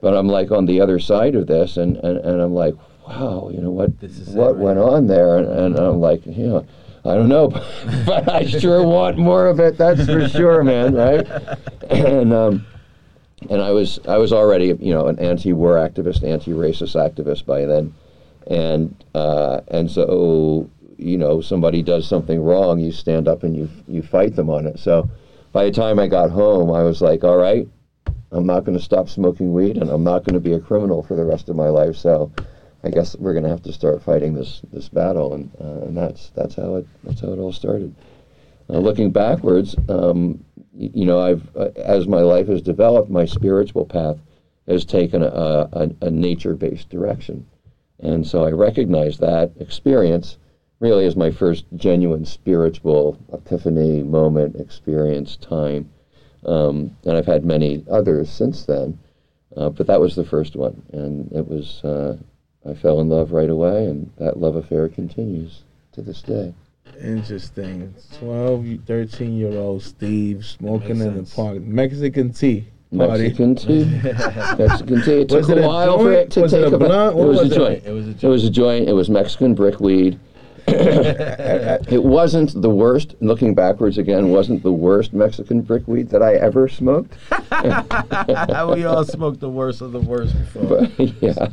But 0.00 0.16
I'm 0.16 0.28
like 0.28 0.50
on 0.50 0.66
the 0.66 0.80
other 0.80 0.98
side 0.98 1.34
of 1.34 1.46
this, 1.46 1.76
and, 1.76 1.96
and, 1.98 2.18
and 2.18 2.40
I'm 2.40 2.54
like, 2.54 2.74
wow, 3.06 3.50
you 3.52 3.60
know 3.60 3.70
what 3.70 4.00
This 4.00 4.18
is 4.18 4.28
it, 4.28 4.34
what 4.34 4.56
right? 4.56 4.64
went 4.64 4.78
on 4.78 5.06
there, 5.06 5.36
and, 5.38 5.46
and 5.48 5.78
I'm 5.78 6.00
like, 6.00 6.24
you 6.26 6.46
know. 6.46 6.66
I 7.02 7.14
don't 7.14 7.30
know, 7.30 7.48
but 8.04 8.28
I 8.28 8.44
sure 8.44 8.84
want 8.84 9.16
more 9.16 9.46
of 9.46 9.58
it. 9.58 9.78
That's 9.78 10.04
for 10.04 10.28
sure, 10.28 10.62
man. 10.62 10.94
Right? 10.94 11.26
And 11.88 12.30
um, 12.30 12.66
and 13.48 13.62
I 13.62 13.70
was 13.70 13.98
I 14.06 14.18
was 14.18 14.34
already 14.34 14.76
you 14.78 14.92
know 14.92 15.06
an 15.06 15.18
anti-war 15.18 15.76
activist, 15.76 16.22
anti-racist 16.22 16.96
activist 16.96 17.46
by 17.46 17.64
then, 17.64 17.94
and 18.48 18.94
uh, 19.14 19.60
and 19.68 19.90
so 19.90 20.68
you 20.98 21.16
know 21.16 21.40
somebody 21.40 21.82
does 21.82 22.06
something 22.06 22.42
wrong, 22.42 22.78
you 22.80 22.92
stand 22.92 23.28
up 23.28 23.44
and 23.44 23.56
you 23.56 23.70
you 23.88 24.02
fight 24.02 24.36
them 24.36 24.50
on 24.50 24.66
it. 24.66 24.78
So 24.78 25.08
by 25.52 25.64
the 25.64 25.70
time 25.72 25.98
I 25.98 26.06
got 26.06 26.30
home, 26.30 26.70
I 26.70 26.82
was 26.82 27.00
like, 27.00 27.24
all 27.24 27.38
right, 27.38 27.66
I'm 28.32 28.46
not 28.46 28.64
going 28.64 28.78
to 28.78 28.84
stop 28.84 29.08
smoking 29.08 29.52
weed, 29.52 29.76
and 29.76 29.90
I'm 29.90 30.04
not 30.04 30.24
going 30.24 30.34
to 30.34 30.40
be 30.40 30.52
a 30.52 30.60
criminal 30.60 31.02
for 31.02 31.16
the 31.16 31.24
rest 31.24 31.48
of 31.48 31.56
my 31.56 31.68
life. 31.68 31.96
So. 31.96 32.30
I 32.82 32.88
guess 32.88 33.14
we're 33.16 33.34
going 33.34 33.44
to 33.44 33.50
have 33.50 33.62
to 33.64 33.74
start 33.74 34.02
fighting 34.02 34.32
this, 34.32 34.62
this 34.72 34.88
battle, 34.88 35.34
and, 35.34 35.50
uh, 35.60 35.86
and 35.86 35.94
that's 35.94 36.30
that's 36.30 36.54
how 36.54 36.76
it 36.76 36.86
that's 37.04 37.20
how 37.20 37.30
it 37.30 37.38
all 37.38 37.52
started. 37.52 37.94
Uh, 38.70 38.78
looking 38.78 39.10
backwards, 39.10 39.76
um, 39.90 40.42
y- 40.72 40.90
you 40.94 41.04
know, 41.04 41.20
I've 41.20 41.54
uh, 41.54 41.68
as 41.76 42.06
my 42.08 42.20
life 42.22 42.46
has 42.48 42.62
developed, 42.62 43.10
my 43.10 43.26
spiritual 43.26 43.84
path 43.84 44.16
has 44.66 44.86
taken 44.86 45.22
a, 45.22 45.26
a, 45.26 45.90
a 46.00 46.10
nature-based 46.10 46.88
direction, 46.88 47.46
and 47.98 48.26
so 48.26 48.44
I 48.44 48.52
recognize 48.52 49.18
that 49.18 49.52
experience 49.60 50.38
really 50.78 51.04
as 51.04 51.16
my 51.16 51.30
first 51.30 51.66
genuine 51.76 52.24
spiritual 52.24 53.18
epiphany 53.30 54.02
moment, 54.02 54.56
experience, 54.56 55.36
time, 55.36 55.90
um, 56.46 56.96
and 57.04 57.16
I've 57.16 57.26
had 57.26 57.44
many 57.44 57.84
others 57.90 58.30
since 58.30 58.64
then, 58.64 58.98
uh, 59.56 59.68
but 59.70 59.86
that 59.86 60.00
was 60.00 60.14
the 60.16 60.24
first 60.24 60.56
one, 60.56 60.80
and 60.92 61.30
it 61.32 61.46
was 61.46 61.82
uh, 61.84 62.16
I 62.68 62.74
fell 62.74 63.00
in 63.00 63.08
love 63.08 63.32
right 63.32 63.50
away, 63.50 63.86
and 63.86 64.10
that 64.18 64.38
love 64.38 64.56
affair 64.56 64.88
continues 64.88 65.62
to 65.92 66.02
this 66.02 66.22
day. 66.22 66.54
Interesting. 67.02 67.94
12, 68.18 68.66
13 68.86 69.36
year 69.36 69.52
old 69.58 69.82
Steve 69.82 70.44
smoking 70.44 71.00
in 71.00 71.16
the 71.16 71.22
park. 71.34 71.60
Mexican 71.62 72.32
tea. 72.32 72.66
Party. 72.96 73.22
Mexican 73.22 73.54
tea. 73.54 73.84
Mexican 74.58 75.02
tea. 75.02 75.20
It 75.20 75.28
took 75.28 75.38
Was 75.38 75.48
it 75.50 75.58
a 75.58 75.64
a 75.64 75.68
while 75.68 75.98
for 75.98 76.12
it 76.12 76.30
to 76.32 76.40
Was 76.42 76.52
it 76.52 76.64
take 76.64 76.72
a 76.72 76.76
about- 76.76 76.88
blunt? 77.14 77.18
It 77.18 77.22
was, 77.24 77.38
was 77.38 77.50
a 77.50 77.54
it? 77.54 77.56
joint. 77.56 77.86
It 77.86 77.92
was 77.92 78.06
a 78.08 78.10
It 78.26 78.28
was 78.28 78.44
a 78.44 78.50
joint. 78.50 78.88
It 78.88 78.92
was 78.92 79.08
Mexican 79.08 79.54
brickweed. 79.54 80.18
it 81.90 82.02
wasn't 82.02 82.60
the 82.60 82.70
worst. 82.70 83.14
Looking 83.20 83.54
backwards 83.54 83.98
again, 83.98 84.30
wasn't 84.30 84.62
the 84.62 84.72
worst 84.72 85.12
Mexican 85.12 85.62
brickweed 85.62 86.08
that 86.10 86.22
I 86.22 86.34
ever 86.34 86.68
smoked. 86.68 87.14
we 87.30 88.84
all 88.84 89.04
smoked 89.04 89.40
the 89.40 89.48
worst 89.50 89.80
of 89.80 89.92
the 89.92 90.00
worst 90.00 90.36
before. 90.38 90.64
But 90.96 90.98
yeah, 91.22 91.48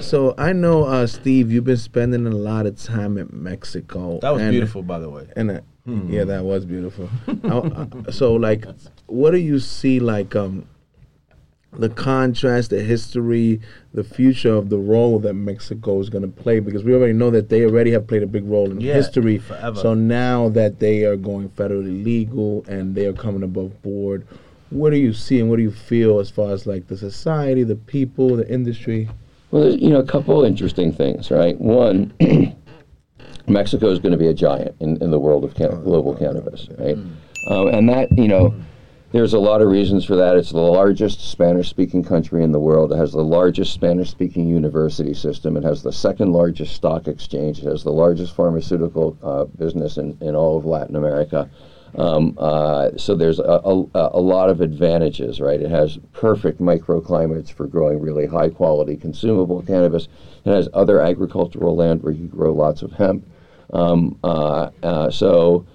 So 0.00 0.34
I 0.38 0.52
know, 0.52 0.84
uh, 0.84 1.06
Steve, 1.06 1.50
you've 1.52 1.64
been 1.64 1.76
spending 1.76 2.26
a 2.26 2.30
lot 2.30 2.66
of 2.66 2.76
time 2.82 3.16
in 3.18 3.28
Mexico. 3.32 4.18
That 4.20 4.30
was 4.30 4.42
and- 4.42 4.50
beautiful, 4.52 4.82
by 4.82 4.98
the 4.98 5.10
way. 5.10 5.26
And 5.36 5.50
uh, 5.50 5.60
yeah, 5.86 6.24
that 6.24 6.44
was 6.44 6.64
beautiful. 6.64 7.08
I- 7.44 7.88
I- 8.08 8.10
so, 8.10 8.34
like, 8.34 8.66
what 9.06 9.30
do 9.30 9.38
you 9.38 9.58
see 9.58 10.00
like 10.00 10.36
um 10.36 10.66
the 11.72 11.88
contrast, 11.88 12.70
the 12.70 12.82
history, 12.82 13.60
the 13.92 14.02
future 14.04 14.54
of 14.54 14.68
the 14.70 14.78
role 14.78 15.18
that 15.20 15.34
Mexico 15.34 16.00
is 16.00 16.08
going 16.08 16.22
to 16.22 16.28
play? 16.42 16.60
Because 16.60 16.84
we 16.84 16.94
already 16.94 17.12
know 17.12 17.30
that 17.30 17.48
they 17.48 17.64
already 17.64 17.90
have 17.92 18.06
played 18.06 18.22
a 18.22 18.26
big 18.26 18.44
role 18.46 18.70
in 18.70 18.80
Yeah, 18.80 18.94
history. 18.94 19.38
forever. 19.38 19.78
So 19.78 19.94
now 19.94 20.48
that 20.50 20.78
they 20.80 21.04
are 21.04 21.16
going 21.16 21.50
federally 21.50 22.02
legal 22.04 22.64
and 22.68 22.94
they 22.94 23.06
are 23.06 23.12
coming 23.12 23.42
above 23.42 23.80
board, 23.82 24.26
what 24.70 24.90
do 24.90 24.96
you 24.96 25.12
see 25.12 25.40
and 25.40 25.48
what 25.48 25.56
do 25.56 25.62
you 25.62 25.70
feel 25.70 26.18
as 26.18 26.30
far 26.30 26.52
as 26.52 26.66
like 26.66 26.88
the 26.88 26.96
society, 26.96 27.62
the 27.64 27.76
people, 27.76 28.36
the 28.36 28.48
industry? 28.52 29.08
Well, 29.50 29.62
there's 29.62 29.76
you 29.80 29.88
know 29.90 30.00
a 30.00 30.06
couple 30.06 30.44
interesting 30.44 30.92
things, 30.92 31.30
right? 31.30 31.58
One, 31.58 32.12
Mexico 33.46 33.90
is 33.90 33.98
going 33.98 34.12
to 34.12 34.18
be 34.18 34.26
a 34.28 34.34
giant 34.34 34.76
in, 34.80 35.02
in 35.02 35.10
the 35.10 35.18
world 35.18 35.42
of 35.44 35.54
can- 35.54 35.82
global 35.84 36.14
cannabis, 36.14 36.68
right? 36.78 36.98
Um, 37.46 37.68
and 37.68 37.88
that 37.88 38.08
you 38.18 38.28
know, 38.28 38.54
there's 39.12 39.32
a 39.32 39.38
lot 39.38 39.62
of 39.62 39.68
reasons 39.68 40.04
for 40.04 40.16
that. 40.16 40.36
It's 40.36 40.50
the 40.50 40.58
largest 40.58 41.30
Spanish-speaking 41.30 42.04
country 42.04 42.44
in 42.44 42.52
the 42.52 42.60
world. 42.60 42.92
It 42.92 42.96
has 42.96 43.12
the 43.12 43.24
largest 43.24 43.72
Spanish-speaking 43.72 44.46
university 44.46 45.14
system. 45.14 45.56
It 45.56 45.64
has 45.64 45.82
the 45.82 45.92
second 45.92 46.32
largest 46.32 46.74
stock 46.74 47.08
exchange. 47.08 47.60
It 47.60 47.64
has 47.64 47.82
the 47.82 47.92
largest 47.92 48.34
pharmaceutical 48.34 49.16
uh, 49.22 49.44
business 49.44 49.96
in, 49.96 50.18
in 50.20 50.34
all 50.34 50.58
of 50.58 50.66
Latin 50.66 50.96
America. 50.96 51.48
Um, 51.96 52.36
uh, 52.36 52.90
so 52.98 53.14
there's 53.14 53.38
a, 53.38 53.60
a, 53.64 53.86
a 53.94 54.20
lot 54.20 54.50
of 54.50 54.60
advantages, 54.60 55.40
right? 55.40 55.60
It 55.60 55.70
has 55.70 55.98
perfect 56.12 56.60
microclimates 56.60 57.50
for 57.50 57.66
growing 57.66 58.00
really 58.00 58.26
high 58.26 58.50
quality 58.50 58.94
consumable 58.94 59.62
cannabis. 59.62 60.06
It 60.44 60.50
has 60.50 60.68
other 60.74 61.00
agricultural 61.00 61.74
land 61.74 62.02
where 62.02 62.12
you 62.12 62.26
grow 62.26 62.52
lots 62.52 62.82
of 62.82 62.92
hemp. 62.92 63.26
Um, 63.72 64.18
uh, 64.22 64.70
uh, 64.82 65.10
so 65.10 65.66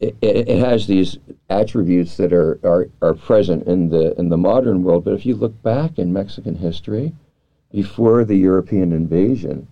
it, 0.00 0.16
it 0.20 0.58
has 0.58 0.86
these 0.86 1.18
attributes 1.50 2.16
that 2.16 2.32
are, 2.32 2.60
are, 2.62 2.88
are 3.02 3.14
present 3.14 3.66
in 3.66 3.88
the 3.88 4.18
in 4.18 4.28
the 4.28 4.36
modern 4.36 4.82
world. 4.82 5.04
But 5.04 5.14
if 5.14 5.26
you 5.26 5.34
look 5.34 5.60
back 5.62 5.98
in 5.98 6.12
Mexican 6.12 6.54
history, 6.54 7.14
before 7.72 8.24
the 8.24 8.36
European 8.36 8.92
invasion, 8.92 9.66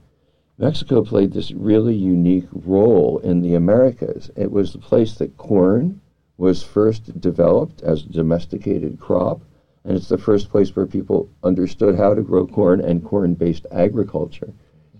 Mexico 0.59 1.05
played 1.05 1.33
this 1.33 1.53
really 1.53 1.95
unique 1.95 2.49
role 2.53 3.19
in 3.19 3.41
the 3.41 3.55
Americas. 3.55 4.31
It 4.37 4.51
was 4.51 4.73
the 4.73 4.79
place 4.79 5.15
that 5.15 5.37
corn 5.37 6.01
was 6.39 6.63
first 6.63 7.21
developed 7.21 7.83
as 7.83 8.03
a 8.03 8.09
domesticated 8.09 8.99
crop, 8.99 9.41
and 9.85 9.97
it's 9.97 10.09
the 10.09 10.19
first 10.19 10.51
place 10.51 10.75
where 10.75 10.87
people 10.87 11.29
understood 11.43 11.97
how 11.97 12.15
to 12.15 12.23
grow 12.23 12.47
corn 12.47 12.81
and 12.81 13.05
corn 13.05 13.35
based 13.35 13.67
agriculture. 13.71 14.53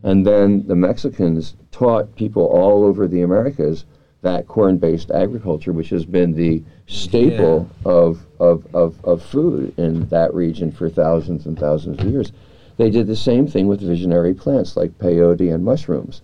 And 0.03 0.25
then 0.25 0.67
the 0.69 0.77
Mexicans 0.77 1.57
taught 1.73 2.15
people 2.15 2.45
all 2.45 2.85
over 2.85 3.09
the 3.09 3.23
Americas 3.23 3.87
that 4.27 4.49
corn 4.49 4.77
based 4.77 5.13
agriculture, 5.13 5.73
which 5.73 5.91
has 5.91 6.05
been 6.05 6.33
the 6.33 6.61
staple 6.89 7.71
of, 7.85 8.27
of, 8.41 8.67
of, 8.75 9.03
of 9.05 9.23
food 9.23 9.73
in 9.79 10.09
that 10.09 10.35
region 10.35 10.73
for 10.73 10.91
thousands 10.91 11.47
and 11.47 11.57
thousands 11.57 12.01
of 12.01 12.11
years. 12.11 12.33
They 12.77 12.91
did 12.91 13.07
the 13.07 13.15
same 13.15 13.47
thing 13.47 13.69
with 13.69 13.81
visionary 13.81 14.35
plants 14.35 14.77
like 14.77 14.99
peyote 14.99 15.55
and 15.55 15.65
mushrooms. 15.65 16.23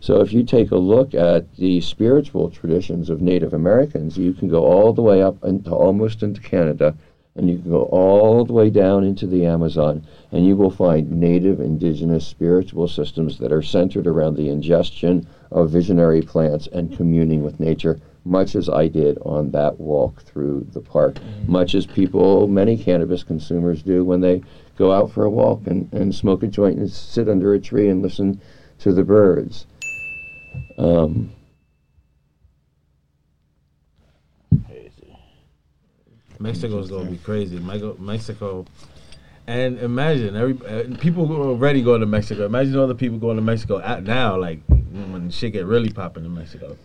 So 0.00 0.20
if 0.20 0.30
you 0.30 0.44
take 0.44 0.70
a 0.70 0.76
look 0.76 1.14
at 1.14 1.56
the 1.56 1.80
spiritual 1.80 2.50
traditions 2.50 3.08
of 3.08 3.22
Native 3.22 3.54
Americans, 3.54 4.18
you 4.18 4.34
can 4.34 4.48
go 4.48 4.64
all 4.64 4.92
the 4.92 5.02
way 5.02 5.22
up 5.22 5.42
into 5.42 5.70
almost 5.70 6.22
into 6.22 6.42
Canada, 6.42 6.94
and 7.38 7.48
you 7.48 7.58
can 7.58 7.70
go 7.70 7.84
all 7.84 8.44
the 8.44 8.52
way 8.52 8.68
down 8.68 9.04
into 9.04 9.26
the 9.26 9.46
Amazon, 9.46 10.04
and 10.32 10.44
you 10.44 10.56
will 10.56 10.70
find 10.70 11.10
native 11.10 11.60
indigenous 11.60 12.26
spiritual 12.26 12.88
systems 12.88 13.38
that 13.38 13.52
are 13.52 13.62
centered 13.62 14.06
around 14.06 14.36
the 14.36 14.48
ingestion 14.48 15.26
of 15.52 15.70
visionary 15.70 16.20
plants 16.20 16.66
and 16.72 16.96
communing 16.96 17.42
with 17.42 17.60
nature, 17.60 18.00
much 18.24 18.56
as 18.56 18.68
I 18.68 18.88
did 18.88 19.18
on 19.22 19.52
that 19.52 19.78
walk 19.80 20.22
through 20.22 20.66
the 20.72 20.80
park, 20.80 21.18
much 21.46 21.74
as 21.74 21.86
people, 21.86 22.48
many 22.48 22.76
cannabis 22.76 23.22
consumers 23.22 23.82
do 23.82 24.04
when 24.04 24.20
they 24.20 24.42
go 24.76 24.92
out 24.92 25.10
for 25.10 25.24
a 25.24 25.30
walk 25.30 25.66
and, 25.66 25.88
and 25.92 26.14
smoke 26.14 26.42
a 26.42 26.48
joint 26.48 26.78
and 26.78 26.90
sit 26.90 27.28
under 27.28 27.54
a 27.54 27.60
tree 27.60 27.88
and 27.88 28.02
listen 28.02 28.40
to 28.80 28.92
the 28.92 29.04
birds. 29.04 29.66
Um, 30.76 31.30
Mexico's 36.38 36.90
gonna 36.90 37.10
be 37.10 37.18
crazy. 37.18 37.58
Mexico, 37.58 38.66
and 39.46 39.78
imagine 39.78 40.36
every 40.36 40.58
uh, 40.66 40.96
people 40.98 41.30
already 41.32 41.82
going 41.82 42.00
to 42.00 42.06
Mexico. 42.06 42.46
Imagine 42.46 42.76
all 42.76 42.86
the 42.86 42.94
people 42.94 43.18
going 43.18 43.36
to 43.36 43.42
Mexico 43.42 43.78
at 43.78 44.04
now, 44.04 44.38
like 44.38 44.60
when 44.66 45.30
shit 45.30 45.52
get 45.52 45.66
really 45.66 45.90
popping 45.90 46.24
in 46.24 46.34
Mexico. 46.34 46.76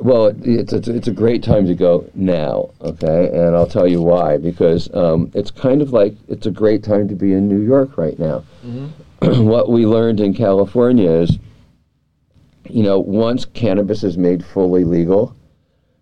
Well, 0.00 0.34
it's, 0.42 0.72
it's 0.72 0.88
it's 0.88 1.08
a 1.08 1.12
great 1.12 1.42
time 1.42 1.66
to 1.66 1.74
go 1.74 2.10
now, 2.14 2.70
okay? 2.80 3.28
And 3.28 3.54
I'll 3.54 3.66
tell 3.66 3.86
you 3.86 4.02
why. 4.02 4.38
Because 4.38 4.92
um, 4.92 5.30
it's 5.34 5.50
kind 5.50 5.82
of 5.82 5.92
like 5.92 6.14
it's 6.28 6.46
a 6.46 6.50
great 6.50 6.82
time 6.82 7.06
to 7.08 7.14
be 7.14 7.32
in 7.32 7.48
New 7.48 7.60
York 7.60 7.96
right 7.96 8.18
now. 8.18 8.44
what 9.22 9.70
we 9.70 9.86
learned 9.86 10.20
in 10.20 10.34
California 10.34 11.10
is, 11.10 11.38
you 12.68 12.82
know, 12.82 12.98
once 12.98 13.44
cannabis 13.44 14.02
is 14.02 14.18
made 14.18 14.44
fully 14.44 14.82
legal, 14.82 15.36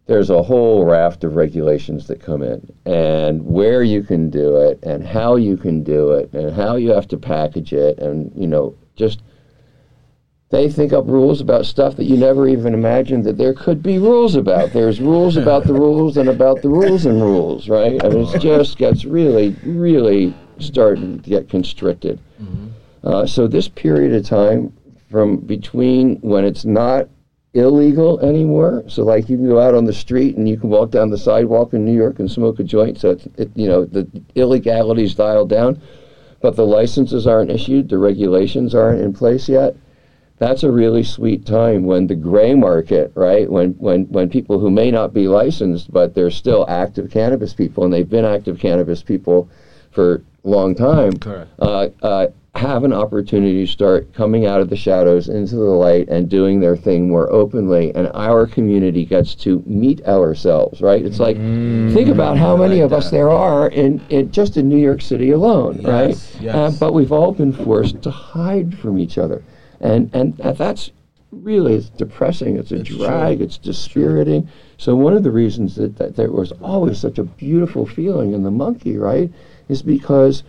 there's 0.07 0.31
a 0.31 0.43
whole 0.43 0.85
raft 0.85 1.25
of 1.25 1.37
regulations 1.37 2.07
that 2.09 2.21
come 2.21 2.43
in, 2.43 2.73
and 2.85 3.45
where 3.45 3.83
you 3.83 4.03
can 4.03 4.31
do 4.31 4.57
it, 4.57 4.79
and 4.83 5.07
how 5.07 5.37
you 5.37 5.57
can 5.57 5.83
do 5.83 6.13
it, 6.13 6.33
and 6.33 6.55
how 6.55 6.77
you 6.77 6.91
have 6.91 7.09
to 7.09 7.17
package 7.17 7.73
it, 7.73 7.99
and 7.99 8.33
you 8.35 8.47
know, 8.47 8.75
just 8.97 9.23
they 10.51 10.69
think 10.69 10.93
up 10.93 11.07
rules 11.07 11.41
about 11.41 11.65
stuff 11.65 11.97
that 11.97 12.05
you 12.05 12.17
never 12.17 12.47
even 12.47 12.75
imagined 12.75 13.25
that 13.25 13.39
there 13.39 13.55
could 13.55 13.83
be 13.83 13.99
rules 13.99 14.35
about. 14.35 14.73
There's 14.73 15.01
rules 15.01 15.39
about 15.39 15.65
the 15.65 15.73
rules 15.73 16.19
and 16.19 16.29
about 16.29 16.61
the 16.61 16.69
rules 16.69 17.07
and 17.07 17.23
rules, 17.23 17.71
right? 17.71 18.05
I 18.05 18.09
mean, 18.09 18.29
it 18.35 18.41
just 18.41 18.77
gets 18.77 19.07
really, 19.07 19.57
really 19.65 20.35
starting 20.59 21.21
to 21.21 21.31
get 21.31 21.49
constricted. 21.49 22.21
Uh, 23.03 23.27
so 23.27 23.47
this 23.47 23.67
period 23.69 24.13
of 24.13 24.27
time 24.27 24.73
from 25.11 25.39
between 25.39 26.17
when 26.17 26.45
it's 26.45 26.67
not 26.67 27.09
illegal 27.55 28.19
anymore, 28.21 28.85
so 28.89 29.03
like 29.03 29.29
you 29.29 29.37
can 29.37 29.49
go 29.49 29.61
out 29.61 29.75
on 29.75 29.85
the 29.85 29.93
street 29.93 30.37
and 30.37 30.49
you 30.49 30.59
can 30.59 30.71
walk 30.71 30.91
down 30.91 31.11
the 31.11 31.19
sidewalk 31.19 31.75
in 31.75 31.85
New 31.85 31.95
York 31.95 32.19
and 32.19 32.31
smoke 32.31 32.59
a 32.59 32.65
joint, 32.65 32.99
so 32.99 33.11
it's, 33.11 33.27
it, 33.37 33.51
you 33.55 33.69
know 33.69 33.85
the 33.85 34.07
illegality's 34.35 35.15
dialed 35.15 35.51
down, 35.51 35.81
but 36.41 36.57
the 36.57 36.67
licenses 36.67 37.27
aren't 37.27 37.51
issued, 37.51 37.89
the 37.89 37.99
regulations 37.99 38.75
aren't 38.75 39.01
in 39.01 39.13
place 39.13 39.49
yet 39.49 39.77
that's 40.43 40.65
a 40.65 40.73
really 40.73 41.05
sweet 41.05 41.47
time 41.47 41.85
when 41.85 42.09
the 42.09 42.17
gray 42.17 42.53
market, 42.53 43.13
right? 43.15 43.49
When 43.49 43.75
when 43.75 44.07
when 44.07 44.29
people 44.29 44.59
who 44.59 44.71
may 44.71 44.91
not 44.91 45.15
be 45.15 45.29
licensed 45.29 45.93
but 45.93 46.15
they're 46.15 46.33
still 46.33 46.67
active 46.69 47.13
cannabis 47.13 47.55
people 47.55 47.85
and 47.85 47.93
they've 47.93 48.09
been 48.09 48.25
active 48.25 48.59
cannabis 48.59 49.05
people 49.05 49.49
for 49.93 50.23
a 50.45 50.49
long 50.49 50.75
time, 50.75 51.13
Correct. 51.19 51.49
uh, 51.61 51.89
uh, 52.03 52.27
have 52.55 52.85
an 52.85 52.93
opportunity 52.93 53.65
to 53.65 53.73
start 53.73 54.13
coming 54.13 54.45
out 54.45 54.61
of 54.61 54.69
the 54.69 54.77
shadows 54.77 55.29
into 55.29 55.57
the 55.57 55.63
light 55.63 56.07
and 56.11 56.29
doing 56.29 56.61
their 56.61 56.77
thing 56.77 57.09
more 57.09 57.33
openly, 57.33 57.95
and 57.95 58.11
our 58.13 58.47
community 58.47 59.07
gets 59.07 59.35
to 59.35 59.63
meet 59.67 60.05
ourselves, 60.07 60.83
right? 60.83 61.03
It's 61.03 61.19
like 61.19 61.37
think 61.39 62.09
about 62.09 62.37
how 62.37 62.55
many 62.57 62.77
like 62.77 62.85
of 62.85 62.93
us 62.93 63.11
there 63.11 63.31
are 63.31 63.69
in, 63.69 64.03
in 64.11 64.31
just 64.31 64.59
in 64.59 64.69
New 64.69 64.77
York 64.79 65.01
City 65.01 65.31
alone, 65.31 65.83
right? 65.83 66.11
Yes, 66.11 66.37
yes. 66.41 66.55
Uh, 66.55 66.77
but 66.79 66.93
we've 66.93 67.11
all 67.13 67.33
been 67.33 67.55
forced 67.55 68.03
to 68.03 68.11
hide 68.11 68.79
from 68.79 68.99
each 68.99 69.17
other, 69.17 69.43
and 69.81 70.11
and 70.15 70.37
that's 70.37 70.93
really 71.31 71.77
it's 71.77 71.89
depressing. 71.89 72.59
It's 72.59 72.71
a 72.71 72.81
It's 72.81 72.91
drag. 72.91 73.39
true. 73.39 73.47
It's 73.47 73.57
dispiriting. 73.57 74.47
So 74.77 74.95
one 74.95 75.15
of 75.15 75.23
the 75.23 75.31
reasons 75.31 75.77
that, 75.77 75.97
that 75.97 76.17
there 76.17 76.31
was 76.31 76.53
always 76.61 76.99
such 76.99 77.19
a 77.19 77.25
beautiful 77.25 77.87
feeling 77.87 78.35
in 78.35 78.43
the 78.43 78.51
monkey, 78.51 78.99
right, 78.99 79.33
is 79.71 79.81
because 79.81 80.43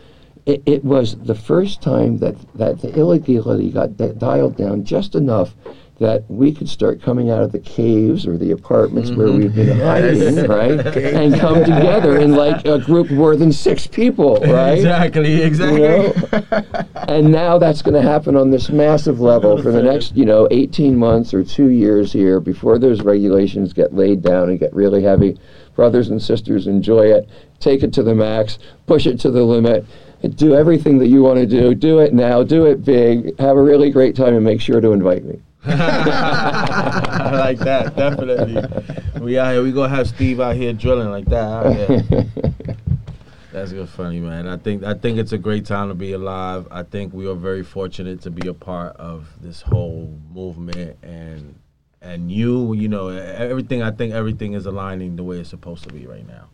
it, 0.46 0.62
it 0.66 0.84
was 0.84 1.16
the 1.16 1.36
first 1.36 1.82
time 1.82 2.18
that 2.18 2.36
that 2.56 2.82
the 2.82 2.94
illegality 2.94 3.72
got 3.72 3.98
di- 3.98 4.14
dialed 4.14 4.58
down 4.58 4.84
just 4.84 5.16
enough. 5.16 5.54
That 6.00 6.26
we 6.28 6.52
could 6.52 6.68
start 6.68 7.02
coming 7.02 7.30
out 7.30 7.44
of 7.44 7.52
the 7.52 7.60
caves 7.60 8.26
or 8.26 8.36
the 8.36 8.52
apartments 8.52 9.12
where 9.12 9.28
mm-hmm. 9.28 9.38
we've 9.38 9.56
been 9.56 9.80
hiding, 9.80 10.36
right, 10.48 10.80
and 10.98 11.40
come 11.40 11.60
together 11.60 12.18
in 12.20 12.34
like 12.34 12.66
a 12.66 12.80
group 12.80 13.12
more 13.12 13.36
than 13.38 13.54
six 13.54 13.86
people, 13.86 14.36
right? 14.42 14.80
Exactly, 14.80 15.44
exactly. 15.44 15.82
You 15.84 15.88
know? 15.88 16.64
and 17.08 17.32
now 17.32 17.60
that's 17.60 17.84
going 17.84 17.94
to 17.94 18.02
happen 18.02 18.36
on 18.36 18.50
this 18.50 18.70
massive 18.70 19.22
level 19.22 19.62
for 19.62 19.72
the 19.72 19.84
next, 19.92 20.16
you 20.16 20.26
know, 20.26 20.48
18 20.50 20.98
months 20.98 21.32
or 21.34 21.44
two 21.44 21.70
years 21.70 22.12
here 22.12 22.40
before 22.40 22.80
those 22.80 23.02
regulations 23.02 23.72
get 23.72 23.94
laid 23.94 24.24
down 24.24 24.50
and 24.50 24.60
get 24.60 24.74
really 24.74 25.04
heavy. 25.04 25.40
Brothers 25.76 26.10
and 26.10 26.22
sisters, 26.22 26.68
enjoy 26.68 27.06
it. 27.14 27.30
Take 27.60 27.84
it 27.84 27.94
to 27.94 28.04
the 28.04 28.16
max. 28.16 28.58
Push 28.88 29.06
it 29.06 29.20
to 29.22 29.32
the 29.32 29.44
limit. 29.44 29.86
Do 30.30 30.56
everything 30.56 30.98
that 31.00 31.08
you 31.08 31.22
want 31.22 31.40
to 31.40 31.46
do. 31.46 31.76
Do 31.76 32.00
it 32.00 32.14
now. 32.14 32.44
Do 32.44 32.66
it 32.66 32.86
big. 32.86 33.38
Have 33.40 33.58
a 33.58 33.62
really 33.62 33.92
great 33.92 34.16
time 34.16 34.34
and 34.34 34.44
make 34.44 34.62
sure 34.62 34.80
to 34.80 34.92
invite 34.92 35.26
me. 35.26 35.40
I 35.66 37.32
like 37.34 37.60
that, 37.60 37.96
definitely. 37.96 39.22
We 39.22 39.38
out 39.38 39.54
here. 39.54 39.64
We 39.64 39.72
gonna 39.72 39.90
have 39.90 40.10
Steve 40.10 40.40
out 40.40 40.56
here 40.56 40.74
drilling 40.74 41.10
like 41.10 41.26
that. 41.26 42.28
That's 43.54 43.72
good, 43.72 43.88
funny 43.88 44.20
man. 44.20 44.48
I 44.48 44.58
think 44.58 44.84
I 44.84 44.94
think 44.94 45.20
it's 45.20 45.32
a 45.32 45.38
great 45.38 45.66
time 45.66 45.88
to 45.90 45.94
be 45.94 46.14
alive. 46.14 46.68
I 46.72 46.84
think 46.84 47.14
we 47.14 47.28
are 47.28 47.36
very 47.36 47.64
fortunate 47.64 48.20
to 48.22 48.32
be 48.32 48.48
a 48.48 48.54
part 48.54 48.96
of 48.98 49.28
this 49.42 49.62
whole 49.62 50.20
movement, 50.34 50.98
and 51.04 51.56
and 52.02 52.32
you, 52.32 52.74
you 52.74 52.90
know, 52.90 53.10
everything. 53.10 53.82
I 53.82 53.92
think 53.92 54.14
everything 54.14 54.54
is 54.54 54.66
aligning 54.66 55.16
the 55.16 55.24
way 55.24 55.40
it's 55.40 55.50
supposed 55.50 55.88
to 55.88 55.94
be 55.94 56.08
right 56.08 56.28
now. 56.28 56.50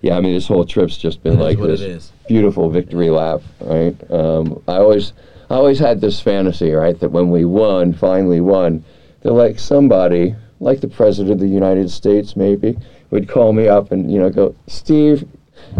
Yeah, 0.00 0.16
I 0.16 0.20
mean, 0.20 0.34
this 0.34 0.46
whole 0.46 0.64
trip's 0.64 0.96
just 0.96 1.22
been 1.22 1.40
It 1.40 1.42
like 1.42 1.58
this 1.58 2.12
beautiful 2.28 2.70
victory 2.70 3.10
lap, 3.10 3.42
right? 3.60 3.96
Um, 4.10 4.62
I 4.68 4.76
always, 4.76 5.12
I 5.50 5.54
always 5.54 5.78
had 5.78 6.00
this 6.00 6.20
fantasy, 6.20 6.70
right, 6.72 6.98
that 7.00 7.10
when 7.10 7.30
we 7.30 7.44
won, 7.44 7.92
finally 7.92 8.40
won, 8.40 8.84
that 9.22 9.32
like 9.32 9.58
somebody, 9.58 10.36
like 10.60 10.80
the 10.80 10.88
president 10.88 11.32
of 11.32 11.40
the 11.40 11.48
United 11.48 11.90
States, 11.90 12.36
maybe, 12.36 12.78
would 13.10 13.28
call 13.28 13.52
me 13.52 13.68
up 13.68 13.90
and 13.90 14.12
you 14.12 14.18
know 14.18 14.30
go, 14.30 14.54
Steve. 14.66 15.26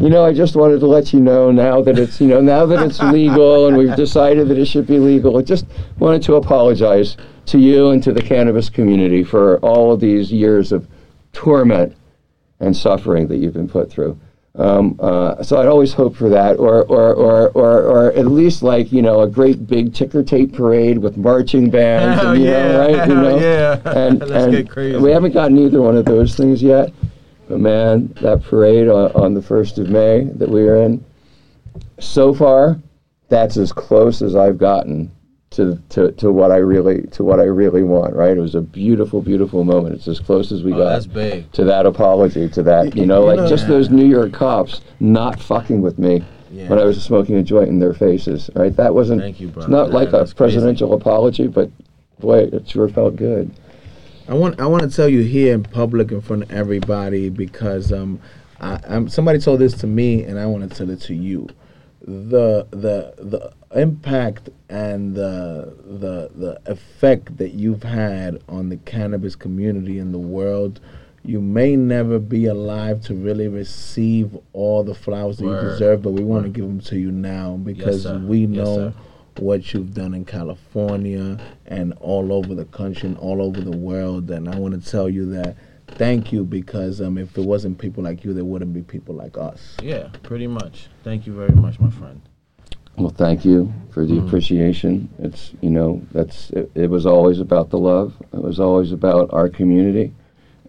You 0.01 0.11
know, 0.11 0.25
I 0.25 0.35
just 0.35 0.57
wanted 0.57 0.81
to 0.81 0.87
let 0.87 1.13
you 1.13 1.21
know 1.21 1.53
now 1.53 1.81
that 1.83 1.99
it's 1.99 2.21
you 2.21 2.27
know 2.27 2.41
now 2.41 2.67
that 2.67 2.85
it's 2.85 3.01
legal 3.01 3.69
and 3.69 3.77
we've 3.77 3.95
decided 3.95 4.49
that 4.49 4.59
it 4.59 4.67
should 4.67 4.87
be 4.87 4.99
legal. 4.99 5.39
I 5.39 5.43
just 5.43 5.67
wanted 5.99 6.23
to 6.23 6.35
apologize 6.35 7.17
to 7.47 7.59
you 7.59 7.91
and 7.91 8.03
to 8.03 8.13
the 8.13 8.21
cannabis 8.21 8.69
community 8.69 9.23
for 9.23 9.59
all 9.59 9.93
of 9.93 10.01
these 10.01 10.33
years 10.33 10.73
of 10.73 10.87
torment 11.33 11.95
and 12.61 12.77
suffering 12.77 13.29
that 13.29 13.37
you've 13.37 13.55
been 13.55 13.69
put 13.69 13.91
through. 13.91 14.19
Um, 14.55 14.99
uh, 15.01 15.43
so 15.43 15.61
I'd 15.61 15.69
always 15.69 15.93
hope 15.93 16.17
for 16.17 16.29
that, 16.31 16.59
or, 16.59 16.83
or, 16.85 17.15
or, 17.15 17.49
or, 17.51 17.83
or 17.83 18.13
at 18.15 18.27
least 18.27 18.63
like 18.63 18.91
you 18.91 19.03
know 19.03 19.21
a 19.21 19.29
great 19.29 19.69
big 19.69 19.95
ticker 19.95 20.25
tape 20.25 20.53
parade 20.53 20.99
with 20.99 21.17
marching 21.17 21.71
bands, 21.71 22.21
Hell 22.21 22.33
and, 22.33 22.43
you 22.43 22.51
yeah, 22.51 22.69
know, 22.69 22.79
right? 22.81 23.09
You 23.09 23.15
know, 23.15 23.39
yeah. 23.39 23.81
and, 23.85 24.19
Let's 24.29 24.33
and 24.33 24.53
get 24.53 24.69
crazy. 24.69 24.99
we 24.99 25.13
haven't 25.13 25.33
gotten 25.33 25.59
either 25.59 25.81
one 25.81 25.97
of 25.97 26.05
those 26.05 26.35
things 26.35 26.63
yet. 26.63 26.93
But 27.49 27.61
man, 27.61 28.13
that 28.21 28.43
parade 28.43 28.89
on, 28.89 29.13
on 29.13 29.35
the 29.35 29.41
first 29.41 29.79
of 29.79 29.89
May 29.89 30.25
that 30.25 30.49
we 30.49 30.65
were 30.65 30.83
in, 30.83 31.05
so 32.01 32.35
far, 32.35 32.79
that's 33.29 33.57
as 33.57 33.73
close 33.73 34.23
as 34.23 34.35
I've 34.35 34.59
gotten 34.59 35.11
to, 35.51 35.81
to, 35.91 36.13
to 36.13 36.31
what 36.31 36.51
I 36.51 36.57
really 36.57 37.03
to 37.09 37.25
what 37.25 37.41
I 37.41 37.45
really 37.45 37.83
want. 37.83 38.15
Right? 38.15 38.37
It 38.37 38.41
was 38.41 38.55
a 38.55 38.61
beautiful, 38.61 39.23
beautiful 39.23 39.65
moment. 39.65 39.95
It's 39.97 40.09
as 40.09 40.21
close 40.21 40.53
as 40.53 40.63
we 40.63 40.73
Oh, 40.73 40.79
got 40.79 40.91
that's 40.91 41.07
big. 41.07 41.51
to 41.53 41.65
that 41.65 41.87
apology, 41.87 42.49
to 42.51 42.63
that 42.65 42.95
you 42.97 43.07
know, 43.07 43.21
You 43.23 43.27
like 43.29 43.37
know- 43.39 43.49
just 43.49 43.67
those 43.69 43.91
New 43.91 44.07
York 44.07 44.33
cops 44.33 44.81
not 45.01 45.41
fucking 45.41 45.81
with 45.81 45.99
me 45.99 46.23
Yeah. 46.53 46.69
when 46.69 46.79
I 46.79 46.85
was 46.85 47.03
smoking 47.03 47.37
a 47.37 47.43
joint 47.43 47.69
in 47.69 47.79
their 47.79 47.95
faces. 47.95 48.51
Right? 48.55 48.75
That 48.77 48.95
wasn't. 48.95 49.23
Thank 49.23 49.41
you, 49.41 49.49
bro. 49.49 49.63
It's 49.63 49.71
not 49.71 49.89
Yeah, 49.89 49.95
like 49.95 50.09
a 50.09 50.13
that's 50.13 50.33
crazy. 50.33 50.55
presidential 50.57 50.93
apology, 50.93 51.47
but 51.47 51.71
boy, 52.21 52.41
it 52.53 52.69
sure 52.69 52.89
felt 52.89 53.17
good. 53.17 53.51
I 54.29 54.35
want 54.35 54.61
I 54.61 54.67
want 54.67 54.83
to 54.83 54.91
tell 54.95 55.09
you 55.09 55.23
here 55.23 55.55
in 55.55 55.63
public 55.63 56.13
in 56.13 56.21
front 56.21 56.43
of 56.43 56.51
everybody 56.51 57.31
because 57.31 57.91
um 57.93 58.21
I, 58.61 58.79
I'm 58.87 59.09
somebody 59.09 59.39
told 59.39 59.61
this 59.61 59.73
to 59.79 59.87
me 59.87 60.25
and 60.25 60.39
I 60.39 60.45
want 60.45 60.69
to 60.71 60.77
tell 60.77 60.91
it 60.91 61.01
to 61.03 61.15
you. 61.15 61.49
The 62.03 62.67
the 62.71 63.15
the 63.17 63.53
impact 63.75 64.49
and 64.69 65.15
the 65.15 65.75
the 65.85 66.31
the 66.35 66.61
effect 66.71 67.37
that 67.39 67.55
you've 67.55 67.83
had 67.83 68.43
on 68.49 68.69
the 68.69 68.77
cannabis 68.79 69.37
community 69.37 69.99
in 69.99 70.13
the 70.13 70.19
world. 70.19 70.81
You 71.25 71.41
may 71.41 71.77
never 71.77 72.19
be 72.19 72.47
alive 72.47 73.03
to 73.03 73.15
really 73.15 73.49
receive 73.49 74.37
all 74.53 74.83
the 74.83 74.95
flowers 74.95 75.39
that 75.39 75.45
Word. 75.45 75.63
you 75.63 75.71
deserve, 75.71 76.03
but 76.03 76.13
we 76.13 76.25
want 76.25 76.45
to 76.45 76.49
give 76.51 76.65
them 76.65 76.81
to 76.83 76.99
you 76.99 77.11
now 77.11 77.57
because 77.57 78.05
sir. 78.05 78.19
we 78.19 78.47
know 78.47 78.77
sir. 78.77 78.95
what 79.39 79.75
you've 79.75 79.93
done 79.93 80.15
in 80.15 80.25
California 80.25 81.39
and 81.67 81.93
all 82.01 82.33
over 82.33 82.55
the 82.55 82.65
country 82.67 83.09
and 83.09 83.19
all 83.19 83.43
over 83.43 83.61
the 83.61 83.77
world. 83.77 84.31
And 84.31 84.49
I 84.49 84.57
want 84.59 84.83
to 84.83 84.91
tell 84.91 85.09
you 85.09 85.27
that 85.33 85.57
thank 85.89 86.33
you 86.33 86.45
because 86.45 87.01
um, 87.01 87.19
if 87.19 87.37
it 87.37 87.45
wasn't 87.45 87.79
people 87.79 88.05
like 88.05 88.25
you, 88.25 88.33
there 88.33 88.45
wouldn't 88.45 88.73
be 88.73 88.83
people 88.83 89.15
like 89.15 89.37
us. 89.37 89.77
Yeah, 89.83 90.09
pretty 90.23 90.47
much. 90.47 90.87
Thank 91.05 91.27
you 91.27 91.35
very 91.35 91.53
much, 91.53 91.79
my 91.81 91.91
friend. 91.91 92.23
Well, 92.99 93.11
thank 93.11 93.45
you 93.45 93.73
for 93.91 94.05
the 94.05 94.19
appreciation. 94.19 95.09
It's 95.21 95.53
you 95.61 95.71
know 95.71 96.03
that's 96.11 96.51
it, 96.51 96.71
it 96.75 96.91
was 96.91 97.07
always 97.07 97.39
about 97.39 97.71
the 97.71 97.79
love. 97.79 98.15
It 98.33 98.43
was 98.43 98.59
always 98.59 98.91
about 98.91 99.33
our 99.33 99.49
community, 99.49 100.13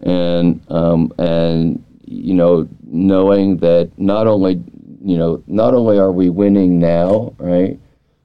and 0.02 0.60
um, 0.70 1.12
and 1.18 1.84
you 2.04 2.34
know 2.34 2.68
knowing 2.84 3.56
that 3.58 3.90
not 3.98 4.28
only 4.28 4.62
you 5.02 5.18
know 5.18 5.42
not 5.48 5.74
only 5.74 5.98
are 5.98 6.12
we 6.12 6.30
winning 6.30 6.78
now, 6.78 7.34
right, 7.38 7.80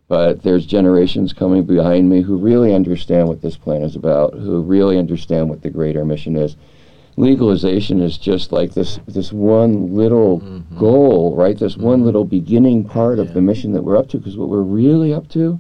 but 0.08 0.44
there's 0.44 0.68
generations 0.68 1.34
coming 1.34 1.64
behind 1.64 2.08
me 2.08 2.22
who 2.22 2.38
really 2.38 2.76
understand 2.76 3.28
what 3.28 3.42
this 3.42 3.58
plan 3.58 3.82
is 3.82 3.96
about, 3.96 4.36
who 4.36 4.62
really 4.62 5.00
understand 5.00 5.50
what 5.50 5.64
the 5.64 5.70
greater 5.72 6.06
mission 6.06 6.36
is. 6.36 6.56
Legalization 7.18 8.02
is 8.02 8.18
just 8.18 8.52
like 8.52 8.74
this 8.74 9.00
this 9.08 9.32
one 9.32 9.96
little 9.96 10.42
mm-hmm. 10.42 10.78
goal, 10.78 11.36
right? 11.36 11.58
This 11.58 11.78
one 11.78 11.98
mm-hmm. 11.98 12.06
little 12.06 12.26
beginning 12.26 12.84
part 12.84 13.20
of 13.20 13.34
the 13.34 13.42
mission 13.42 13.72
that 13.72 13.84
we're 13.84 13.98
up 13.98 14.10
to. 14.10 14.18
Because 14.18 14.38
what 14.38 14.50
we're 14.50 14.62
really 14.62 15.14
up 15.14 15.30
to 15.30 15.60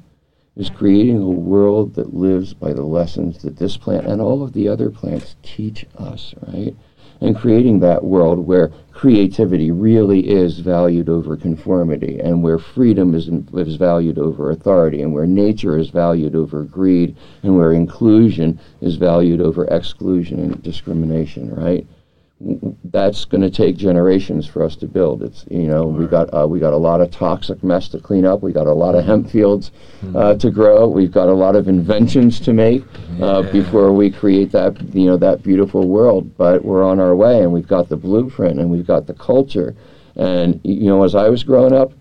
is 0.55 0.69
creating 0.69 1.21
a 1.21 1.29
world 1.29 1.95
that 1.95 2.13
lives 2.13 2.53
by 2.53 2.73
the 2.73 2.83
lessons 2.83 3.41
that 3.43 3.57
this 3.57 3.77
plant 3.77 4.05
and 4.05 4.21
all 4.21 4.43
of 4.43 4.53
the 4.53 4.67
other 4.67 4.89
plants 4.89 5.35
teach 5.43 5.85
us, 5.97 6.33
right? 6.47 6.75
And 7.21 7.35
creating 7.35 7.79
that 7.79 8.03
world 8.03 8.39
where 8.39 8.71
creativity 8.91 9.71
really 9.71 10.29
is 10.29 10.59
valued 10.59 11.09
over 11.09 11.35
conformity, 11.37 12.19
and 12.19 12.43
where 12.43 12.57
freedom 12.57 13.13
is, 13.13 13.29
is 13.29 13.75
valued 13.75 14.17
over 14.17 14.51
authority, 14.51 15.01
and 15.01 15.13
where 15.13 15.25
nature 15.25 15.77
is 15.77 15.89
valued 15.89 16.35
over 16.35 16.63
greed, 16.63 17.15
and 17.43 17.57
where 17.57 17.73
inclusion 17.73 18.59
is 18.81 18.95
valued 18.95 19.41
over 19.41 19.65
exclusion 19.65 20.39
and 20.39 20.63
discrimination, 20.63 21.53
right? 21.53 21.87
That's 22.85 23.23
going 23.23 23.41
to 23.41 23.49
take 23.49 23.77
generations 23.77 24.45
for 24.45 24.61
us 24.61 24.75
to 24.75 24.87
build. 24.87 25.23
It's 25.23 25.45
you 25.49 25.67
know 25.67 25.85
we 25.85 26.05
got 26.05 26.33
uh, 26.33 26.45
we 26.47 26.59
got 26.59 26.73
a 26.73 26.77
lot 26.77 26.99
of 26.99 27.09
toxic 27.09 27.63
mess 27.63 27.87
to 27.89 27.99
clean 27.99 28.25
up. 28.25 28.41
We 28.41 28.51
got 28.51 28.67
a 28.67 28.73
lot 28.73 28.93
of 28.95 29.05
hemp 29.05 29.29
fields 29.29 29.71
uh, 30.13 30.35
to 30.35 30.51
grow. 30.51 30.87
We've 30.87 31.11
got 31.11 31.29
a 31.29 31.33
lot 31.33 31.55
of 31.55 31.69
inventions 31.69 32.41
to 32.41 32.53
make 32.53 32.83
uh, 33.21 33.43
before 33.53 33.93
we 33.93 34.11
create 34.11 34.51
that 34.51 34.81
you 34.93 35.05
know 35.05 35.17
that 35.17 35.43
beautiful 35.43 35.87
world. 35.87 36.35
But 36.37 36.65
we're 36.65 36.83
on 36.83 36.99
our 36.99 37.15
way, 37.15 37.41
and 37.41 37.53
we've 37.53 37.67
got 37.67 37.87
the 37.87 37.97
blueprint, 37.97 38.59
and 38.59 38.69
we've 38.69 38.87
got 38.87 39.07
the 39.07 39.13
culture. 39.13 39.75
And 40.17 40.59
you 40.63 40.87
know, 40.87 41.03
as 41.03 41.15
I 41.15 41.29
was 41.29 41.43
growing 41.43 41.73
up, 41.73 41.93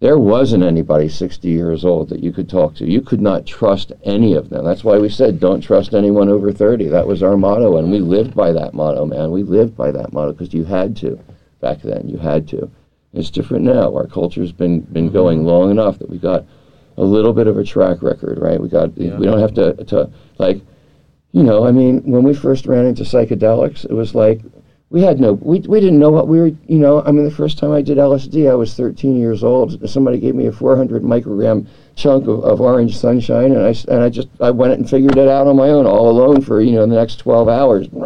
there 0.00 0.18
wasn't 0.18 0.62
anybody 0.62 1.08
60 1.08 1.48
years 1.48 1.84
old 1.84 2.10
that 2.10 2.22
you 2.22 2.32
could 2.32 2.48
talk 2.48 2.74
to. 2.76 2.90
You 2.90 3.00
could 3.00 3.20
not 3.20 3.46
trust 3.46 3.92
any 4.04 4.34
of 4.34 4.50
them. 4.50 4.64
That's 4.64 4.84
why 4.84 4.98
we 4.98 5.08
said 5.08 5.40
don't 5.40 5.62
trust 5.62 5.94
anyone 5.94 6.28
over 6.28 6.52
30. 6.52 6.88
That 6.88 7.06
was 7.06 7.22
our 7.22 7.36
motto, 7.36 7.78
and 7.78 7.90
we 7.90 7.98
lived 7.98 8.34
by 8.34 8.52
that 8.52 8.74
motto, 8.74 9.06
man. 9.06 9.30
We 9.30 9.42
lived 9.42 9.76
by 9.76 9.90
that 9.92 10.12
motto 10.12 10.32
because 10.32 10.52
you 10.52 10.64
had 10.64 10.96
to 10.98 11.18
back 11.60 11.80
then. 11.80 12.08
You 12.08 12.18
had 12.18 12.46
to. 12.48 12.70
It's 13.14 13.30
different 13.30 13.64
now. 13.64 13.94
Our 13.94 14.06
culture's 14.06 14.52
been 14.52 14.80
been 14.80 15.10
going 15.10 15.38
mm-hmm. 15.38 15.48
long 15.48 15.70
enough 15.70 15.98
that 15.98 16.10
we 16.10 16.18
got 16.18 16.44
a 16.98 17.02
little 17.02 17.32
bit 17.32 17.46
of 17.46 17.56
a 17.56 17.64
track 17.64 18.02
record, 18.02 18.38
right? 18.38 18.60
We 18.60 18.68
got 18.68 18.96
yeah. 18.98 19.16
we 19.16 19.24
don't 19.24 19.40
have 19.40 19.54
to 19.54 19.72
to 19.84 20.10
like, 20.36 20.60
you 21.32 21.42
know. 21.42 21.66
I 21.66 21.72
mean, 21.72 22.02
when 22.02 22.22
we 22.22 22.34
first 22.34 22.66
ran 22.66 22.84
into 22.84 23.04
psychedelics, 23.04 23.86
it 23.86 23.94
was 23.94 24.14
like 24.14 24.42
we 24.90 25.02
had 25.02 25.18
no 25.18 25.32
we, 25.32 25.60
we 25.60 25.80
didn't 25.80 25.98
know 25.98 26.10
what 26.10 26.28
we 26.28 26.38
were 26.38 26.50
you 26.66 26.78
know 26.78 27.02
i 27.02 27.10
mean 27.10 27.24
the 27.24 27.30
first 27.30 27.58
time 27.58 27.72
i 27.72 27.82
did 27.82 27.98
lsd 27.98 28.48
i 28.48 28.54
was 28.54 28.74
13 28.74 29.16
years 29.16 29.42
old. 29.42 29.88
Somebody 29.88 30.18
gave 30.18 30.34
me 30.34 30.46
a 30.46 30.52
400 30.52 31.02
microgram 31.02 31.66
chunk 31.96 32.28
of, 32.28 32.44
of 32.44 32.60
orange 32.60 32.94
sunshine 32.96 33.52
and 33.52 33.62
i 33.66 33.74
and 33.92 34.02
i 34.02 34.08
just 34.10 34.28
i 34.40 34.50
went 34.50 34.74
and 34.74 34.88
figured 34.88 35.16
it 35.16 35.28
out 35.28 35.46
on 35.46 35.56
my 35.56 35.70
own 35.70 35.86
all 35.86 36.10
alone 36.10 36.42
for 36.42 36.60
you 36.60 36.72
know 36.72 36.86
the 36.86 36.94
next 36.94 37.16
12 37.16 37.48
hours. 37.48 37.88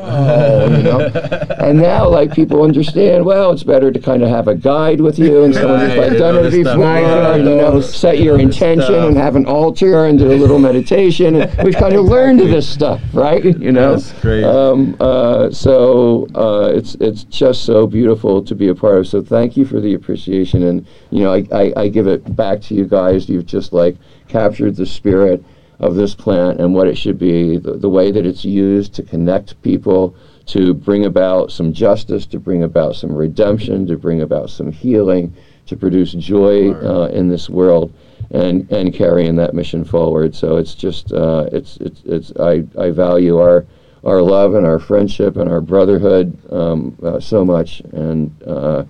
You 0.00 0.82
know? 0.82 1.10
And 1.60 1.78
now 1.78 2.08
like 2.08 2.32
people 2.32 2.62
understand 2.62 3.24
well 3.24 3.52
it's 3.52 3.62
better 3.64 3.90
to 3.92 3.98
kind 4.00 4.22
of 4.22 4.28
have 4.30 4.48
a 4.48 4.54
guide 4.54 5.00
with 5.00 5.18
you 5.18 5.44
and 5.44 5.54
someone 5.54 5.80
who's 5.80 5.96
Right, 5.98 6.16
done 6.18 6.36
it 6.44 6.50
before 6.50 6.76
Right, 6.78 7.36
you 7.38 7.44
know 7.44 7.80
set 7.80 8.18
your 8.18 8.38
intention 8.38 8.84
stuff. 8.86 9.08
and 9.08 9.16
have 9.16 9.36
an 9.36 9.46
altar 9.46 10.06
and 10.06 10.18
do 10.18 10.32
a 10.32 10.34
little 10.34 10.58
meditation 10.58 11.36
and 11.42 11.64
we've 11.64 11.74
kind 11.74 11.94
of 11.94 12.06
learned 12.06 12.40
this 12.40 12.66
stuff 12.68 13.00
right? 13.12 13.44
You 13.44 13.72
know? 13.72 13.96
That's 13.96 14.12
crazy. 14.20 14.44
um, 14.44 14.96
uh, 15.00 15.50
so 15.50 16.26
uh, 16.34 16.70
it's 16.74 16.94
it's 17.00 17.24
just 17.24 17.64
so 17.64 17.86
beautiful 17.86 18.42
to 18.42 18.54
be 18.54 18.68
a 18.68 18.74
part 18.74 18.98
of. 18.98 19.06
So 19.08 19.22
thank 19.22 19.56
you 19.56 19.64
for 19.64 19.80
the 19.80 19.94
appreciation, 19.94 20.62
and 20.62 20.86
you 21.10 21.22
know 21.24 21.32
I, 21.32 21.46
I, 21.52 21.72
I 21.76 21.88
give 21.88 22.06
it 22.06 22.36
back 22.36 22.60
to 22.62 22.74
you 22.74 22.84
guys. 22.84 23.28
You've 23.28 23.46
just 23.46 23.72
like 23.72 23.96
captured 24.28 24.76
the 24.76 24.86
spirit 24.86 25.44
of 25.78 25.94
this 25.94 26.14
plant 26.14 26.60
and 26.60 26.74
what 26.74 26.86
it 26.86 26.96
should 26.96 27.18
be, 27.18 27.56
the, 27.56 27.72
the 27.72 27.88
way 27.88 28.10
that 28.12 28.26
it's 28.26 28.44
used 28.44 28.92
to 28.94 29.02
connect 29.02 29.60
people, 29.62 30.14
to 30.46 30.74
bring 30.74 31.06
about 31.06 31.50
some 31.50 31.72
justice, 31.72 32.26
to 32.26 32.38
bring 32.38 32.62
about 32.62 32.94
some 32.96 33.12
redemption, 33.12 33.86
to 33.86 33.96
bring 33.96 34.20
about 34.20 34.50
some 34.50 34.70
healing, 34.70 35.34
to 35.66 35.76
produce 35.76 36.12
joy 36.12 36.72
uh, 36.72 37.06
in 37.06 37.28
this 37.28 37.48
world. 37.48 37.92
And, 38.32 38.70
and 38.70 38.94
carrying 38.94 39.34
that 39.36 39.54
mission 39.54 39.84
forward. 39.84 40.36
So 40.36 40.56
it's 40.56 40.76
just 40.76 41.12
uh, 41.12 41.48
it's 41.50 41.78
it's 41.78 42.00
it's 42.04 42.32
I, 42.38 42.62
I 42.78 42.90
value 42.90 43.38
our 43.38 43.66
our 44.04 44.22
love 44.22 44.54
and 44.54 44.64
our 44.64 44.78
friendship 44.78 45.36
and 45.36 45.50
our 45.50 45.60
brotherhood 45.60 46.38
um, 46.52 46.96
uh, 47.02 47.18
so 47.18 47.44
much, 47.44 47.80
and 47.92 48.30
uh, 48.46 48.84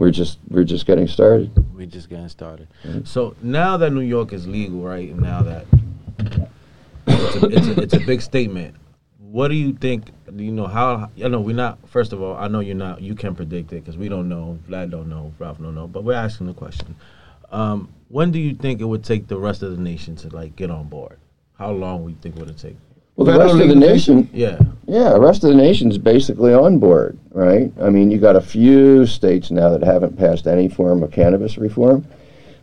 we're 0.00 0.10
just 0.10 0.38
we're 0.48 0.64
just 0.64 0.86
getting 0.86 1.06
started. 1.06 1.52
We're 1.76 1.84
just 1.84 2.08
getting 2.08 2.30
started. 2.30 2.68
So 3.04 3.36
now 3.42 3.76
that 3.76 3.90
New 3.90 4.00
York 4.00 4.32
is 4.32 4.48
legal, 4.48 4.80
right? 4.80 5.14
Now 5.14 5.42
that 5.42 5.66
it's 7.06 7.36
a, 7.36 7.46
it's 7.46 7.66
a, 7.66 7.80
it's 7.82 7.94
a 7.94 8.00
big 8.00 8.22
statement. 8.22 8.76
What 9.18 9.48
do 9.48 9.54
you 9.56 9.74
think? 9.74 10.10
You 10.34 10.52
know 10.52 10.66
how? 10.66 11.10
I 11.22 11.28
know 11.28 11.42
we're 11.42 11.54
not. 11.54 11.86
First 11.86 12.14
of 12.14 12.22
all, 12.22 12.34
I 12.34 12.48
know 12.48 12.60
you're 12.60 12.74
not. 12.74 13.02
You 13.02 13.14
can 13.14 13.34
predict 13.34 13.74
it 13.74 13.84
because 13.84 13.98
we 13.98 14.08
don't 14.08 14.30
know. 14.30 14.58
Vlad 14.66 14.90
don't 14.90 15.10
know. 15.10 15.34
Ralph 15.38 15.58
don't 15.58 15.74
know. 15.74 15.86
But 15.86 16.02
we're 16.02 16.14
asking 16.14 16.46
the 16.46 16.54
question. 16.54 16.96
Um, 17.52 17.92
when 18.08 18.30
do 18.30 18.38
you 18.38 18.54
think 18.54 18.80
it 18.80 18.86
would 18.86 19.04
take 19.04 19.28
the 19.28 19.36
rest 19.36 19.62
of 19.62 19.70
the 19.70 19.82
nation 19.82 20.16
to 20.16 20.30
like 20.30 20.56
get 20.56 20.70
on 20.70 20.88
board? 20.88 21.18
How 21.58 21.72
long 21.72 22.04
would 22.04 22.12
you 22.12 22.18
think 22.22 22.36
would 22.36 22.48
it 22.48 22.56
take? 22.56 22.76
Well, 23.20 23.38
the 23.38 23.44
rest 23.44 23.60
of 23.60 23.68
the 23.68 23.74
nation, 23.74 24.30
Yeah. 24.32 24.58
yeah, 24.86 25.10
the 25.10 25.20
rest 25.20 25.44
of 25.44 25.50
the 25.50 25.56
nation's 25.56 25.98
basically 25.98 26.54
on 26.54 26.78
board, 26.78 27.18
right? 27.32 27.70
I 27.78 27.90
mean, 27.90 28.10
you 28.10 28.16
got 28.16 28.34
a 28.34 28.40
few 28.40 29.04
states 29.04 29.50
now 29.50 29.68
that 29.68 29.82
haven't 29.82 30.16
passed 30.16 30.46
any 30.46 30.68
form 30.68 31.02
of 31.02 31.10
cannabis 31.10 31.58
reform, 31.58 32.06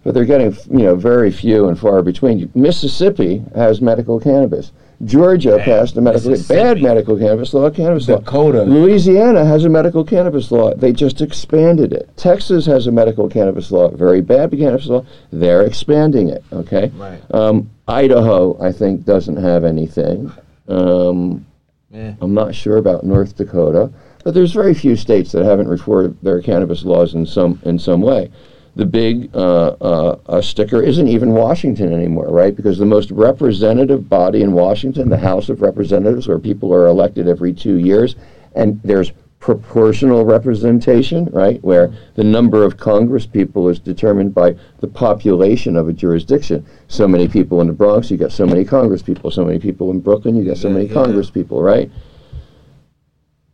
but 0.04 0.16
they're 0.16 0.26
getting 0.26 0.58
you 0.72 0.86
know 0.86 0.96
very 0.96 1.30
few 1.30 1.68
and 1.68 1.78
far 1.78 2.02
between. 2.02 2.50
Mississippi 2.56 3.44
has 3.54 3.82
medical 3.82 4.20
cannabis. 4.20 4.72
Georgia 5.06 5.60
passed 5.64 5.96
a 5.96 6.02
medical 6.02 6.36
bad 6.48 6.82
medical 6.82 7.16
cannabis 7.20 7.54
law. 7.54 7.70
Cannabis 7.70 8.10
law. 8.10 8.18
Dakota. 8.18 8.64
Louisiana 8.64 9.46
has 9.46 9.64
a 9.64 9.70
medical 9.70 10.04
cannabis 10.04 10.52
law. 10.52 10.74
They 10.74 10.92
just 10.92 11.22
expanded 11.22 11.94
it. 11.94 12.10
Texas 12.18 12.66
has 12.66 12.88
a 12.88 12.92
medical 12.92 13.30
cannabis 13.30 13.72
law. 13.72 13.90
Very 13.90 14.22
bad 14.22 14.50
cannabis 14.50 14.88
law. 14.88 15.06
They're 15.32 15.62
expanding 15.62 16.30
it. 16.30 16.44
Okay. 16.52 16.92
Right. 16.98 17.22
Um, 17.30 17.70
Idaho, 17.88 18.60
I 18.60 18.72
think, 18.72 19.06
doesn't 19.06 19.38
have 19.38 19.64
anything. 19.64 20.32
Um, 20.68 21.46
Yeah. 21.92 22.14
I'm 22.20 22.34
not 22.34 22.54
sure 22.54 22.78
about 22.78 23.06
North 23.06 23.38
Dakota, 23.38 23.90
but 24.24 24.34
there's 24.34 24.52
very 24.52 24.74
few 24.74 24.96
states 24.98 25.32
that 25.32 25.46
haven't 25.46 25.70
reformed 25.70 26.18
their 26.22 26.42
cannabis 26.42 26.84
laws 26.84 27.14
in 27.14 27.26
some 27.26 27.60
in 27.64 27.80
some 27.80 28.02
way. 28.02 28.30
The 28.76 28.86
big 28.86 29.36
uh, 29.36 29.76
uh, 29.82 30.20
uh, 30.28 30.42
sticker 30.42 30.84
isn't 30.84 31.08
even 31.08 31.32
Washington 31.32 31.94
anymore, 31.94 32.28
right? 32.30 32.56
Because 32.56 32.78
the 32.78 32.86
most 32.86 33.10
representative 33.10 34.08
body 34.08 34.44
in 34.44 34.52
Washington, 34.52 35.10
the 35.10 35.18
House 35.18 35.50
of 35.50 35.62
Representatives, 35.62 36.28
where 36.28 36.38
people 36.38 36.72
are 36.74 36.86
elected 36.86 37.28
every 37.28 37.54
two 37.54 37.78
years, 37.78 38.16
and 38.54 38.80
there's 38.84 39.14
proportional 39.48 40.26
representation, 40.26 41.24
right, 41.32 41.64
where 41.64 41.90
the 42.16 42.24
number 42.24 42.66
of 42.66 42.76
Congress 42.76 43.26
people 43.26 43.70
is 43.70 43.80
determined 43.80 44.36
by 44.36 44.54
the 44.82 44.88
population 44.90 45.78
of 45.78 45.88
a 45.88 45.94
jurisdiction. 45.94 46.66
So 46.90 47.08
many 47.08 47.30
people 47.30 47.62
in 47.62 47.68
the 47.68 47.74
Bronx, 47.74 48.12
you 48.12 48.18
got 48.18 48.34
so 48.34 48.46
many 48.46 48.66
Congress 48.66 49.02
people. 49.02 49.32
So 49.32 49.46
many 49.46 49.58
people 49.58 49.90
in 49.92 50.02
Brooklyn, 50.02 50.36
you 50.36 50.44
got 50.44 50.58
so 50.58 50.68
Yeah, 50.68 50.74
many 50.74 50.88
yeah. 50.88 50.94
Congress 50.94 51.30
people, 51.30 51.64
right? 51.64 51.90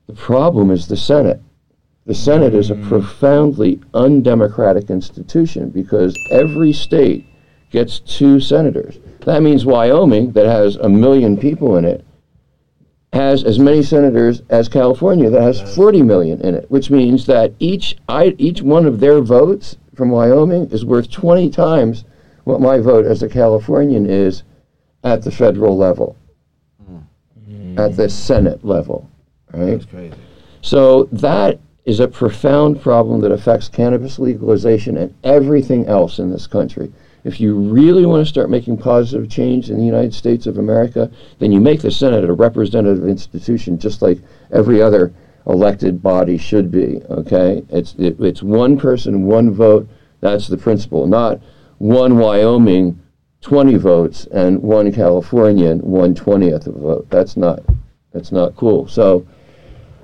The 0.07 0.13
problem 0.13 0.71
is 0.71 0.87
the 0.87 0.97
Senate. 0.97 1.39
The 2.07 2.15
Senate 2.15 2.55
is 2.55 2.71
a 2.71 2.75
mm. 2.75 2.87
profoundly 2.87 3.79
undemocratic 3.93 4.89
institution 4.89 5.69
because 5.69 6.17
every 6.31 6.73
state 6.73 7.23
gets 7.69 7.99
two 7.99 8.39
senators. 8.39 8.97
That 9.25 9.43
means 9.43 9.63
Wyoming, 9.63 10.31
that 10.31 10.47
has 10.47 10.75
a 10.75 10.89
million 10.89 11.37
people 11.37 11.77
in 11.77 11.85
it, 11.85 12.03
has 13.13 13.43
as 13.43 13.59
many 13.59 13.83
senators 13.83 14.41
as 14.49 14.67
California, 14.67 15.29
that 15.29 15.41
has 15.41 15.75
40 15.75 16.01
million 16.01 16.41
in 16.41 16.55
it, 16.55 16.69
which 16.71 16.89
means 16.89 17.27
that 17.27 17.53
each 17.59 17.95
I, 18.09 18.35
each 18.39 18.63
one 18.63 18.87
of 18.87 18.99
their 18.99 19.21
votes 19.21 19.77
from 19.93 20.09
Wyoming 20.09 20.71
is 20.71 20.83
worth 20.83 21.11
20 21.11 21.51
times 21.51 22.05
what 22.43 22.59
my 22.59 22.79
vote 22.79 23.05
as 23.05 23.21
a 23.21 23.29
Californian 23.29 24.07
is 24.07 24.41
at 25.03 25.21
the 25.21 25.29
federal 25.29 25.77
level, 25.77 26.17
hmm. 26.83 27.77
at 27.77 27.95
the 27.95 28.09
Senate 28.09 28.65
level, 28.65 29.07
right? 29.53 29.73
That's 29.73 29.85
crazy. 29.85 30.15
So 30.63 31.03
that 31.11 31.59
is 31.85 31.99
a 31.99 32.07
profound 32.07 32.81
problem 32.81 33.21
that 33.21 33.31
affects 33.31 33.69
cannabis 33.69 34.17
legalization 34.17 34.97
and 34.97 35.13
everything 35.23 35.85
else 35.85 36.17
in 36.17 36.31
this 36.31 36.47
country. 36.47 36.91
If 37.23 37.39
you 37.39 37.55
really 37.55 38.05
want 38.05 38.25
to 38.25 38.29
start 38.29 38.49
making 38.49 38.77
positive 38.77 39.29
change 39.29 39.69
in 39.69 39.77
the 39.77 39.85
United 39.85 40.13
States 40.13 40.45
of 40.45 40.57
America, 40.57 41.09
then 41.39 41.51
you 41.51 41.61
make 41.61 41.81
the 41.81 41.91
Senate 41.91 42.25
a 42.25 42.33
representative 42.33 43.07
institution 43.07 43.79
just 43.79 44.01
like 44.01 44.19
every 44.51 44.81
other 44.81 45.13
elected 45.47 46.01
body 46.01 46.37
should 46.37 46.69
be. 46.69 47.01
Okay? 47.09 47.63
It's, 47.69 47.95
it, 47.95 48.19
it's 48.19 48.43
one 48.43 48.77
person, 48.77 49.23
one 49.25 49.53
vote. 49.53 49.87
That's 50.19 50.47
the 50.47 50.57
principle. 50.57 51.07
Not 51.07 51.39
one 51.77 52.17
Wyoming, 52.17 53.01
20 53.41 53.75
votes, 53.75 54.25
and 54.27 54.61
one 54.61 54.91
Californian, 54.91 55.79
one 55.79 56.15
twentieth 56.15 56.67
of 56.67 56.75
a 56.75 56.79
vote. 56.79 57.09
That's 57.09 57.35
not, 57.35 57.61
that's 58.11 58.31
not 58.31 58.55
cool. 58.55 58.87
So, 58.87 59.25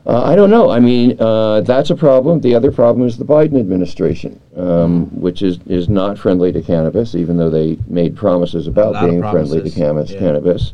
uh, 0.09 0.23
I 0.23 0.35
don't 0.35 0.49
know. 0.49 0.71
I 0.71 0.79
mean, 0.79 1.15
uh, 1.21 1.61
that's 1.61 1.91
a 1.91 1.95
problem. 1.95 2.41
The 2.41 2.55
other 2.55 2.71
problem 2.71 3.07
is 3.07 3.15
the 3.15 3.25
Biden 3.25 3.59
administration, 3.59 4.41
um, 4.55 5.05
which 5.21 5.43
is, 5.43 5.59
is 5.67 5.87
not 5.87 6.17
friendly 6.17 6.51
to 6.51 6.63
cannabis, 6.63 7.13
even 7.13 7.37
though 7.37 7.51
they 7.51 7.77
made 7.85 8.15
promises 8.17 8.65
about 8.65 8.93
being 9.05 9.21
friendly 9.21 9.61
to 9.61 9.69
promises, 9.69 9.75
cannabis. 9.75 10.11
yeah. 10.11 10.19
cannabis. 10.19 10.73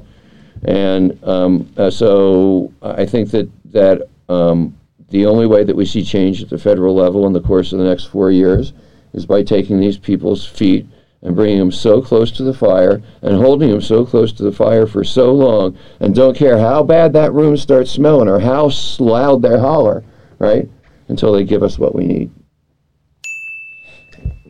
And 0.63 1.21
um, 1.25 1.69
uh, 1.75 1.89
so 1.89 2.71
I 2.81 3.05
think 3.05 3.31
that 3.31 3.49
that 3.73 4.07
um, 4.29 4.73
the 5.09 5.25
only 5.25 5.47
way 5.47 5.65
that 5.65 5.75
we 5.75 5.85
see 5.85 6.01
change 6.01 6.41
at 6.41 6.49
the 6.49 6.57
federal 6.57 6.95
level 6.95 7.27
in 7.27 7.33
the 7.33 7.41
course 7.41 7.73
of 7.73 7.79
the 7.79 7.85
next 7.85 8.05
four 8.05 8.31
years 8.31 8.71
is 9.11 9.25
by 9.25 9.43
taking 9.43 9.81
these 9.81 9.97
people's 9.97 10.45
feet 10.45 10.87
and 11.21 11.35
bringing 11.35 11.57
them 11.57 11.71
so 11.71 12.01
close 12.01 12.31
to 12.31 12.43
the 12.43 12.53
fire 12.53 13.01
and 13.21 13.35
holding 13.35 13.69
them 13.69 13.81
so 13.81 14.05
close 14.05 14.31
to 14.31 14.43
the 14.43 14.51
fire 14.51 14.85
for 14.85 15.03
so 15.03 15.33
long 15.33 15.77
and 15.99 16.13
don't 16.13 16.37
care 16.37 16.57
how 16.57 16.83
bad 16.83 17.13
that 17.13 17.33
room 17.33 17.57
starts 17.57 17.91
smelling 17.91 18.29
or 18.29 18.39
how 18.39 18.69
loud 18.99 19.41
they 19.41 19.57
holler, 19.57 20.03
right? 20.39 20.69
Until 21.07 21.33
they 21.33 21.43
give 21.43 21.63
us 21.63 21.79
what 21.79 21.95
we 21.95 22.05
need. 22.05 22.31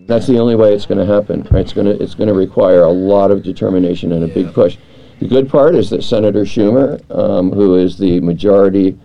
That's 0.07 0.28
the 0.28 0.38
only 0.38 0.55
way 0.55 0.74
it's 0.74 0.86
going 0.86 1.05
to 1.05 1.11
happen. 1.11 1.47
Right? 1.49 1.61
It's 1.61 1.74
going 1.74 1.88
to 1.88 2.01
it's 2.01 2.13
going 2.13 2.28
to 2.28 2.34
require 2.34 2.84
a 2.84 2.91
lot 2.91 3.32
of 3.32 3.41
determination 3.41 4.11
and 4.11 4.24
a 4.24 4.28
big 4.28 4.53
push. 4.53 4.78
The 5.20 5.28
good 5.28 5.49
part 5.49 5.76
is 5.76 5.89
that 5.89 6.03
Senator 6.03 6.43
Schumer, 6.43 6.99
um, 7.09 7.51
who 7.51 7.76
is 7.76 7.97
the 7.97 8.20
majority 8.20 8.99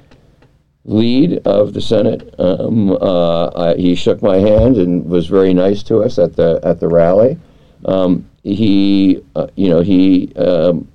lead 0.84 1.38
of 1.46 1.72
the 1.72 1.80
Senate, 1.80 2.34
um, 2.38 2.90
uh, 2.90 3.48
I, 3.48 3.76
he 3.76 3.94
shook 3.94 4.20
my 4.22 4.36
hand 4.36 4.76
and 4.76 5.04
was 5.06 5.28
very 5.28 5.54
nice 5.54 5.82
to 5.84 6.02
us 6.02 6.18
at 6.18 6.36
the 6.36 6.60
at 6.62 6.80
the 6.80 6.88
rally. 6.88 7.38
Um, 7.84 8.28
he, 8.42 9.22
uh, 9.36 9.48
you 9.56 9.68
know, 9.68 9.80
he, 9.80 10.32
um, 10.36 10.88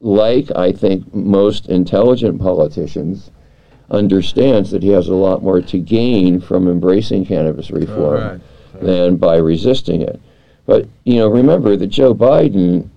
like 0.00 0.50
I 0.56 0.72
think 0.72 1.12
most 1.14 1.68
intelligent 1.68 2.40
politicians, 2.40 3.30
understands 3.90 4.70
that 4.70 4.82
he 4.82 4.90
has 4.90 5.08
a 5.08 5.14
lot 5.14 5.42
more 5.42 5.60
to 5.60 5.78
gain 5.78 6.40
from 6.40 6.68
embracing 6.68 7.26
cannabis 7.26 7.70
reform 7.70 8.14
Right. 8.22 8.40
than 8.82 9.16
by 9.16 9.36
resisting 9.36 10.00
it. 10.02 10.20
But 10.64 10.86
you 11.04 11.16
know, 11.16 11.28
remember 11.28 11.76
that 11.76 11.88
Joe 11.88 12.14
Biden, 12.14 12.88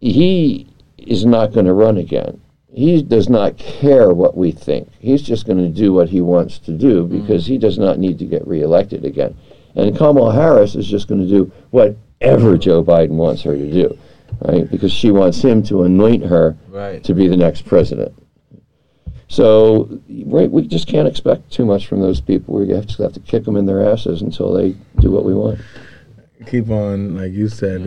he 0.00 0.68
is 0.98 1.26
not 1.26 1.52
going 1.52 1.66
to 1.66 1.72
run 1.74 1.96
again. 1.96 2.40
He 2.72 3.02
does 3.02 3.28
not 3.28 3.58
care 3.58 4.12
what 4.12 4.36
we 4.36 4.52
think. 4.52 4.88
He's 5.00 5.22
just 5.22 5.46
going 5.46 5.58
to 5.58 5.68
do 5.68 5.92
what 5.92 6.08
he 6.08 6.20
wants 6.20 6.58
to 6.60 6.72
do 6.72 7.04
because 7.06 7.46
he 7.46 7.58
does 7.58 7.78
not 7.78 7.98
need 7.98 8.18
to 8.20 8.24
get 8.24 8.46
reelected 8.46 9.04
again. 9.04 9.36
And 9.74 9.96
Kamala 9.96 10.32
Harris 10.32 10.76
is 10.76 10.86
just 10.86 11.08
going 11.08 11.20
to 11.20 11.28
do 11.28 11.50
whatever 12.20 12.58
Joe 12.58 12.84
Biden 12.84 13.10
wants 13.12 13.42
her 13.42 13.56
to 13.56 13.72
do, 13.72 13.98
right? 14.42 14.70
Because 14.70 14.92
she 14.92 15.10
wants 15.10 15.40
him 15.42 15.62
to 15.64 15.82
anoint 15.84 16.24
her 16.24 16.56
Right. 16.70 17.02
to 17.04 17.14
be 17.14 17.28
the 17.28 17.36
next 17.36 17.64
president. 17.64 18.12
So 19.28 20.00
right, 20.26 20.50
we 20.50 20.66
just 20.66 20.86
can't 20.88 21.06
expect 21.08 21.50
too 21.52 21.64
much 21.64 21.86
from 21.86 22.00
those 22.00 22.20
people. 22.20 22.56
We 22.56 22.68
have 22.70 22.86
to 22.88 23.02
have 23.04 23.12
to 23.14 23.20
kick 23.20 23.44
them 23.44 23.56
in 23.56 23.64
their 23.66 23.88
asses 23.88 24.22
until 24.22 24.52
they 24.52 24.74
do 24.98 25.10
what 25.10 25.24
we 25.24 25.34
want. 25.34 25.60
Keep 26.46 26.70
on, 26.70 27.16
like 27.16 27.32
you 27.32 27.48
said. 27.48 27.82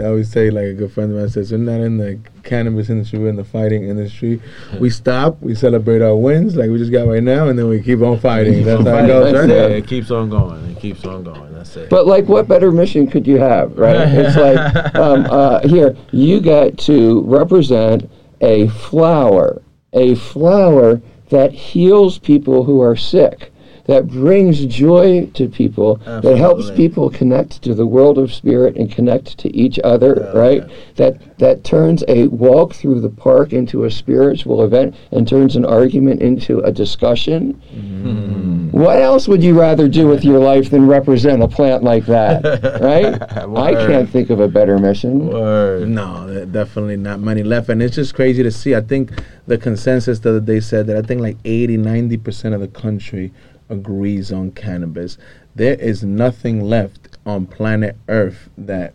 I 0.00 0.06
always 0.06 0.30
say, 0.30 0.50
like 0.50 0.64
a 0.64 0.74
good 0.74 0.92
friend 0.92 1.12
of 1.12 1.18
mine 1.18 1.28
says, 1.28 1.52
we're 1.52 1.58
not 1.58 1.80
in 1.80 1.98
the 1.98 2.18
cannabis 2.42 2.90
industry, 2.90 3.18
we're 3.18 3.28
in 3.28 3.36
the 3.36 3.44
fighting 3.44 3.84
industry. 3.84 4.40
We 4.80 4.90
stop, 4.90 5.40
we 5.40 5.54
celebrate 5.54 6.02
our 6.02 6.16
wins, 6.16 6.56
like 6.56 6.70
we 6.70 6.78
just 6.78 6.92
got 6.92 7.06
right 7.06 7.22
now, 7.22 7.48
and 7.48 7.58
then 7.58 7.68
we 7.68 7.82
keep 7.82 8.00
on 8.00 8.18
fighting. 8.18 8.64
That's 8.64 8.84
how 8.84 8.98
it 8.98 9.06
goes, 9.06 9.34
right? 9.34 9.50
it. 9.50 9.70
Yeah, 9.70 9.76
it 9.76 9.86
keeps 9.86 10.10
on 10.10 10.30
going. 10.30 10.64
It 10.70 10.80
keeps 10.80 11.04
on 11.04 11.24
going. 11.24 11.52
That's 11.54 11.76
it. 11.76 11.90
But 11.90 12.06
like, 12.06 12.26
what 12.26 12.48
better 12.48 12.72
mission 12.72 13.06
could 13.06 13.26
you 13.26 13.38
have, 13.38 13.76
right? 13.78 14.08
It's 14.18 14.36
like, 14.36 14.94
um, 14.94 15.26
uh, 15.26 15.60
here 15.68 15.96
you 16.10 16.40
get 16.40 16.78
to 16.78 17.22
represent 17.22 18.10
a 18.40 18.68
flower, 18.68 19.62
a 19.92 20.14
flower 20.16 21.00
that 21.30 21.52
heals 21.52 22.18
people 22.18 22.64
who 22.64 22.80
are 22.80 22.96
sick, 22.96 23.52
that 23.88 24.06
brings 24.06 24.66
joy 24.66 25.26
to 25.32 25.48
people, 25.48 25.96
that 26.04 26.36
helps 26.36 26.70
people 26.70 27.08
connect 27.08 27.62
to 27.62 27.74
the 27.74 27.86
world 27.86 28.18
of 28.18 28.32
spirit 28.32 28.76
and 28.76 28.92
connect 28.92 29.38
to 29.38 29.54
each 29.56 29.80
other, 29.82 30.30
right? 30.34 30.62
That 30.96 31.38
that 31.38 31.64
turns 31.64 32.04
a 32.06 32.26
walk 32.28 32.74
through 32.74 33.00
the 33.00 33.08
park 33.08 33.52
into 33.52 33.84
a 33.84 33.90
spiritual 33.90 34.62
event 34.62 34.94
and 35.10 35.26
turns 35.26 35.56
an 35.56 35.64
argument 35.64 36.20
into 36.20 36.60
a 36.60 36.70
discussion. 36.70 37.54
Mm-hmm. 37.72 38.70
What 38.72 39.00
else 39.00 39.26
would 39.26 39.42
you 39.42 39.58
rather 39.58 39.88
do 39.88 40.06
with 40.06 40.22
your 40.22 40.38
life 40.38 40.68
than 40.68 40.86
represent 40.86 41.42
a 41.42 41.48
plant 41.48 41.82
like 41.82 42.04
that, 42.06 42.42
right? 42.82 43.22
I 43.56 43.86
can't 43.86 44.10
think 44.10 44.28
of 44.28 44.40
a 44.40 44.48
better 44.48 44.78
mission. 44.78 45.28
Word. 45.28 45.88
No, 45.88 46.44
definitely 46.44 46.98
not 46.98 47.20
money 47.20 47.42
left. 47.42 47.70
And 47.70 47.82
it's 47.82 47.96
just 47.96 48.14
crazy 48.14 48.42
to 48.42 48.50
see. 48.50 48.74
I 48.74 48.82
think 48.82 49.12
the 49.46 49.56
consensus 49.56 50.18
that 50.20 50.44
they 50.44 50.60
said 50.60 50.86
that 50.88 50.96
I 50.96 51.02
think 51.02 51.22
like 51.22 51.38
80, 51.46 51.78
90% 51.78 52.52
of 52.52 52.60
the 52.60 52.68
country 52.68 53.32
agrees 53.68 54.32
on 54.32 54.52
cannabis. 54.52 55.18
There 55.54 55.74
is 55.74 56.02
nothing 56.02 56.62
left 56.62 57.18
on 57.26 57.46
planet 57.46 57.96
Earth 58.08 58.48
that 58.56 58.94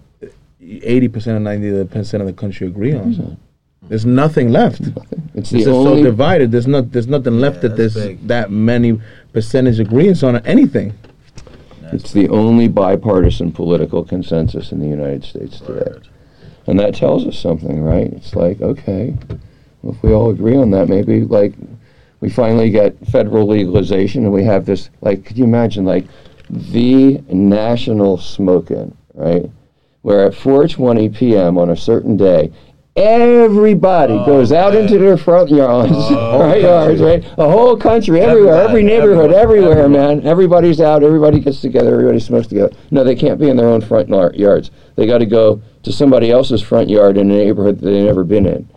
80% 0.62 1.14
or 1.28 1.88
90% 1.88 2.20
of 2.22 2.26
the 2.26 2.34
country 2.34 2.68
agree 2.68 2.94
on. 2.94 3.14
Mm-hmm. 3.14 3.34
There's 3.90 4.06
nothing 4.06 4.50
left. 4.50 4.82
It's 4.82 4.98
It's 5.36 5.50
the 5.50 5.58
just 5.58 5.66
so 5.66 6.02
divided. 6.02 6.52
There's 6.52 6.68
not. 6.68 6.92
There's 6.92 7.08
nothing 7.08 7.40
left 7.40 7.62
that 7.62 7.76
there's 7.76 7.96
big. 7.96 8.28
that 8.28 8.50
many 8.50 9.02
percentage 9.34 9.80
agreements 9.80 10.24
on 10.24 10.38
anything. 10.46 10.94
it's 11.92 12.14
the 12.14 12.30
only 12.30 12.68
bipartisan 12.68 13.52
political 13.52 14.04
consensus 14.04 14.72
in 14.72 14.80
the 14.80 14.88
United 14.88 15.26
States 15.26 15.60
today. 15.60 16.00
And 16.66 16.80
that 16.80 16.96
tells 16.96 17.28
us 17.28 17.38
something, 17.38 17.84
right? 17.84 18.08
It's 18.14 18.36
like, 18.36 18.62
okay, 18.62 19.16
well, 19.82 19.94
if 19.94 20.02
we 20.02 20.14
all 20.14 20.30
agree 20.30 20.56
on 20.56 20.72
that, 20.72 20.88
maybe 20.88 21.22
like 21.26 21.54
we 22.24 22.30
finally 22.30 22.70
get 22.70 22.98
federal 23.08 23.46
legalization 23.46 24.24
and 24.24 24.32
we 24.32 24.46
have 24.46 24.66
this 24.66 24.90
like 25.02 25.26
could 25.26 25.38
you 25.38 25.44
imagine 25.44 25.84
like 25.84 26.06
the 26.50 27.22
national 27.30 28.18
smoke-in, 28.18 28.96
right? 29.14 29.52
Where 30.04 30.28
at 30.28 30.32
4:20 30.32 31.14
p.m. 31.14 31.58
on 31.58 31.70
a 31.70 31.76
certain 31.76 32.16
day, 32.16 32.54
everybody 32.96 34.14
oh, 34.14 34.26
goes 34.26 34.54
out 34.54 34.74
into 34.74 34.98
their 35.00 35.18
front 35.18 35.50
yards, 35.50 35.92
oh, 35.94 36.40
right 36.48 36.62
yards, 36.62 37.02
right? 37.02 37.22
The 37.36 37.50
whole 37.50 37.76
country, 37.76 38.22
everywhere, 38.22 38.56
every 38.56 38.84
neighborhood, 38.84 39.34
everyone, 39.34 39.74
everywhere, 39.74 39.84
everyone. 39.84 40.20
man. 40.20 40.26
Everybody's 40.26 40.80
out, 40.80 41.04
everybody 41.04 41.42
gets 41.42 41.60
together, 41.60 41.94
everybody 41.94 42.22
smokes 42.22 42.48
together. 42.48 42.74
No, 42.90 43.04
they 43.04 43.16
can't 43.16 43.38
be 43.38 43.50
in 43.50 43.58
their 43.58 43.68
own 43.68 43.82
front 43.82 44.08
yards. 44.38 44.72
They 44.96 45.08
got 45.08 45.18
to 45.18 45.26
go 45.26 45.62
to 45.84 45.92
somebody 45.92 46.32
else's 46.32 46.62
front 46.62 46.90
yard 46.90 47.18
in 47.18 47.30
a 47.30 47.34
neighborhood 47.34 47.80
that 47.80 47.86
they've 47.86 48.06
never 48.06 48.24
been 48.24 48.46
in. 48.46 48.70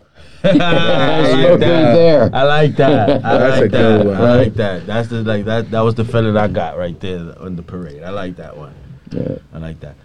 I 0.61 1.33
like 1.33 1.61
that. 1.61 1.95
there. 1.95 2.31
I 2.33 2.43
like 2.43 2.77
that. 2.77 3.25
I 3.25 3.39
That's 3.39 3.57
like 3.57 3.65
a 3.65 3.69
good 3.69 4.01
that. 4.01 4.07
one. 4.07 4.17
I 4.17 4.37
like 4.37 4.55
that. 4.55 4.87
That's 4.87 5.09
the 5.09 5.23
like 5.23 5.45
that. 5.47 5.71
That 5.71 5.81
was 5.81 5.95
the 5.95 6.05
feeling 6.05 6.37
I 6.37 6.49
got 6.49 6.77
right 6.77 6.99
there 7.01 7.35
on 7.41 7.57
the 7.57 7.63
parade. 7.63 8.03
I 8.03 8.11
like 8.11 8.37
that 8.37 8.57
one. 8.57 8.75
Yeah. 9.11 9.39
I 9.53 9.59
like 9.59 9.81
that. 9.81 9.97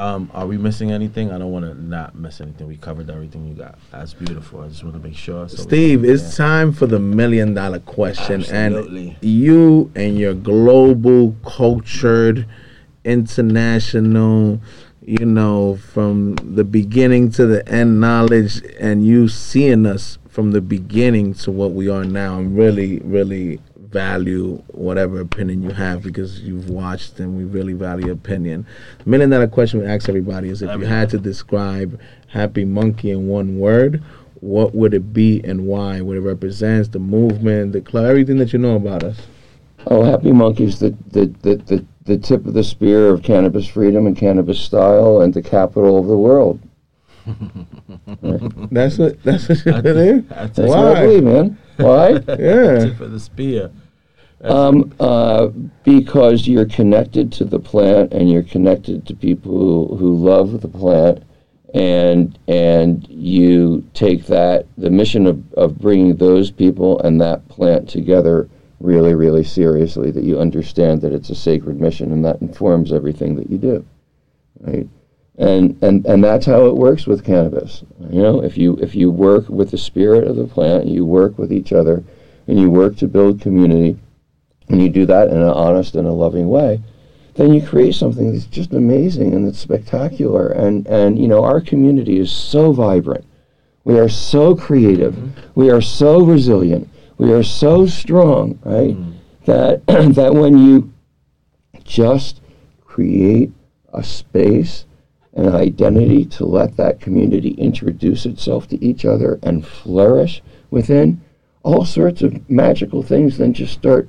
Um, 0.00 0.30
are 0.32 0.46
we 0.46 0.56
missing 0.56 0.92
anything? 0.92 1.32
I 1.32 1.38
don't 1.38 1.50
want 1.50 1.64
to 1.64 1.74
not 1.74 2.14
miss 2.14 2.40
anything. 2.40 2.68
We 2.68 2.76
covered 2.76 3.10
everything 3.10 3.48
you 3.48 3.54
got. 3.54 3.78
That's 3.90 4.14
beautiful. 4.14 4.60
I 4.60 4.68
just 4.68 4.84
want 4.84 4.94
to 4.94 5.02
make 5.02 5.16
sure. 5.16 5.48
So 5.48 5.56
Steve, 5.56 6.04
it's 6.04 6.22
yeah. 6.22 6.44
time 6.46 6.72
for 6.72 6.86
the 6.86 7.00
million 7.00 7.52
dollar 7.52 7.80
question. 7.80 8.42
Absolutely. 8.42 9.16
And 9.20 9.24
you 9.24 9.90
and 9.96 10.16
your 10.16 10.34
global, 10.34 11.34
cultured, 11.44 12.46
international, 13.04 14.60
you 15.08 15.24
know, 15.24 15.76
from 15.76 16.34
the 16.34 16.64
beginning 16.64 17.30
to 17.30 17.46
the 17.46 17.66
end 17.66 17.98
knowledge, 17.98 18.62
and 18.78 19.06
you 19.06 19.26
seeing 19.26 19.86
us 19.86 20.18
from 20.28 20.52
the 20.52 20.60
beginning 20.60 21.32
to 21.32 21.50
what 21.50 21.72
we 21.72 21.88
are 21.88 22.04
now, 22.04 22.38
and 22.38 22.54
really, 22.54 22.98
really 22.98 23.58
value 23.78 24.62
whatever 24.66 25.18
opinion 25.20 25.62
you 25.62 25.70
have 25.70 26.02
because 26.02 26.40
you've 26.40 26.68
watched 26.68 27.18
and 27.20 27.38
we 27.38 27.44
really 27.44 27.72
value 27.72 28.12
opinion. 28.12 28.66
The 29.02 29.08
million 29.08 29.30
dollar 29.30 29.48
question 29.48 29.80
we 29.80 29.86
ask 29.86 30.10
everybody 30.10 30.50
is 30.50 30.60
if 30.60 30.78
you 30.78 30.84
had 30.84 31.08
to 31.10 31.18
describe 31.18 31.98
Happy 32.26 32.66
Munkey 32.66 33.10
in 33.10 33.28
one 33.28 33.58
word, 33.58 34.02
what 34.40 34.74
would 34.74 34.92
it 34.92 35.14
be 35.14 35.40
and 35.42 35.66
why? 35.66 36.02
What 36.02 36.18
it 36.18 36.20
represents, 36.20 36.90
the 36.90 36.98
movement, 36.98 37.72
the 37.72 37.80
club, 37.80 38.04
everything 38.04 38.36
that 38.38 38.52
you 38.52 38.58
know 38.58 38.76
about 38.76 39.04
us. 39.04 39.26
Oh, 39.86 40.02
Happy 40.02 40.32
Munkey's 40.32 40.80
the, 40.80 40.94
the, 41.12 41.26
the, 41.40 41.56
the, 41.56 41.86
the 42.08 42.18
tip 42.18 42.46
of 42.46 42.54
the 42.54 42.64
spear 42.64 43.08
of 43.08 43.22
cannabis 43.22 43.68
freedom 43.68 44.06
and 44.06 44.16
cannabis 44.16 44.58
style 44.58 45.20
and 45.20 45.32
the 45.34 45.42
capital 45.42 45.98
of 45.98 46.06
the 46.06 46.16
world. 46.16 46.58
That's 48.72 48.96
what 48.96 49.22
that's 49.22 49.48
what 49.48 49.84
it 49.84 49.96
is. 49.96 50.24
That's 50.28 50.56
That's 50.56 50.68
what 50.70 50.96
I 50.96 51.02
believe, 51.06 51.24
Why? 51.24 51.30
man. 51.32 51.58
Why? 51.76 52.10
Yeah. 52.38 52.78
Tip 52.86 53.00
of 53.00 53.12
the 53.12 53.20
spear. 53.20 53.70
um, 54.42 54.94
uh, 54.98 55.48
because 55.84 56.48
you're 56.48 56.64
connected 56.66 57.30
to 57.32 57.44
the 57.44 57.58
plant 57.58 58.12
and 58.14 58.30
you're 58.30 58.42
connected 58.44 59.06
to 59.06 59.14
people 59.14 59.88
who, 59.88 59.96
who 59.96 60.16
love 60.16 60.60
the 60.62 60.68
plant 60.68 61.22
and 61.74 62.38
and 62.48 63.06
you 63.10 63.84
take 63.92 64.24
that 64.26 64.64
the 64.78 64.88
mission 64.90 65.26
of, 65.26 65.52
of 65.54 65.78
bringing 65.78 66.16
those 66.16 66.50
people 66.50 66.98
and 67.00 67.20
that 67.20 67.46
plant 67.48 67.86
together 67.88 68.48
really 68.80 69.14
really 69.14 69.44
seriously 69.44 70.10
that 70.10 70.24
you 70.24 70.38
understand 70.38 71.00
that 71.00 71.12
it's 71.12 71.30
a 71.30 71.34
sacred 71.34 71.80
mission 71.80 72.12
and 72.12 72.24
that 72.24 72.40
informs 72.40 72.92
everything 72.92 73.34
that 73.36 73.50
you 73.50 73.58
do 73.58 73.84
right? 74.60 74.88
And 75.36 75.80
and 75.82 76.04
and 76.06 76.22
that's 76.22 76.46
how 76.46 76.66
it 76.66 76.76
works 76.76 77.06
with 77.06 77.24
cannabis. 77.24 77.84
You 78.10 78.22
know 78.22 78.42
if 78.42 78.58
you 78.58 78.76
if 78.76 78.94
you 78.94 79.10
work 79.10 79.48
with 79.48 79.70
the 79.70 79.78
spirit 79.78 80.26
of 80.26 80.36
the 80.36 80.46
plant 80.46 80.86
you 80.86 81.04
work 81.04 81.38
with 81.38 81.52
each 81.52 81.72
other 81.72 82.02
and 82.46 82.58
you 82.58 82.70
work 82.70 82.96
to 82.96 83.06
build 83.06 83.40
community 83.40 83.98
and 84.68 84.82
you 84.82 84.88
do 84.88 85.06
that 85.06 85.28
in 85.28 85.36
an 85.36 85.48
honest 85.48 85.94
and 85.94 86.08
a 86.08 86.12
loving 86.12 86.48
way 86.48 86.82
then 87.34 87.54
you 87.54 87.64
create 87.64 87.94
something 87.94 88.32
that's 88.32 88.46
just 88.46 88.72
amazing 88.72 89.32
and 89.32 89.46
it's 89.46 89.60
spectacular. 89.60 90.48
And 90.48 90.86
and 90.88 91.18
you 91.18 91.28
know 91.28 91.44
our 91.44 91.60
community 91.60 92.18
is 92.18 92.32
so 92.32 92.72
vibrant. 92.72 93.24
We 93.84 93.98
are 93.98 94.08
so 94.08 94.56
creative. 94.56 95.14
Mm-hmm. 95.14 95.40
We 95.54 95.70
are 95.70 95.80
so 95.80 96.24
resilient 96.24 96.88
we 97.18 97.32
are 97.32 97.42
so 97.42 97.86
strong 97.86 98.58
right 98.64 98.96
mm. 98.96 99.14
that 99.44 99.84
that 100.14 100.34
when 100.34 100.56
you 100.56 100.92
just 101.84 102.40
create 102.84 103.50
a 103.92 104.02
space 104.02 104.86
and 105.34 105.46
an 105.46 105.54
identity 105.54 106.24
to 106.24 106.44
let 106.44 106.76
that 106.76 107.00
community 107.00 107.50
introduce 107.50 108.26
itself 108.26 108.66
to 108.68 108.82
each 108.84 109.04
other 109.04 109.38
and 109.42 109.66
flourish 109.66 110.42
within 110.70 111.20
all 111.62 111.84
sorts 111.84 112.22
of 112.22 112.48
magical 112.48 113.02
things 113.02 113.38
then 113.38 113.52
just 113.52 113.72
start 113.72 114.08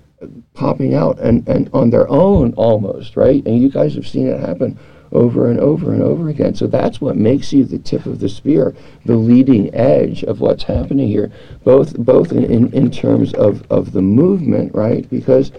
popping 0.53 0.93
out 0.93 1.18
and, 1.20 1.47
and 1.47 1.70
on 1.74 1.89
their 1.89 2.10
own 2.10 2.53
almost 2.53 3.16
right? 3.16 3.45
And 3.45 3.62
you 3.62 3.70
guys 3.70 3.95
have 3.95 4.07
seen 4.07 4.28
it 4.28 4.39
happen 4.39 4.78
over 5.12 5.49
and 5.49 5.60
over 5.60 5.93
and 5.93 6.03
over 6.03 6.30
again 6.30 6.53
so 6.53 6.68
that's 6.68 7.01
what 7.01 7.16
makes 7.16 7.51
you 7.51 7.64
the 7.64 7.80
tip 7.80 8.05
of 8.05 8.20
the 8.20 8.30
spear 8.30 8.76
the 9.05 9.16
leading 9.16 9.74
edge 9.74 10.24
of 10.24 10.39
what's 10.39 10.64
happening 10.64 11.07
here 11.07 11.32
both 11.64 11.97
both 11.97 12.32
in, 12.32 12.43
in, 12.43 12.74
in 12.74 12.91
terms 12.91 13.34
of, 13.34 13.64
of 13.72 13.91
the 13.91 14.01
movement 14.01 14.74
right 14.74 15.10
because 15.10 15.51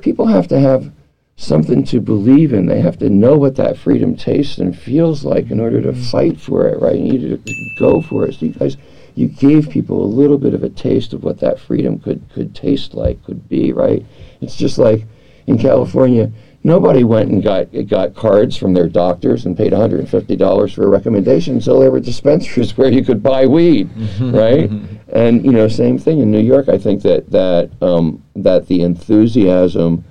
people 0.00 0.26
have 0.26 0.48
to 0.48 0.58
have 0.58 0.92
something 1.36 1.84
to 1.84 2.00
believe 2.00 2.52
in. 2.52 2.66
They 2.66 2.80
have 2.80 2.98
to 2.98 3.10
know 3.10 3.36
what 3.36 3.56
that 3.56 3.76
freedom 3.76 4.16
tastes 4.16 4.58
and 4.58 4.78
feels 4.78 5.24
like 5.24 5.50
in 5.50 5.60
order 5.60 5.80
to 5.82 5.92
mm-hmm. 5.92 6.02
fight 6.02 6.40
for 6.40 6.68
it, 6.68 6.80
right? 6.80 6.96
You 6.96 7.12
need 7.12 7.44
to 7.44 7.54
go 7.78 8.00
for 8.00 8.26
it. 8.26 8.34
So 8.34 8.46
you 8.46 8.52
guys, 8.52 8.76
you 9.14 9.28
gave 9.28 9.70
people 9.70 10.02
a 10.02 10.06
little 10.06 10.38
bit 10.38 10.54
of 10.54 10.62
a 10.62 10.68
taste 10.68 11.12
of 11.12 11.24
what 11.24 11.40
that 11.40 11.58
freedom 11.58 11.98
could 11.98 12.22
could 12.32 12.54
taste 12.54 12.94
like, 12.94 13.22
could 13.24 13.48
be, 13.48 13.72
right? 13.72 14.04
It's 14.40 14.56
just 14.56 14.78
like 14.78 15.06
in 15.46 15.58
California, 15.58 16.30
nobody 16.64 17.04
went 17.04 17.30
and 17.30 17.42
got 17.42 17.68
got 17.86 18.14
cards 18.14 18.56
from 18.56 18.72
their 18.72 18.88
doctors 18.88 19.46
and 19.46 19.56
paid 19.56 19.72
$150 19.72 20.74
for 20.74 20.82
a 20.82 20.88
recommendation 20.88 21.56
until 21.56 21.78
there 21.78 21.90
were 21.90 22.00
dispensaries 22.00 22.76
where 22.76 22.90
you 22.90 23.04
could 23.04 23.22
buy 23.22 23.46
weed, 23.46 23.90
right? 24.20 24.70
And 25.12 25.44
you 25.44 25.52
know, 25.52 25.68
same 25.68 25.98
thing 25.98 26.18
in 26.18 26.30
New 26.30 26.40
York. 26.40 26.68
I 26.68 26.78
think 26.78 27.02
that 27.02 27.30
that 27.30 27.70
um, 27.80 28.24
that 28.34 28.66
the 28.66 28.82
enthusiasm 28.82 30.04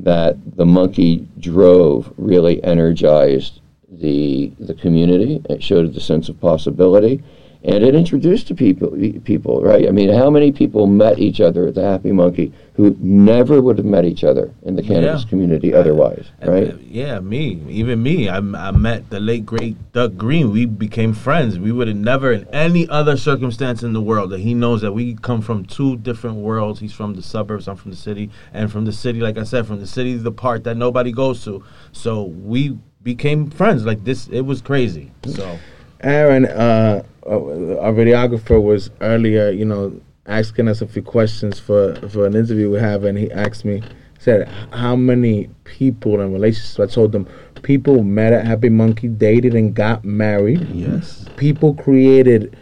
that 0.00 0.36
the 0.56 0.66
monkey 0.66 1.28
drove 1.38 2.12
really 2.16 2.62
energized 2.64 3.60
the 3.88 4.52
the 4.58 4.74
community. 4.74 5.40
It 5.48 5.62
showed 5.62 5.94
the 5.94 6.00
sense 6.00 6.28
of 6.28 6.40
possibility, 6.40 7.22
and 7.62 7.84
it 7.84 7.94
introduced 7.94 8.48
to 8.48 8.54
people 8.54 8.90
people 9.24 9.62
right. 9.62 9.86
I 9.86 9.90
mean, 9.90 10.08
how 10.12 10.30
many 10.30 10.50
people 10.52 10.86
met 10.86 11.18
each 11.18 11.40
other 11.40 11.68
at 11.68 11.74
the 11.74 11.82
Happy 11.82 12.10
Munkey 12.10 12.52
who 12.74 12.96
never 13.00 13.60
would 13.60 13.76
have 13.76 13.86
met 13.86 14.06
each 14.06 14.24
other 14.24 14.54
in 14.62 14.74
the 14.76 14.82
cannabis 14.82 15.22
Yeah. 15.24 15.28
community 15.28 15.74
otherwise, 15.74 16.24
And, 16.40 16.50
right? 16.50 16.70
uh, 16.72 16.76
Yeah, 16.82 17.20
me, 17.20 17.60
even 17.68 18.02
me. 18.02 18.30
I, 18.30 18.38
I 18.38 18.70
met 18.70 19.10
the 19.10 19.20
late 19.20 19.44
great 19.44 19.76
Doug 19.92 20.16
Green. 20.16 20.50
We 20.50 20.64
became 20.64 21.12
friends. 21.12 21.58
We 21.58 21.72
would 21.72 21.88
have 21.88 21.96
never, 21.98 22.32
in 22.32 22.46
any 22.52 22.88
other 22.88 23.18
circumstance 23.18 23.82
in 23.82 23.92
the 23.92 24.00
world, 24.00 24.30
that 24.30 24.40
he 24.40 24.54
knows 24.54 24.80
that 24.80 24.92
we 24.92 25.14
come 25.14 25.42
from 25.42 25.66
two 25.66 25.98
different 25.98 26.36
worlds. 26.36 26.80
He's 26.80 26.94
from 26.94 27.14
the 27.14 27.22
suburbs. 27.22 27.68
I'm 27.68 27.76
from 27.76 27.90
the 27.90 27.96
city, 27.98 28.30
and 28.54 28.72
from 28.72 28.86
the 28.86 28.92
city, 28.92 29.20
like 29.20 29.36
I 29.36 29.42
said, 29.44 29.66
from 29.66 29.80
the 29.80 29.86
city, 29.86 30.16
the 30.16 30.32
part 30.32 30.64
that 30.64 30.76
nobody 30.78 31.12
goes 31.12 31.44
to. 31.44 31.62
So 31.92 32.22
we 32.22 32.78
became 33.02 33.50
friends. 33.50 33.84
Like 33.84 34.04
this, 34.04 34.26
it 34.28 34.42
was 34.42 34.62
crazy. 34.62 35.10
So 35.26 35.58
Aaron, 36.02 36.46
uh, 36.46 37.02
uh, 37.19 37.19
Uh, 37.30 37.78
our 37.80 37.92
videographer, 37.92 38.60
was 38.60 38.90
earlier, 39.00 39.50
you 39.50 39.64
know, 39.64 40.00
asking 40.26 40.66
us 40.68 40.82
a 40.82 40.86
few 40.86 41.02
questions 41.02 41.58
for 41.60 41.94
for 42.08 42.26
an 42.26 42.34
interview 42.34 42.70
we 42.70 42.78
have, 42.78 43.04
and 43.04 43.16
he 43.16 43.30
asked 43.30 43.64
me, 43.64 43.82
said, 44.18 44.48
how 44.72 44.96
many 44.96 45.48
people 45.64 46.20
in 46.20 46.32
relationships? 46.32 46.78
I 46.80 46.86
told 46.92 47.12
them, 47.12 47.26
people 47.62 48.02
met 48.02 48.32
at 48.32 48.44
Happy 48.46 48.68
Munkey, 48.68 49.16
dated 49.16 49.54
and 49.54 49.74
got 49.74 50.04
married. 50.04 50.66
yes, 50.70 51.24
People 51.36 51.74
created 51.74 52.56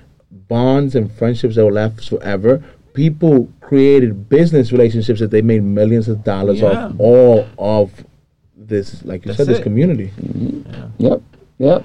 bonds 0.48 0.94
and 0.94 1.10
friendships 1.12 1.56
that 1.56 1.64
will 1.64 1.72
last 1.72 2.08
forever. 2.08 2.62
People 2.94 3.48
created 3.60 4.28
business 4.28 4.70
relationships 4.72 5.20
that 5.20 5.30
they 5.30 5.42
made 5.42 5.62
millions 5.62 6.08
of 6.08 6.22
dollars 6.24 6.60
Yeah. 6.60 6.86
off 6.88 6.94
all 6.98 7.46
of 7.58 8.04
this, 8.56 9.04
like 9.04 9.24
you 9.24 9.28
That's 9.32 9.38
said, 9.38 9.46
this 9.46 9.58
it. 9.58 9.62
community. 9.62 10.10
Mm-hmm. 10.20 11.04
Yep, 11.06 11.22
yep. 11.58 11.84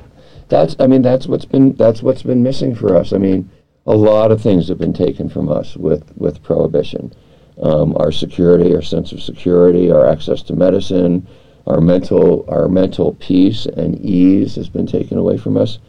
That's 0.53 0.75
I 0.79 0.85
mean 0.85 1.01
that's 1.01 1.25
what's 1.25 1.45
been 1.45 1.73
that's 1.77 2.03
what's 2.03 2.21
been 2.21 2.43
missing 2.43 2.75
for 2.75 2.95
us. 2.95 3.11
I 3.11 3.17
mean, 3.17 3.49
a 3.87 3.95
lot 3.95 4.31
of 4.31 4.39
things 4.39 4.67
have 4.67 4.77
been 4.77 4.93
taken 4.93 5.27
from 5.27 5.49
us 5.49 5.75
with 5.75 6.15
with 6.15 6.43
prohibition. 6.43 7.11
Um, 7.59 7.95
our 7.97 8.11
security, 8.11 8.75
our 8.75 8.83
sense 8.83 9.11
of 9.11 9.19
security, 9.19 9.89
our 9.89 10.05
access 10.05 10.43
to 10.43 10.55
medicine, 10.55 11.27
our 11.65 11.81
mental 11.81 12.45
our 12.47 12.67
mental 12.67 13.15
peace 13.15 13.65
and 13.65 13.99
ease 13.99 14.53
has 14.53 14.69
been 14.69 14.85
taken 14.85 15.17
away 15.17 15.37
from 15.37 15.57
us. 15.57 15.79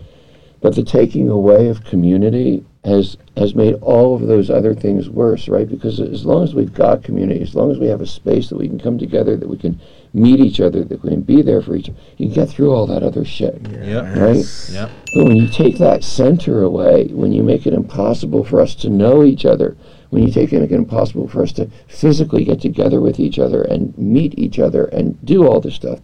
But 0.62 0.74
the 0.76 0.82
taking 0.82 1.28
away 1.28 1.68
of 1.68 1.84
community 1.84 2.64
has 2.84 3.16
has 3.36 3.54
made 3.54 3.74
all 3.76 4.14
of 4.14 4.26
those 4.26 4.50
other 4.50 4.74
things 4.74 5.08
worse, 5.08 5.48
right? 5.48 5.68
Because 5.68 6.00
as 6.00 6.24
long 6.26 6.44
as 6.44 6.54
we've 6.54 6.72
got 6.72 7.02
community, 7.02 7.40
as 7.40 7.54
long 7.54 7.70
as 7.70 7.78
we 7.78 7.86
have 7.86 8.00
a 8.00 8.06
space 8.06 8.48
that 8.48 8.58
we 8.58 8.68
can 8.68 8.78
come 8.78 8.98
together, 8.98 9.36
that 9.36 9.48
we 9.48 9.56
can 9.56 9.80
meet 10.12 10.38
each 10.38 10.60
other, 10.60 10.84
that 10.84 11.02
we 11.02 11.10
can 11.10 11.22
be 11.22 11.42
there 11.42 11.62
for 11.62 11.74
each, 11.74 11.88
other, 11.88 11.98
you 12.18 12.26
can 12.26 12.34
get 12.34 12.48
through 12.48 12.70
all 12.70 12.86
that 12.86 13.02
other 13.02 13.24
shit, 13.24 13.60
yep, 13.70 14.16
right? 14.16 14.68
yep. 14.70 14.90
But 15.14 15.24
when 15.24 15.36
you 15.36 15.48
take 15.48 15.78
that 15.78 16.04
center 16.04 16.62
away, 16.62 17.08
when 17.08 17.32
you 17.32 17.42
make 17.42 17.66
it 17.66 17.74
impossible 17.74 18.44
for 18.44 18.60
us 18.60 18.74
to 18.76 18.90
know 18.90 19.24
each 19.24 19.44
other, 19.44 19.76
when 20.10 20.22
you 20.22 20.30
take 20.30 20.52
it, 20.52 20.60
make 20.60 20.70
it 20.70 20.76
impossible 20.76 21.26
for 21.26 21.42
us 21.42 21.52
to 21.52 21.68
physically 21.88 22.44
get 22.44 22.60
together 22.60 23.00
with 23.00 23.18
each 23.18 23.38
other 23.38 23.62
and 23.62 23.96
meet 23.98 24.38
each 24.38 24.60
other 24.60 24.84
and 24.84 25.24
do 25.24 25.46
all 25.46 25.60
this 25.60 25.74
stuff, 25.74 26.00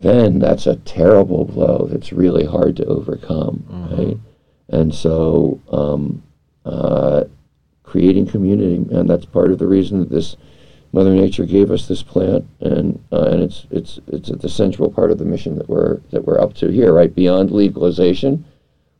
then 0.00 0.40
that's 0.40 0.66
a 0.66 0.76
terrible 0.76 1.44
blow 1.44 1.86
that's 1.90 2.12
really 2.12 2.44
hard 2.44 2.76
to 2.76 2.84
overcome, 2.84 3.64
mm-hmm. 3.70 3.96
right? 3.96 4.16
And 4.72 4.94
so, 4.94 5.60
um, 5.70 6.22
uh, 6.64 7.24
creating 7.82 8.26
community, 8.26 8.76
and 8.76 9.08
that's 9.08 9.26
part 9.26 9.52
of 9.52 9.58
the 9.58 9.66
reason 9.66 10.00
that 10.00 10.10
this 10.10 10.36
Mother 10.92 11.14
Nature 11.14 11.44
gave 11.44 11.70
us 11.70 11.88
this 11.88 12.02
plant, 12.02 12.46
and 12.60 13.02
uh, 13.12 13.28
and 13.30 13.42
it's 13.42 13.66
it's 13.70 14.00
it's 14.08 14.30
at 14.30 14.40
the 14.40 14.48
central 14.48 14.90
part 14.90 15.10
of 15.10 15.18
the 15.18 15.24
mission 15.24 15.56
that 15.56 15.68
we're 15.68 15.98
that 16.10 16.24
we're 16.24 16.40
up 16.40 16.54
to 16.54 16.68
here, 16.68 16.92
right? 16.92 17.14
Beyond 17.14 17.50
legalization, 17.50 18.44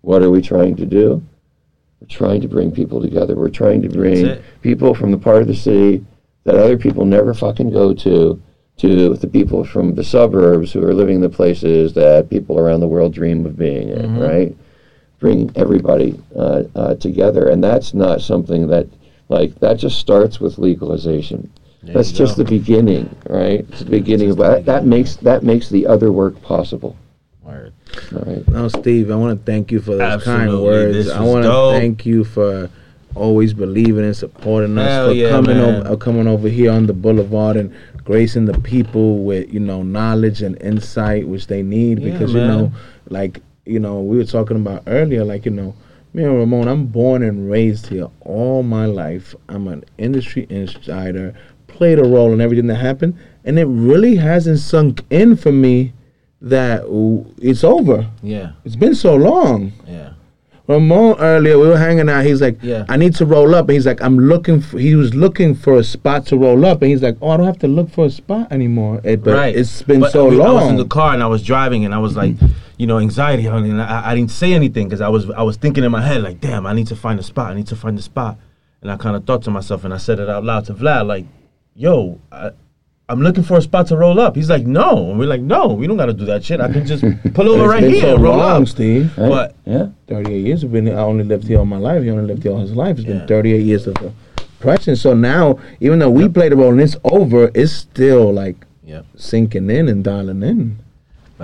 what 0.03 0.23
are 0.23 0.31
we 0.31 0.43
trying 0.43 0.77
to 0.77 0.87
do? 0.87 1.23
We're 2.01 2.07
trying 2.07 2.41
to 2.41 2.49
bring 2.49 2.73
people 2.73 3.01
together. 3.01 3.37
We're 3.37 3.51
trying 3.51 3.83
to 3.83 3.89
bring 3.89 4.25
people 4.62 4.95
from 4.95 5.11
the 5.11 5.18
part 5.18 5.43
of 5.43 5.49
the 5.49 5.55
city 5.55 6.05
that 6.45 6.57
other 6.57 6.77
people 6.77 7.05
never 7.05 7.33
fucking 7.35 7.70
go 7.70 7.95
to 7.95 8.43
to 8.79 9.14
the 9.14 9.29
people 9.29 9.64
from 9.64 9.95
the 9.95 10.03
suburbs 10.03 10.73
who 10.73 10.83
are 10.85 10.95
living 10.95 11.16
in 11.16 11.20
the 11.20 11.29
places 11.29 11.93
that 11.93 12.31
people 12.31 12.59
around 12.59 12.81
the 12.81 12.89
world 12.89 13.12
dream 13.14 13.45
of 13.47 13.57
being 13.57 13.91
in, 13.91 14.18
right? 14.18 14.57
Bring 15.23 15.53
everybody 15.55 16.20
uh, 16.37 16.64
uh, 16.75 16.95
together, 16.97 17.49
and 17.49 17.62
that's 17.62 17.95
not 17.95 18.20
something 18.20 18.66
that 18.66 18.89
like 19.29 19.55
that 19.61 19.79
just 19.79 20.01
starts 20.01 20.41
with 20.41 20.59
legalization. 20.59 21.49
that's 21.85 22.11
just 22.11 22.37
go. 22.37 22.43
the 22.43 22.51
beginning, 22.51 23.14
right? 23.29 23.61
It's 23.61 23.79
the 23.79 23.91
beginning 23.91 24.31
of 24.33 24.39
that. 24.39 24.66
That 24.66 24.85
makes 24.85 25.14
that 25.16 25.45
makes 25.45 25.68
the 25.68 25.87
other 25.87 26.11
work 26.11 26.43
possible. 26.43 26.97
Word. 27.45 27.73
All 28.12 28.23
right. 28.23 28.49
No, 28.49 28.66
Steve, 28.66 29.12
I 29.12 29.14
want 29.14 29.39
to 29.39 29.47
thank 29.47 29.70
you 29.70 29.81
for 29.81 29.95
those 29.95 30.25
kind 30.25 30.61
words. 30.61 31.07
This 31.07 31.14
I 31.14 31.20
was 31.20 31.31
want 31.31 31.45
to 31.45 31.79
thank 31.79 32.05
you 32.05 32.25
for 32.25 32.68
always 33.14 33.55
believing 33.55 34.05
and 34.05 34.16
supporting 34.16 34.77
us, 34.77 34.89
Hell 34.89 35.09
for 35.11 35.14
yeah, 35.14 35.31
coming 35.31 35.59
man. 35.59 35.77
over, 35.77 35.93
uh, 35.93 35.97
coming 35.97 36.27
over 36.27 36.49
here 36.49 36.73
on 36.73 36.87
the 36.87 36.93
boulevard 36.93 37.57
and 37.57 37.73
gracing 38.05 38.47
the 38.47 38.59
people 38.61 39.23
with 39.23 39.55
you 39.55 39.61
know 39.61 39.85
knowledge 39.85 40.43
and 40.43 40.61
insight 40.61 41.29
which 41.29 41.47
they 41.47 41.62
need 41.62 42.01
Yeah, 42.01 42.12
because 42.12 42.35
you 42.35 42.41
know, 42.41 42.73
like 43.09 43.41
you 43.65 43.79
know, 43.81 44.01
we 44.01 44.17
were 44.17 44.25
talking 44.25 44.57
about 44.57 44.83
earlier, 44.87 45.25
like 45.25 45.45
you 45.45 45.51
know. 45.53 45.75
Me 46.15 46.25
and 46.25 46.37
Ramon, 46.37 46.69
I'm 46.69 46.85
born 46.85 47.23
and 47.23 47.51
raised 47.51 47.87
here 47.87 48.09
all 48.21 48.63
my 48.63 48.85
life. 48.85 49.35
I'm 49.49 49.67
an 49.67 49.83
industry 49.97 50.47
insider, 50.51 51.35
played 51.69 51.99
a 51.99 52.05
role 52.05 52.35
in 52.35 52.41
everything 52.43 52.67
that 52.67 52.75
happened, 52.77 53.17
and 53.47 53.59
it 53.59 53.65
really 53.65 54.17
hasn't 54.17 54.59
sunk 54.59 55.03
in 55.09 55.37
for 55.37 55.53
me 55.53 55.95
that 56.43 56.83
it's 57.39 57.65
over. 57.65 58.11
Yeah. 58.23 58.53
It's 58.67 58.77
been 58.77 58.95
so 58.95 59.15
long. 59.17 59.73
Yeah. 59.89 60.13
Ramon 60.69 61.17
earlier, 61.19 61.59
we 61.59 61.69
were 61.69 61.79
hanging 61.79 62.09
out. 62.11 62.25
He's 62.27 62.43
like, 62.43 62.59
Yeah. 62.63 62.85
I 62.91 62.97
need 62.97 63.15
to 63.17 63.25
roll 63.27 63.55
up. 63.55 63.69
And 63.69 63.75
he's 63.75 63.87
like, 63.87 64.03
I'm 64.03 64.19
looking 64.19 64.61
for, 64.61 64.79
he 64.79 64.95
was 64.97 65.15
looking 65.15 65.55
for 65.55 65.79
a 65.79 65.85
spot 65.85 66.27
to 66.27 66.37
roll 66.37 66.65
up. 66.67 66.83
And 66.83 66.91
he's 66.91 67.03
like, 67.03 67.17
oh, 67.23 67.31
I 67.31 67.37
don't 67.37 67.47
have 67.47 67.59
to 67.61 67.69
look 67.69 67.91
for 67.91 68.05
a 68.07 68.11
spot 68.11 68.53
anymore. 68.53 69.01
It, 69.03 69.25
but 69.25 69.35
right. 69.35 69.57
it's 69.57 69.83
been 69.83 70.01
But 70.01 70.13
so 70.13 70.29
we- 70.29 70.37
long. 70.37 70.49
I 70.49 70.53
was 70.63 70.71
in 70.71 70.77
the 70.77 70.85
car 70.87 71.15
and 71.15 71.23
I 71.23 71.27
was 71.27 71.43
driving 71.43 71.85
and 71.85 71.95
I 71.95 71.99
was 71.99 72.17
like, 72.17 72.33
mm-hmm. 72.33 72.47
You 72.83 72.89
know, 72.89 72.99
anxiety, 72.99 73.45
honey, 73.45 73.70
and 73.70 73.80
I, 73.80 74.11
I 74.11 74.14
didn't 74.16 74.33
say 74.33 74.53
anything 74.55 74.89
because 74.89 75.01
I 75.01 75.09
was 75.09 75.30
I 75.30 75.43
was 75.43 75.57
thinking 75.57 75.85
in 75.85 75.93
my 75.93 76.03
head 76.03 76.20
like, 76.28 76.41
damn, 76.41 76.66
I 76.66 76.72
need 76.72 76.89
to 76.89 76.97
find 76.97 77.16
a 77.20 77.22
spot. 77.22 77.53
I 77.53 77.55
need 77.55 77.68
to 77.68 77.76
find 77.76 77.97
a 77.97 78.03
spot. 78.03 78.35
And 78.80 78.91
I 78.91 78.97
kind 78.97 79.14
of 79.14 79.24
thought 79.24 79.43
to 79.45 79.51
myself 79.53 79.85
and 79.85 79.95
I 79.95 79.99
said 79.99 80.18
it 80.18 80.28
out 80.28 80.43
loud 80.43 80.64
to 80.66 80.74
Vlad 80.74 81.07
like, 81.07 81.24
yo, 81.76 82.18
I, 82.33 82.51
I'm 83.09 83.20
looking 83.22 83.45
for 83.45 83.57
a 83.57 83.62
spot 83.62 83.87
to 83.89 83.97
roll 83.97 84.18
up. 84.18 84.35
He's 84.35 84.51
like, 84.51 84.66
no. 84.66 85.11
And 85.11 85.16
we're 85.20 85.28
like, 85.28 85.43
no, 85.43 85.68
we 85.68 85.87
don't 85.87 85.97
got 85.97 86.07
to 86.07 86.12
do 86.12 86.24
that 86.24 86.45
shit. 86.45 86.61
I 86.61 86.72
can 86.72 86.85
just 86.85 87.05
pull 87.35 87.49
over 87.49 87.68
right 87.68 87.83
been 87.83 87.93
here 87.93 88.03
so 88.03 88.14
and 88.14 88.22
roll 88.24 88.39
long, 88.39 88.62
up. 88.62 88.68
Steve. 88.68 89.16
Right? 89.16 89.28
But 89.28 89.57
yeah. 89.64 89.87
38 90.09 90.45
years 90.47 90.62
have 90.62 90.72
been, 90.72 90.89
I 90.89 91.03
only 91.12 91.22
lived 91.22 91.47
here 91.47 91.59
all 91.61 91.64
my 91.64 91.76
life. 91.76 92.03
He 92.03 92.11
only 92.11 92.24
lived 92.26 92.43
here 92.43 92.51
all 92.53 92.59
his 92.61 92.74
life. 92.74 92.97
It's 92.99 93.07
been 93.07 93.28
38 93.28 93.62
years 93.62 93.87
of 93.87 93.95
oppression. 94.59 94.97
So 94.97 95.14
now, 95.14 95.61
even 95.78 96.01
though 96.01 96.11
we 96.11 96.28
played 96.28 96.53
a 96.53 96.57
role 96.57 96.72
and 96.72 96.80
it's 96.80 96.97
over, 97.05 97.51
it's 97.55 97.70
still 97.72 98.33
like 98.33 98.66
Yep. 98.85 99.07
sinking 99.16 99.70
in 99.70 99.89
and 99.89 100.03
dialing 100.03 100.43
in. 100.43 100.78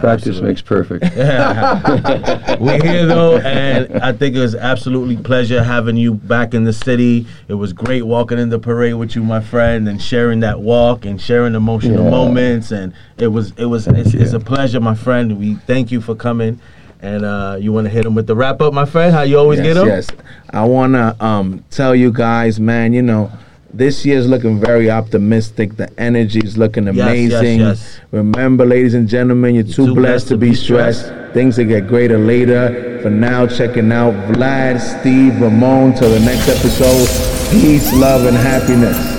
Practice 0.01 0.28
Absolutely. 0.38 0.49
makes 0.49 0.62
perfect. 0.62 1.05
We're 2.61 2.82
here 2.82 3.07
though, 3.07 3.38
and 3.38 4.01
I 4.01 4.12
think 4.12 4.36
it 4.36 4.40
was 4.40 4.55
absolutely 4.55 5.16
pleasure 5.16 5.62
having 5.62 5.96
you 5.96 6.14
back 6.14 6.55
in 6.55 6.64
the 6.64 6.72
city. 6.72 7.26
It 7.49 7.55
was 7.55 7.72
great 7.72 8.03
walking 8.03 8.38
in 8.38 8.49
the 8.49 8.59
parade 8.59 8.94
with 8.94 9.16
you, 9.16 9.22
my 9.22 9.40
friend, 9.40 9.88
and 9.88 10.01
sharing 10.01 10.40
that 10.40 10.61
walk 10.61 11.05
and 11.05 11.20
sharing 11.20 11.55
emotional 11.55 12.05
Yeah. 12.05 12.11
moments. 12.11 12.70
And 12.70 12.92
it 13.16 13.28
was 13.28 13.53
it 13.57 13.66
was 13.66 13.86
it's, 13.88 14.14
it's 14.14 14.32
a 14.32 14.40
pleasure, 14.40 14.80
my 14.80 14.94
friend. 14.94 15.38
We 15.38 15.55
thank 15.55 15.90
you 15.90 16.01
for 16.01 16.14
coming. 16.14 16.61
And 17.01 17.24
uh, 17.24 17.59
you 17.61 17.72
want 17.72 17.84
to 17.84 17.90
hit 17.90 18.05
him 18.05 18.16
with 18.16 18.26
the 18.26 18.34
wrap 18.34 18.61
up, 18.61 18.72
my 18.74 18.84
friend? 18.84 19.14
How 19.14 19.22
you 19.22 19.38
always 19.38 19.59
yes, 19.61 19.66
get 19.66 19.76
him? 19.76 19.86
Yes. 19.86 20.09
I 20.51 20.64
want 20.64 20.94
to 20.94 21.24
um, 21.24 21.64
tell 21.70 21.94
you 21.94 22.12
guys, 22.12 22.59
man, 22.59 22.92
you 22.92 23.03
know, 23.03 23.30
this 23.73 24.05
year's 24.07 24.27
looking 24.27 24.59
very 24.59 24.91
optimistic. 24.91 25.77
The 25.77 25.91
energy 26.01 26.41
is 26.41 26.57
looking 26.57 26.87
yes, 26.87 26.97
amazing. 26.97 27.61
yes. 27.61 28.01
Remember, 28.11 28.64
ladies 28.64 28.95
and 28.95 29.09
gentlemen, 29.09 29.55
you're, 29.55 29.64
too, 29.64 29.95
blessed, 29.95 30.29
to 30.29 30.37
be 30.37 30.55
stressed. 30.55 31.12
Things 31.35 31.59
will 31.59 31.66
get 31.66 31.87
greater 31.87 32.19
later. 32.19 33.01
For 33.03 33.11
now, 33.11 33.47
checking 33.47 33.93
out 33.93 34.14
Vlad, 34.33 34.81
Steve, 34.81 35.41
Ramon. 35.41 35.95
Till 35.95 36.11
the 36.11 36.21
next 36.21 36.49
episode, 36.49 37.51
peace, 37.51 37.93
love, 37.95 38.27
and 38.27 38.37
happiness. 38.37 39.18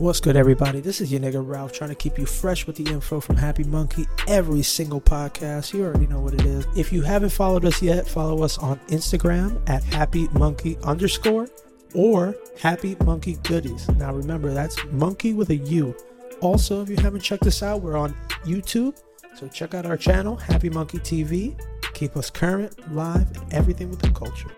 What's 0.00 0.18
good, 0.18 0.34
everybody? 0.34 0.80
This 0.80 1.02
is 1.02 1.12
your 1.12 1.20
nigga 1.20 1.46
Ralph 1.46 1.74
trying 1.74 1.90
to 1.90 1.94
keep 1.94 2.18
you 2.18 2.24
fresh 2.24 2.66
with 2.66 2.76
the 2.76 2.90
info 2.90 3.20
from 3.20 3.36
Happy 3.36 3.64
Munkey 3.64 4.08
every 4.26 4.62
single 4.62 4.98
podcast. 4.98 5.74
You 5.74 5.84
already 5.84 6.06
know 6.06 6.20
what 6.20 6.32
it 6.32 6.46
is. 6.46 6.66
If 6.74 6.90
you 6.90 7.02
haven't 7.02 7.28
followed 7.28 7.66
us 7.66 7.82
yet, 7.82 8.08
follow 8.08 8.42
us 8.42 8.56
on 8.56 8.78
Instagram 8.88 9.60
at 9.68 9.84
Happy 9.84 10.26
Munkey 10.28 10.82
underscore 10.84 11.50
or 11.94 12.34
Happy 12.58 12.94
Munkey 12.94 13.42
Goodies. 13.46 13.90
Now 13.90 14.14
remember, 14.14 14.54
that's 14.54 14.82
monkey 14.86 15.34
with 15.34 15.50
a 15.50 15.56
U. 15.56 15.94
Also, 16.40 16.80
if 16.80 16.88
you 16.88 16.96
haven't 16.96 17.20
checked 17.20 17.46
us 17.46 17.62
out, 17.62 17.82
we're 17.82 17.98
on 17.98 18.16
YouTube. 18.44 18.96
So 19.34 19.48
check 19.48 19.74
out 19.74 19.84
our 19.84 19.98
channel, 19.98 20.34
Happy 20.36 20.70
Munkey 20.70 21.00
TV. 21.00 21.60
Keep 21.92 22.16
us 22.16 22.30
current, 22.30 22.94
live, 22.94 23.30
and 23.36 23.52
everything 23.52 23.90
with 23.90 24.00
the 24.00 24.08
culture. 24.12 24.50